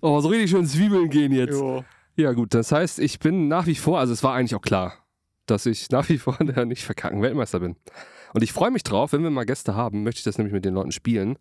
Oh, 0.00 0.20
so 0.20 0.28
richtig 0.28 0.50
schön 0.50 0.66
Zwiebeln 0.66 1.08
gehen 1.08 1.32
jetzt. 1.32 1.52
Jo. 1.52 1.84
Ja, 2.16 2.32
gut, 2.32 2.54
das 2.54 2.70
heißt, 2.70 2.98
ich 3.00 3.18
bin 3.18 3.48
nach 3.48 3.66
wie 3.66 3.74
vor, 3.74 3.98
also 3.98 4.12
es 4.12 4.22
war 4.22 4.34
eigentlich 4.34 4.54
auch 4.54 4.62
klar, 4.62 4.94
dass 5.46 5.66
ich 5.66 5.90
nach 5.90 6.08
wie 6.08 6.18
vor 6.18 6.36
der 6.40 6.64
nicht 6.66 6.84
verkacken 6.84 7.22
Weltmeister 7.22 7.60
bin. 7.60 7.76
Und 8.34 8.42
ich 8.42 8.52
freue 8.52 8.70
mich 8.70 8.82
drauf, 8.82 9.12
wenn 9.12 9.22
wir 9.22 9.30
mal 9.30 9.46
Gäste 9.46 9.74
haben, 9.74 10.02
möchte 10.02 10.18
ich 10.18 10.24
das 10.24 10.38
nämlich 10.38 10.52
mit 10.52 10.64
den 10.64 10.74
Leuten 10.74 10.92
spielen. 10.92 11.38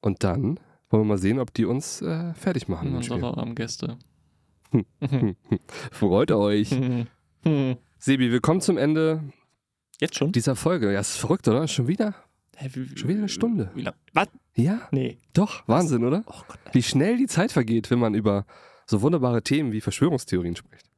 Und 0.00 0.22
dann 0.22 0.60
wollen 0.94 1.02
wir 1.06 1.14
mal 1.14 1.18
sehen, 1.18 1.40
ob 1.40 1.52
die 1.52 1.64
uns 1.64 2.00
äh, 2.02 2.32
fertig 2.34 2.68
machen. 2.68 3.02
Spiel. 3.02 3.22
Unsere 3.22 3.54
Gäste. 3.54 3.98
Freut 5.90 6.30
euch. 6.30 6.70
Sebi, 7.98 8.30
wir 8.32 8.40
kommen 8.40 8.60
zum 8.60 8.78
Ende 8.78 9.22
Jetzt 10.00 10.16
schon? 10.16 10.32
dieser 10.32 10.56
Folge. 10.56 10.92
Ja, 10.92 11.00
ist 11.00 11.16
verrückt, 11.16 11.48
oder? 11.48 11.66
Schon 11.68 11.88
wieder? 11.88 12.14
Hä, 12.56 12.68
wie, 12.72 12.96
Schon 12.96 13.08
wieder 13.08 13.18
eine 13.20 13.28
Stunde. 13.28 13.70
Wie 13.74 13.82
lang? 13.82 13.94
Was? 14.12 14.28
Ja, 14.54 14.88
Nee. 14.92 15.18
doch. 15.32 15.66
Wahnsinn, 15.66 16.04
oder? 16.04 16.22
Oh 16.28 16.42
Gott. 16.46 16.58
Wie 16.72 16.82
schnell 16.82 17.16
die 17.16 17.26
Zeit 17.26 17.50
vergeht, 17.50 17.90
wenn 17.90 17.98
man 17.98 18.14
über 18.14 18.46
so 18.86 19.02
wunderbare 19.02 19.42
Themen 19.42 19.72
wie 19.72 19.80
Verschwörungstheorien 19.80 20.54
spricht. 20.54 20.88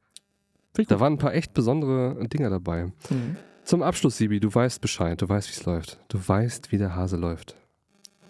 Da 0.87 0.99
waren 0.99 1.13
ein 1.13 1.17
paar 1.17 1.33
echt 1.33 1.53
besondere 1.55 2.27
Dinge 2.27 2.51
dabei. 2.51 2.91
Mhm. 3.09 3.37
Zum 3.63 3.81
Abschluss, 3.81 4.17
Sibi, 4.17 4.39
du 4.39 4.53
weißt 4.53 4.79
Bescheid, 4.79 5.19
du 5.19 5.27
weißt, 5.27 5.49
wie 5.49 5.53
es 5.59 5.65
läuft. 5.65 5.99
Du 6.07 6.19
weißt, 6.25 6.71
wie 6.71 6.77
der 6.77 6.95
Hase 6.95 7.17
läuft. 7.17 7.55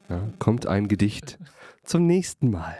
Ja, 0.09 0.21
kommt 0.39 0.67
ein 0.67 0.87
Gedicht 0.87 1.37
zum 1.83 2.05
nächsten 2.07 2.49
Mal. 2.51 2.77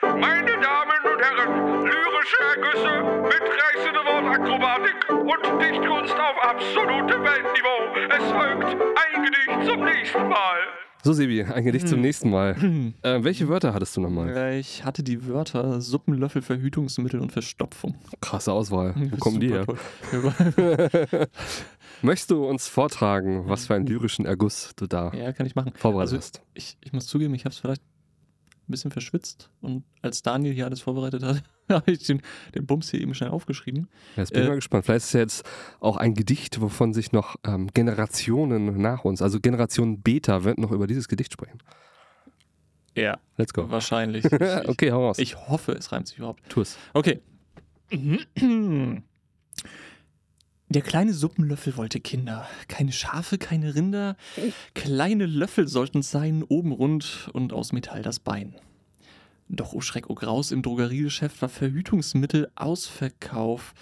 Meine 0.00 0.52
Damen 0.52 1.00
und 1.04 1.20
Herren, 1.20 1.82
lyrische 1.84 2.42
Ergüsse, 2.56 3.22
mitreißende 3.24 4.00
Wortakrobatik 4.00 5.10
und 5.10 5.60
Dichtkunst 5.62 6.14
auf 6.14 6.42
absolutem 6.42 7.22
Weltniveau. 7.22 7.78
Es 8.08 8.24
folgt 8.32 8.64
ein 8.64 9.22
Gedicht 9.22 9.70
zum 9.70 9.84
nächsten 9.84 10.28
Mal. 10.28 10.58
So, 11.04 11.12
Sibi, 11.12 11.42
ein 11.42 11.64
Gedicht 11.64 11.88
zum 11.88 12.00
nächsten 12.00 12.30
Mal. 12.30 12.56
Äh, 13.02 13.24
welche 13.24 13.48
Wörter 13.48 13.74
hattest 13.74 13.96
du 13.96 14.00
nochmal? 14.00 14.54
Ich 14.54 14.84
hatte 14.84 15.02
die 15.02 15.26
Wörter 15.26 15.80
Suppenlöffel, 15.80 16.40
Verhütungsmittel 16.40 17.18
und 17.20 17.32
Verstopfung. 17.32 17.96
Krasse 18.20 18.52
Auswahl. 18.52 18.94
Wo 19.10 19.16
kommen 19.16 19.40
die 19.40 19.48
her? 19.50 19.66
Möchtest 22.02 22.30
du 22.30 22.44
uns 22.46 22.68
vortragen, 22.68 23.48
was 23.48 23.66
für 23.66 23.74
einen 23.74 23.86
lyrischen 23.86 24.26
Erguss 24.26 24.72
du 24.76 24.86
da 24.86 25.12
ja, 25.14 25.32
kann 25.32 25.46
ich 25.46 25.54
machen. 25.54 25.72
vorbereitet 25.76 26.14
Also, 26.14 26.16
hast? 26.18 26.42
ich, 26.54 26.76
ich 26.80 26.92
muss 26.92 27.06
zugeben, 27.06 27.34
ich 27.34 27.44
habe 27.44 27.52
es 27.52 27.58
vielleicht 27.58 27.82
ein 27.82 28.70
bisschen 28.70 28.90
verschwitzt. 28.90 29.50
Und 29.60 29.84
als 30.02 30.22
Daniel 30.22 30.52
hier 30.54 30.64
alles 30.66 30.80
vorbereitet 30.80 31.22
hat, 31.22 31.42
habe 31.68 31.90
ich 31.92 32.04
den, 32.04 32.22
den 32.54 32.66
Bums 32.66 32.90
hier 32.90 33.00
eben 33.00 33.14
schnell 33.14 33.30
aufgeschrieben. 33.30 33.88
Ja, 34.16 34.22
jetzt 34.22 34.32
bin 34.32 34.42
ich 34.42 34.46
äh, 34.46 34.50
mal 34.50 34.54
gespannt. 34.56 34.84
Vielleicht 34.84 34.98
ist 35.04 35.06
es 35.06 35.12
ja 35.12 35.20
jetzt 35.20 35.44
auch 35.80 35.96
ein 35.96 36.14
Gedicht, 36.14 36.60
wovon 36.60 36.92
sich 36.92 37.12
noch 37.12 37.36
ähm, 37.46 37.68
Generationen 37.72 38.80
nach 38.80 39.04
uns, 39.04 39.22
also 39.22 39.40
Generation 39.40 40.00
Beta, 40.02 40.44
wird 40.44 40.58
noch 40.58 40.70
über 40.72 40.86
dieses 40.86 41.08
Gedicht 41.08 41.32
sprechen. 41.32 41.58
Ja, 42.96 43.18
Let's 43.36 43.52
go. 43.54 43.70
wahrscheinlich. 43.70 44.24
Ich, 44.30 44.32
ich, 44.32 44.68
okay, 44.68 44.92
hau 44.92 45.06
raus. 45.06 45.18
ich 45.18 45.36
hoffe, 45.48 45.72
es 45.72 45.92
reimt 45.92 46.08
sich 46.08 46.18
überhaupt. 46.18 46.42
tu 46.48 46.60
es. 46.60 46.76
Okay. 46.92 47.20
Der 50.72 50.80
kleine 50.80 51.12
Suppenlöffel 51.12 51.76
wollte 51.76 52.00
Kinder. 52.00 52.48
Keine 52.66 52.92
Schafe, 52.92 53.36
keine 53.36 53.74
Rinder. 53.74 54.16
Kleine 54.72 55.26
Löffel 55.26 55.68
sollten 55.68 55.98
es 55.98 56.10
sein, 56.10 56.42
oben 56.42 56.72
rund 56.72 57.28
und 57.34 57.52
aus 57.52 57.72
Metall 57.72 58.00
das 58.00 58.20
Bein. 58.20 58.54
Doch, 59.50 59.74
oh 59.74 59.82
Schreck, 59.82 60.08
oh 60.08 60.14
Graus, 60.14 60.50
im 60.50 60.62
Drogeriegeschäft 60.62 61.42
war 61.42 61.50
Verhütungsmittel 61.50 62.50
Ausverkauf. 62.54 63.74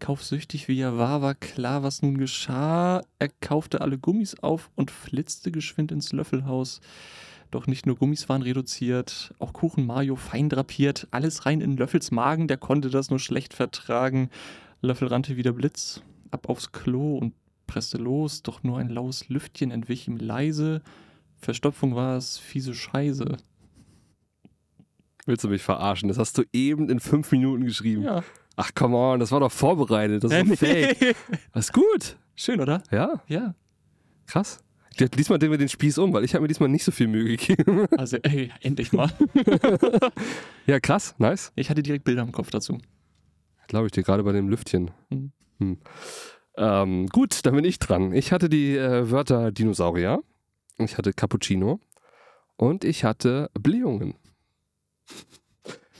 Kaufsüchtig 0.00 0.68
wie 0.68 0.78
er 0.78 0.98
war, 0.98 1.22
war 1.22 1.34
klar, 1.34 1.82
was 1.82 2.02
nun 2.02 2.18
geschah. 2.18 3.00
Er 3.18 3.30
kaufte 3.40 3.80
alle 3.80 3.96
Gummis 3.96 4.34
auf 4.40 4.70
und 4.74 4.90
flitzte 4.90 5.50
geschwind 5.50 5.92
ins 5.92 6.12
Löffelhaus. 6.12 6.82
Doch 7.52 7.66
nicht 7.66 7.86
nur 7.86 7.96
Gummis 7.96 8.28
waren 8.28 8.42
reduziert, 8.42 9.32
auch 9.38 9.54
Kuchen 9.54 9.86
Mayo 9.86 10.14
fein 10.14 10.50
drapiert, 10.50 11.08
alles 11.10 11.46
rein 11.46 11.62
in 11.62 11.78
Löffels 11.78 12.10
Magen, 12.10 12.48
der 12.48 12.58
konnte 12.58 12.90
das 12.90 13.08
nur 13.08 13.18
schlecht 13.18 13.54
vertragen. 13.54 14.28
Löffel 14.82 15.08
rannte 15.08 15.38
wie 15.38 15.42
der 15.42 15.52
Blitz, 15.52 16.02
ab 16.34 16.48
aufs 16.50 16.72
Klo 16.72 17.16
und 17.16 17.32
presste 17.66 17.96
los, 17.96 18.42
doch 18.42 18.62
nur 18.62 18.78
ein 18.78 18.90
laues 18.90 19.28
Lüftchen 19.30 19.70
entwich 19.70 20.06
ihm 20.06 20.18
leise. 20.18 20.82
Verstopfung 21.38 21.94
war 21.94 22.16
es, 22.18 22.36
fiese 22.38 22.74
Scheiße. 22.74 23.36
Willst 25.26 25.42
du 25.44 25.48
mich 25.48 25.62
verarschen? 25.62 26.08
Das 26.08 26.18
hast 26.18 26.36
du 26.36 26.42
eben 26.52 26.90
in 26.90 27.00
fünf 27.00 27.32
Minuten 27.32 27.64
geschrieben. 27.64 28.06
Ach, 28.56 28.70
come 28.74 28.96
on, 28.96 29.20
das 29.20 29.32
war 29.32 29.40
doch 29.40 29.50
vorbereitet. 29.52 30.22
Das 30.22 30.30
ist 30.32 30.50
doch 30.50 30.56
fake. 30.58 31.16
Das 31.52 31.66
ist 31.66 31.72
gut. 31.72 32.16
Schön, 32.36 32.60
oder? 32.60 32.82
Ja, 32.90 33.22
Ja. 33.28 33.54
krass. 34.26 34.58
Ja, 34.96 35.08
diesmal 35.08 35.40
drehen 35.40 35.50
wir 35.50 35.58
den 35.58 35.68
Spieß 35.68 35.98
um, 35.98 36.12
weil 36.12 36.22
ich 36.22 36.34
habe 36.34 36.42
mir 36.42 36.48
diesmal 36.48 36.68
nicht 36.68 36.84
so 36.84 36.92
viel 36.92 37.08
Mühe 37.08 37.36
gegeben. 37.36 37.86
Also, 37.98 38.16
ey, 38.18 38.52
endlich 38.60 38.92
mal. 38.92 39.10
ja, 40.66 40.78
krass, 40.78 41.16
nice. 41.18 41.50
Ich 41.56 41.68
hatte 41.68 41.82
direkt 41.82 42.04
Bilder 42.04 42.22
im 42.22 42.30
Kopf 42.30 42.50
dazu. 42.50 42.78
Glaube 43.66 43.86
ich 43.86 43.92
dir, 43.92 44.04
gerade 44.04 44.22
bei 44.22 44.30
dem 44.32 44.48
Lüftchen. 44.48 44.92
Mhm. 45.10 45.32
Hm. 45.64 45.78
Ähm, 46.56 47.06
gut, 47.08 47.44
dann 47.44 47.56
bin 47.56 47.64
ich 47.64 47.78
dran. 47.78 48.12
Ich 48.12 48.32
hatte 48.32 48.48
die 48.48 48.76
äh, 48.76 49.10
Wörter 49.10 49.50
Dinosaurier, 49.50 50.22
ich 50.78 50.96
hatte 50.98 51.12
Cappuccino 51.12 51.80
und 52.56 52.84
ich 52.84 53.04
hatte 53.04 53.50
Blähungen. 53.58 54.14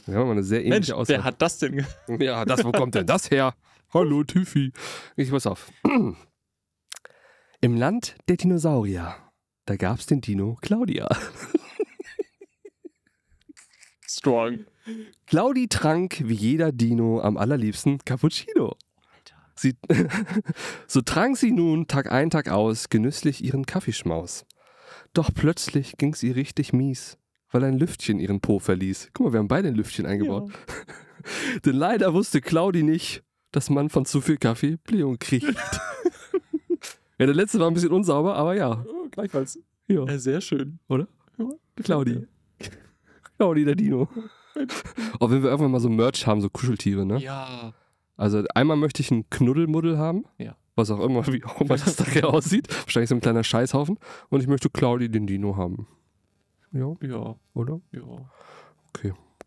Wir 0.07 0.19
haben 0.19 0.31
eine 0.31 0.45
sehr 0.45 0.61
Mensch, 0.61 0.75
ähnliche 0.75 0.97
Auswahl. 0.97 1.17
wer 1.17 1.25
hat 1.25 1.43
das 1.43 1.59
denn? 1.59 1.85
Ja, 2.21 2.45
das, 2.45 2.65
wo 2.65 2.73
kommt 2.73 2.95
denn 2.95 3.07
das 3.07 3.31
her? 3.31 3.55
Hallo, 3.93 4.23
Tiffy. 4.23 4.73
Ich 5.17 5.31
pass 5.31 5.47
auf. 5.47 5.73
Im 7.61 7.77
Land 7.77 8.17
der 8.29 8.37
Dinosaurier, 8.37 9.17
da 9.65 9.77
gab's 9.77 10.07
den 10.07 10.21
Dino 10.21 10.59
Claudia. 10.61 11.09
Strong. 14.07 14.67
Claudi 15.27 15.69
trank 15.69 16.23
wie 16.25 16.35
jeder 16.35 16.71
Dino 16.71 17.21
am 17.21 17.37
allerliebsten 17.37 17.99
Cappuccino. 18.05 18.77
Sie, 19.55 19.77
so 20.87 21.01
trank 21.01 21.37
sie 21.37 21.53
nun 21.53 21.87
Tag 21.87 22.11
ein, 22.11 22.31
Tag 22.31 22.49
aus 22.49 22.89
genüsslich 22.89 23.45
ihren 23.45 23.67
Kaffeeschmaus. 23.67 24.47
Doch 25.13 25.31
plötzlich 25.33 25.97
ging's 25.97 26.23
ihr 26.23 26.37
richtig 26.37 26.73
mies, 26.73 27.19
weil 27.51 27.65
ein 27.65 27.79
Lüftchen 27.79 28.19
ihren 28.19 28.41
Po 28.41 28.59
verließ. 28.59 29.11
Guck 29.13 29.27
mal, 29.27 29.33
wir 29.33 29.39
haben 29.39 29.49
beide 29.49 29.69
ein 29.69 29.75
Lüftchen 29.75 30.07
eingebaut. 30.07 30.51
Denn 31.65 31.77
leider 31.77 32.13
wusste 32.13 32.41
Claudi 32.41 32.83
nicht, 32.83 33.23
dass 33.53 33.71
man 33.71 33.89
von 33.89 34.05
zu 34.05 34.21
viel 34.21 34.37
Kaffee 34.37 34.77
Blähung 34.77 35.19
kriegt. 35.19 35.47
ja, 37.19 37.27
der 37.27 37.35
letzte 37.35 37.61
war 37.61 37.69
ein 37.69 37.75
bisschen 37.75 37.93
unsauber, 37.93 38.35
aber 38.35 38.57
ja. 38.57 38.85
Oh, 38.87 39.09
gleichfalls. 39.11 39.59
ja. 39.87 40.05
Äh, 40.05 40.19
sehr 40.19 40.41
schön. 40.41 40.81
Oder? 40.89 41.07
Ja. 41.39 41.49
Claudi. 41.77 42.27
Claudi, 43.39 43.65
der 43.65 43.75
Dino. 43.77 44.09
Oh, 45.21 45.31
wenn 45.31 45.43
wir 45.43 45.51
irgendwann 45.51 45.73
mal 45.73 45.81
so 45.81 45.89
Merch 45.89 46.27
haben, 46.27 46.41
so 46.41 46.49
Kuscheltiere, 46.49 47.07
ne? 47.07 47.19
Ja. 47.19 47.73
Also 48.17 48.43
einmal 48.55 48.77
möchte 48.77 49.01
ich 49.03 49.11
einen 49.11 49.29
Knuddelmuddel 49.31 49.99
haben. 49.99 50.25
Ja. 50.39 50.57
Was 50.77 50.91
auch 50.91 51.01
immer, 51.01 51.27
wie 51.29 51.45
auch 51.45 51.61
immer 51.61 51.77
das 51.77 51.99
nachher 51.99 52.29
aussieht. 52.29 52.69
Wahrscheinlich 52.85 53.09
so 53.09 53.15
ein 53.15 53.21
kleiner 53.21 53.45
Scheißhaufen. 53.45 53.99
Und 54.29 54.41
ich 54.41 54.47
möchte 54.49 54.71
Claudi 54.71 55.09
den 55.09 55.27
Dino 55.27 55.57
haben. 55.57 55.87
Ja, 56.73 56.95
Ja, 57.03 57.37
oder? 57.55 57.81
ja. 57.93 58.03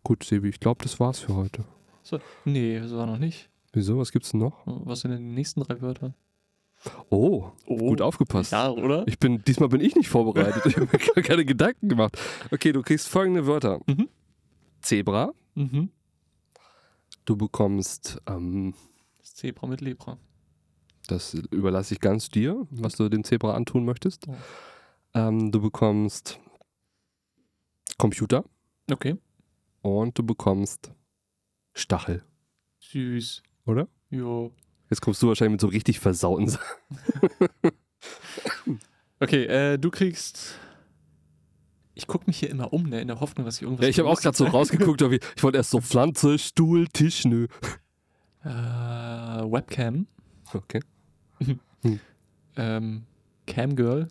Gut, 0.04 0.24
Sebi, 0.24 0.48
ich 0.48 0.60
glaube, 0.60 0.82
das 0.82 0.98
war's 1.00 1.18
für 1.18 1.34
heute. 1.34 1.64
So, 2.02 2.18
nee, 2.46 2.78
das 2.80 2.92
war 2.94 3.04
noch 3.04 3.18
nicht. 3.18 3.50
Wieso? 3.74 3.98
Was 3.98 4.10
gibt's 4.12 4.30
denn 4.30 4.40
noch? 4.40 4.62
Was 4.64 5.00
sind 5.00 5.10
denn 5.10 5.20
die 5.28 5.34
nächsten 5.34 5.60
drei 5.60 5.82
Wörter? 5.82 6.14
Oh, 7.10 7.50
Oh, 7.66 7.76
gut 7.76 8.00
aufgepasst. 8.00 8.52
Ja, 8.52 8.70
oder? 8.70 9.06
Ich 9.06 9.18
bin, 9.18 9.42
diesmal 9.44 9.68
bin 9.68 9.80
ich 9.80 9.96
nicht 9.96 10.08
vorbereitet. 10.08 10.64
Ich 10.64 10.76
habe 10.76 10.86
mir 10.90 10.98
gar 11.14 11.22
keine 11.24 11.44
Gedanken 11.44 11.88
gemacht. 11.88 12.16
Okay, 12.50 12.72
du 12.72 12.80
kriegst 12.82 13.08
folgende 13.08 13.46
Wörter. 13.46 13.80
Mhm. 13.86 14.08
Zebra. 14.80 15.32
Mhm. 15.54 15.90
Du 17.28 17.36
bekommst, 17.36 18.18
ähm, 18.26 18.72
Das 19.18 19.34
Zebra 19.34 19.66
mit 19.66 19.82
Lepra. 19.82 20.16
das 21.08 21.34
überlasse 21.34 21.92
ich 21.92 22.00
ganz 22.00 22.30
dir, 22.30 22.66
was 22.70 22.96
du 22.96 23.06
dem 23.10 23.22
Zebra 23.22 23.52
antun 23.54 23.84
möchtest. 23.84 24.26
Oh. 24.28 24.34
Ähm, 25.12 25.52
du 25.52 25.60
bekommst 25.60 26.40
Computer 27.98 28.44
Okay. 28.90 29.18
und 29.82 30.16
du 30.18 30.22
bekommst 30.22 30.90
Stachel, 31.74 32.24
Süß. 32.78 33.42
oder? 33.66 33.88
Jo. 34.08 34.50
Jetzt 34.88 35.02
kommst 35.02 35.20
du 35.22 35.28
wahrscheinlich 35.28 35.52
mit 35.52 35.60
so 35.60 35.66
richtig 35.66 36.00
versauten 36.00 36.48
Sachen. 36.48 36.76
Okay, 39.20 39.44
äh, 39.46 39.76
du 39.78 39.90
kriegst. 39.90 40.54
Ich 41.98 42.06
gucke 42.06 42.26
mich 42.28 42.38
hier 42.38 42.48
immer 42.48 42.72
um, 42.72 42.84
ne, 42.84 43.00
in 43.00 43.08
der 43.08 43.18
Hoffnung, 43.18 43.44
dass 43.44 43.56
ich 43.56 43.62
irgendwas. 43.62 43.82
Ja, 43.82 43.90
ich 43.90 43.98
habe 43.98 44.08
auch 44.08 44.20
gerade 44.20 44.36
so 44.36 44.44
rausgeguckt, 44.46 45.02
ich, 45.02 45.42
wollte 45.42 45.58
erst 45.58 45.70
so 45.70 45.80
Pflanze, 45.80 46.38
Stuhl, 46.38 46.86
Tisch, 46.86 47.24
nö. 47.24 47.48
Äh, 48.44 48.48
Webcam. 48.48 50.06
Okay, 50.54 50.80
Ähm, 52.56 53.02
Camgirl. 53.48 54.06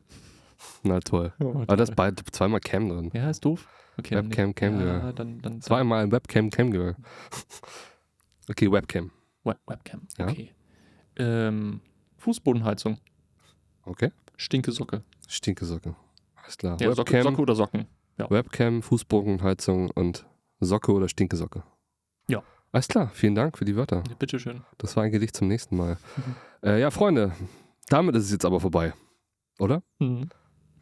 na 0.83 0.99
toll. 0.99 1.31
Aber 1.39 1.77
das 1.77 1.91
bei 1.91 2.11
zweimal 2.11 2.59
Cam 2.59 2.89
drin. 2.89 3.09
Ja, 3.13 3.29
ist 3.29 3.45
doof. 3.45 3.65
Okay, 3.97 4.15
Webcam, 4.15 4.47
nicht. 4.47 4.57
Camgirl. 4.57 4.87
Ja, 4.87 5.11
dann, 5.13 5.41
dann, 5.41 5.61
Zweimal 5.61 6.11
Webcam, 6.11 6.49
Camgirl. 6.49 6.95
Okay, 8.49 8.71
Webcam. 8.71 9.11
Web 9.43 9.59
Webcam. 9.67 10.01
Ja. 10.17 10.27
Okay. 10.27 10.51
Ähm, 11.17 11.81
Fußbodenheizung. 12.17 12.97
Okay. 13.83 14.11
Stinke 14.37 14.71
Socke. 14.71 15.03
Stinkesocke. 15.27 15.95
Alles 16.47 16.57
klar. 16.57 16.77
Ja, 16.79 16.93
Socke, 16.93 17.11
Webcam, 17.11 17.23
Socke 17.23 17.41
oder 17.41 17.55
Socken. 17.55 17.87
Webcam, 18.17 18.81
Fußbodenheizung 18.81 19.91
und 19.91 20.25
Socke 20.61 20.93
oder 20.93 21.09
Stinkesocke. 21.09 21.63
Ja. 22.29 22.41
Alles 22.71 22.87
klar, 22.87 23.11
vielen 23.13 23.35
Dank 23.35 23.57
für 23.57 23.65
die 23.65 23.75
Wörter. 23.75 24.01
Ja, 24.07 24.15
bitteschön. 24.15 24.61
Das 24.77 24.95
war 24.95 25.03
ein 25.03 25.11
Gedicht 25.11 25.35
zum 25.35 25.49
nächsten 25.49 25.75
Mal. 25.75 25.97
Mhm. 26.15 26.35
Äh, 26.69 26.79
ja, 26.79 26.89
Freunde, 26.89 27.33
damit 27.89 28.15
ist 28.15 28.23
es 28.23 28.31
jetzt 28.31 28.45
aber 28.45 28.61
vorbei. 28.61 28.93
Oder? 29.59 29.83
Mhm. 29.99 30.29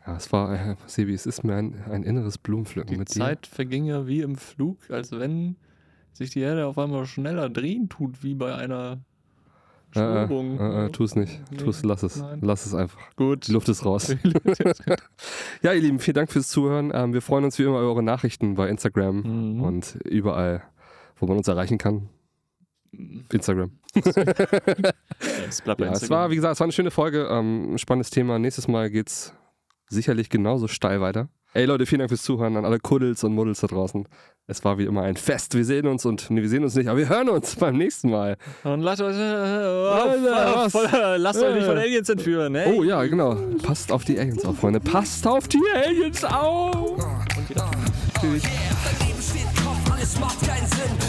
Ja, 0.06 0.16
es 0.16 0.32
war, 0.32 0.54
äh, 0.54 0.76
Sebi, 0.86 1.16
es 1.16 1.26
ist 1.26 1.44
mir 1.44 1.56
ein, 1.56 1.84
ein 1.90 2.04
inneres 2.04 2.38
Blumenpflücken 2.38 2.94
Die 2.94 3.00
mit 3.00 3.10
Zeit 3.10 3.48
verging 3.48 3.86
ja 3.86 4.06
wie 4.06 4.22
im 4.22 4.36
Flug, 4.36 4.92
als 4.92 5.12
wenn 5.12 5.56
sich 6.14 6.30
die 6.30 6.42
Erde 6.42 6.68
auf 6.68 6.78
einmal 6.78 7.08
schneller 7.08 7.50
drehen 7.50 7.90
tut, 7.90 8.22
wie 8.22 8.36
bei 8.36 8.54
einer 8.54 9.00
dir. 9.96 10.28
Äh, 10.30 10.34
äh, 10.34 10.84
äh, 10.84 10.86
äh, 10.86 10.90
tu 10.92 11.04
es 11.04 11.16
nicht. 11.16 11.42
Nee, 11.52 11.58
Tu 11.58 11.70
es, 11.70 11.84
lass 11.84 12.04
es. 12.04 12.18
nein. 12.18 12.40
Lass 12.42 12.66
es 12.66 12.74
einfach. 12.76 13.00
Gut. 13.16 13.48
Die 13.48 13.52
Luft 13.52 13.68
ist 13.70 13.84
raus. 13.86 14.16
Ja, 15.62 15.74
ihr 15.74 15.82
Lieben, 15.82 16.00
vielen 16.00 16.16
Dank 16.16 16.32
fürs 16.32 16.50
Zuhören. 16.50 16.92
Ähm, 16.94 17.14
wir 17.14 17.22
freuen 17.22 17.44
uns 17.46 17.58
wie 17.60 17.64
immer 17.64 17.80
über 17.80 17.88
eure 17.90 18.04
Nachrichten 18.04 18.56
bei 18.56 18.70
Instagram 18.70 19.56
Mhm. 19.56 19.62
und 19.62 19.96
überall, 20.06 20.64
wo 21.18 21.26
man 21.28 21.38
uns 21.38 21.48
erreichen 21.48 21.78
kann. 21.78 22.10
Instagram. 23.32 23.72
es 23.96 25.62
bleibt 25.62 25.82
Ja, 25.82 25.88
es 25.88 26.02
Instagram. 26.02 26.10
war, 26.10 26.30
wie 26.32 26.36
gesagt, 26.36 26.54
es 26.54 26.60
war 26.60 26.66
eine 26.66 26.72
schöne 26.74 26.92
Folge. 26.92 27.28
Ähm, 27.30 27.74
ein 27.74 27.78
spannendes 27.78 28.10
Thema. 28.10 28.40
Nächstes 28.40 28.68
Mal 28.68 28.90
geht's 28.90 29.34
sicherlich 29.88 30.30
genauso 30.30 30.68
steil 30.68 31.02
weiter. 31.02 31.30
Ey 31.56 31.64
Leute, 31.64 31.86
vielen 31.86 32.00
Dank 32.00 32.10
fürs 32.12 32.24
Zuhören 32.24 32.58
an 32.58 32.66
alle 32.66 32.80
Kuddels 32.80 33.24
und 33.24 33.34
Muddels 33.34 33.62
da 33.62 33.68
draußen. 33.68 34.06
Es 34.46 34.66
war 34.66 34.78
wie 34.78 34.84
immer 34.84 35.04
ein 35.04 35.16
Fest. 35.16 35.56
Wir 35.56 35.64
sehen 35.64 35.88
uns 35.88 36.06
und 36.06 36.30
nee, 36.30 36.42
wir 36.42 36.50
sehen 36.50 36.66
uns 36.66 36.76
nicht, 36.76 36.90
aber 36.90 37.00
wir 37.00 37.08
hören 37.08 37.30
uns 37.30 37.56
beim 37.60 37.78
nächsten 37.78 38.10
Mal. 38.10 38.36
Und 38.66 38.82
lasst 38.82 39.02
euch, 39.02 39.16
oh, 39.16 40.70
voll, 40.70 40.90
voll, 40.90 41.16
lasst 41.16 41.42
euch 41.42 41.56
nicht 41.56 41.66
von 41.66 41.78
Aliens 41.78 42.10
entführen, 42.10 42.56
ey. 42.56 42.74
Oh 42.78 42.84
ja, 42.84 43.02
genau. 43.06 43.38
Passt 43.64 43.90
auf 43.90 44.04
die 44.04 44.20
Aliens 44.20 44.44
auf, 44.44 44.58
Freunde. 44.58 44.82
Passt 44.82 45.26
auf 45.26 45.48
die 45.48 45.62
Aliens 45.74 46.26
auf. 46.26 46.76
Und 46.76 47.50
wieder. 47.50 47.72
Tschüss. 48.20 48.44
Dein 48.44 49.08
Leben 49.08 49.22
spielt 49.22 49.56
Kopf, 49.56 49.92
alles 49.94 50.20
macht 50.20 50.42
keinen 50.46 50.68
Sinn. 50.68 51.05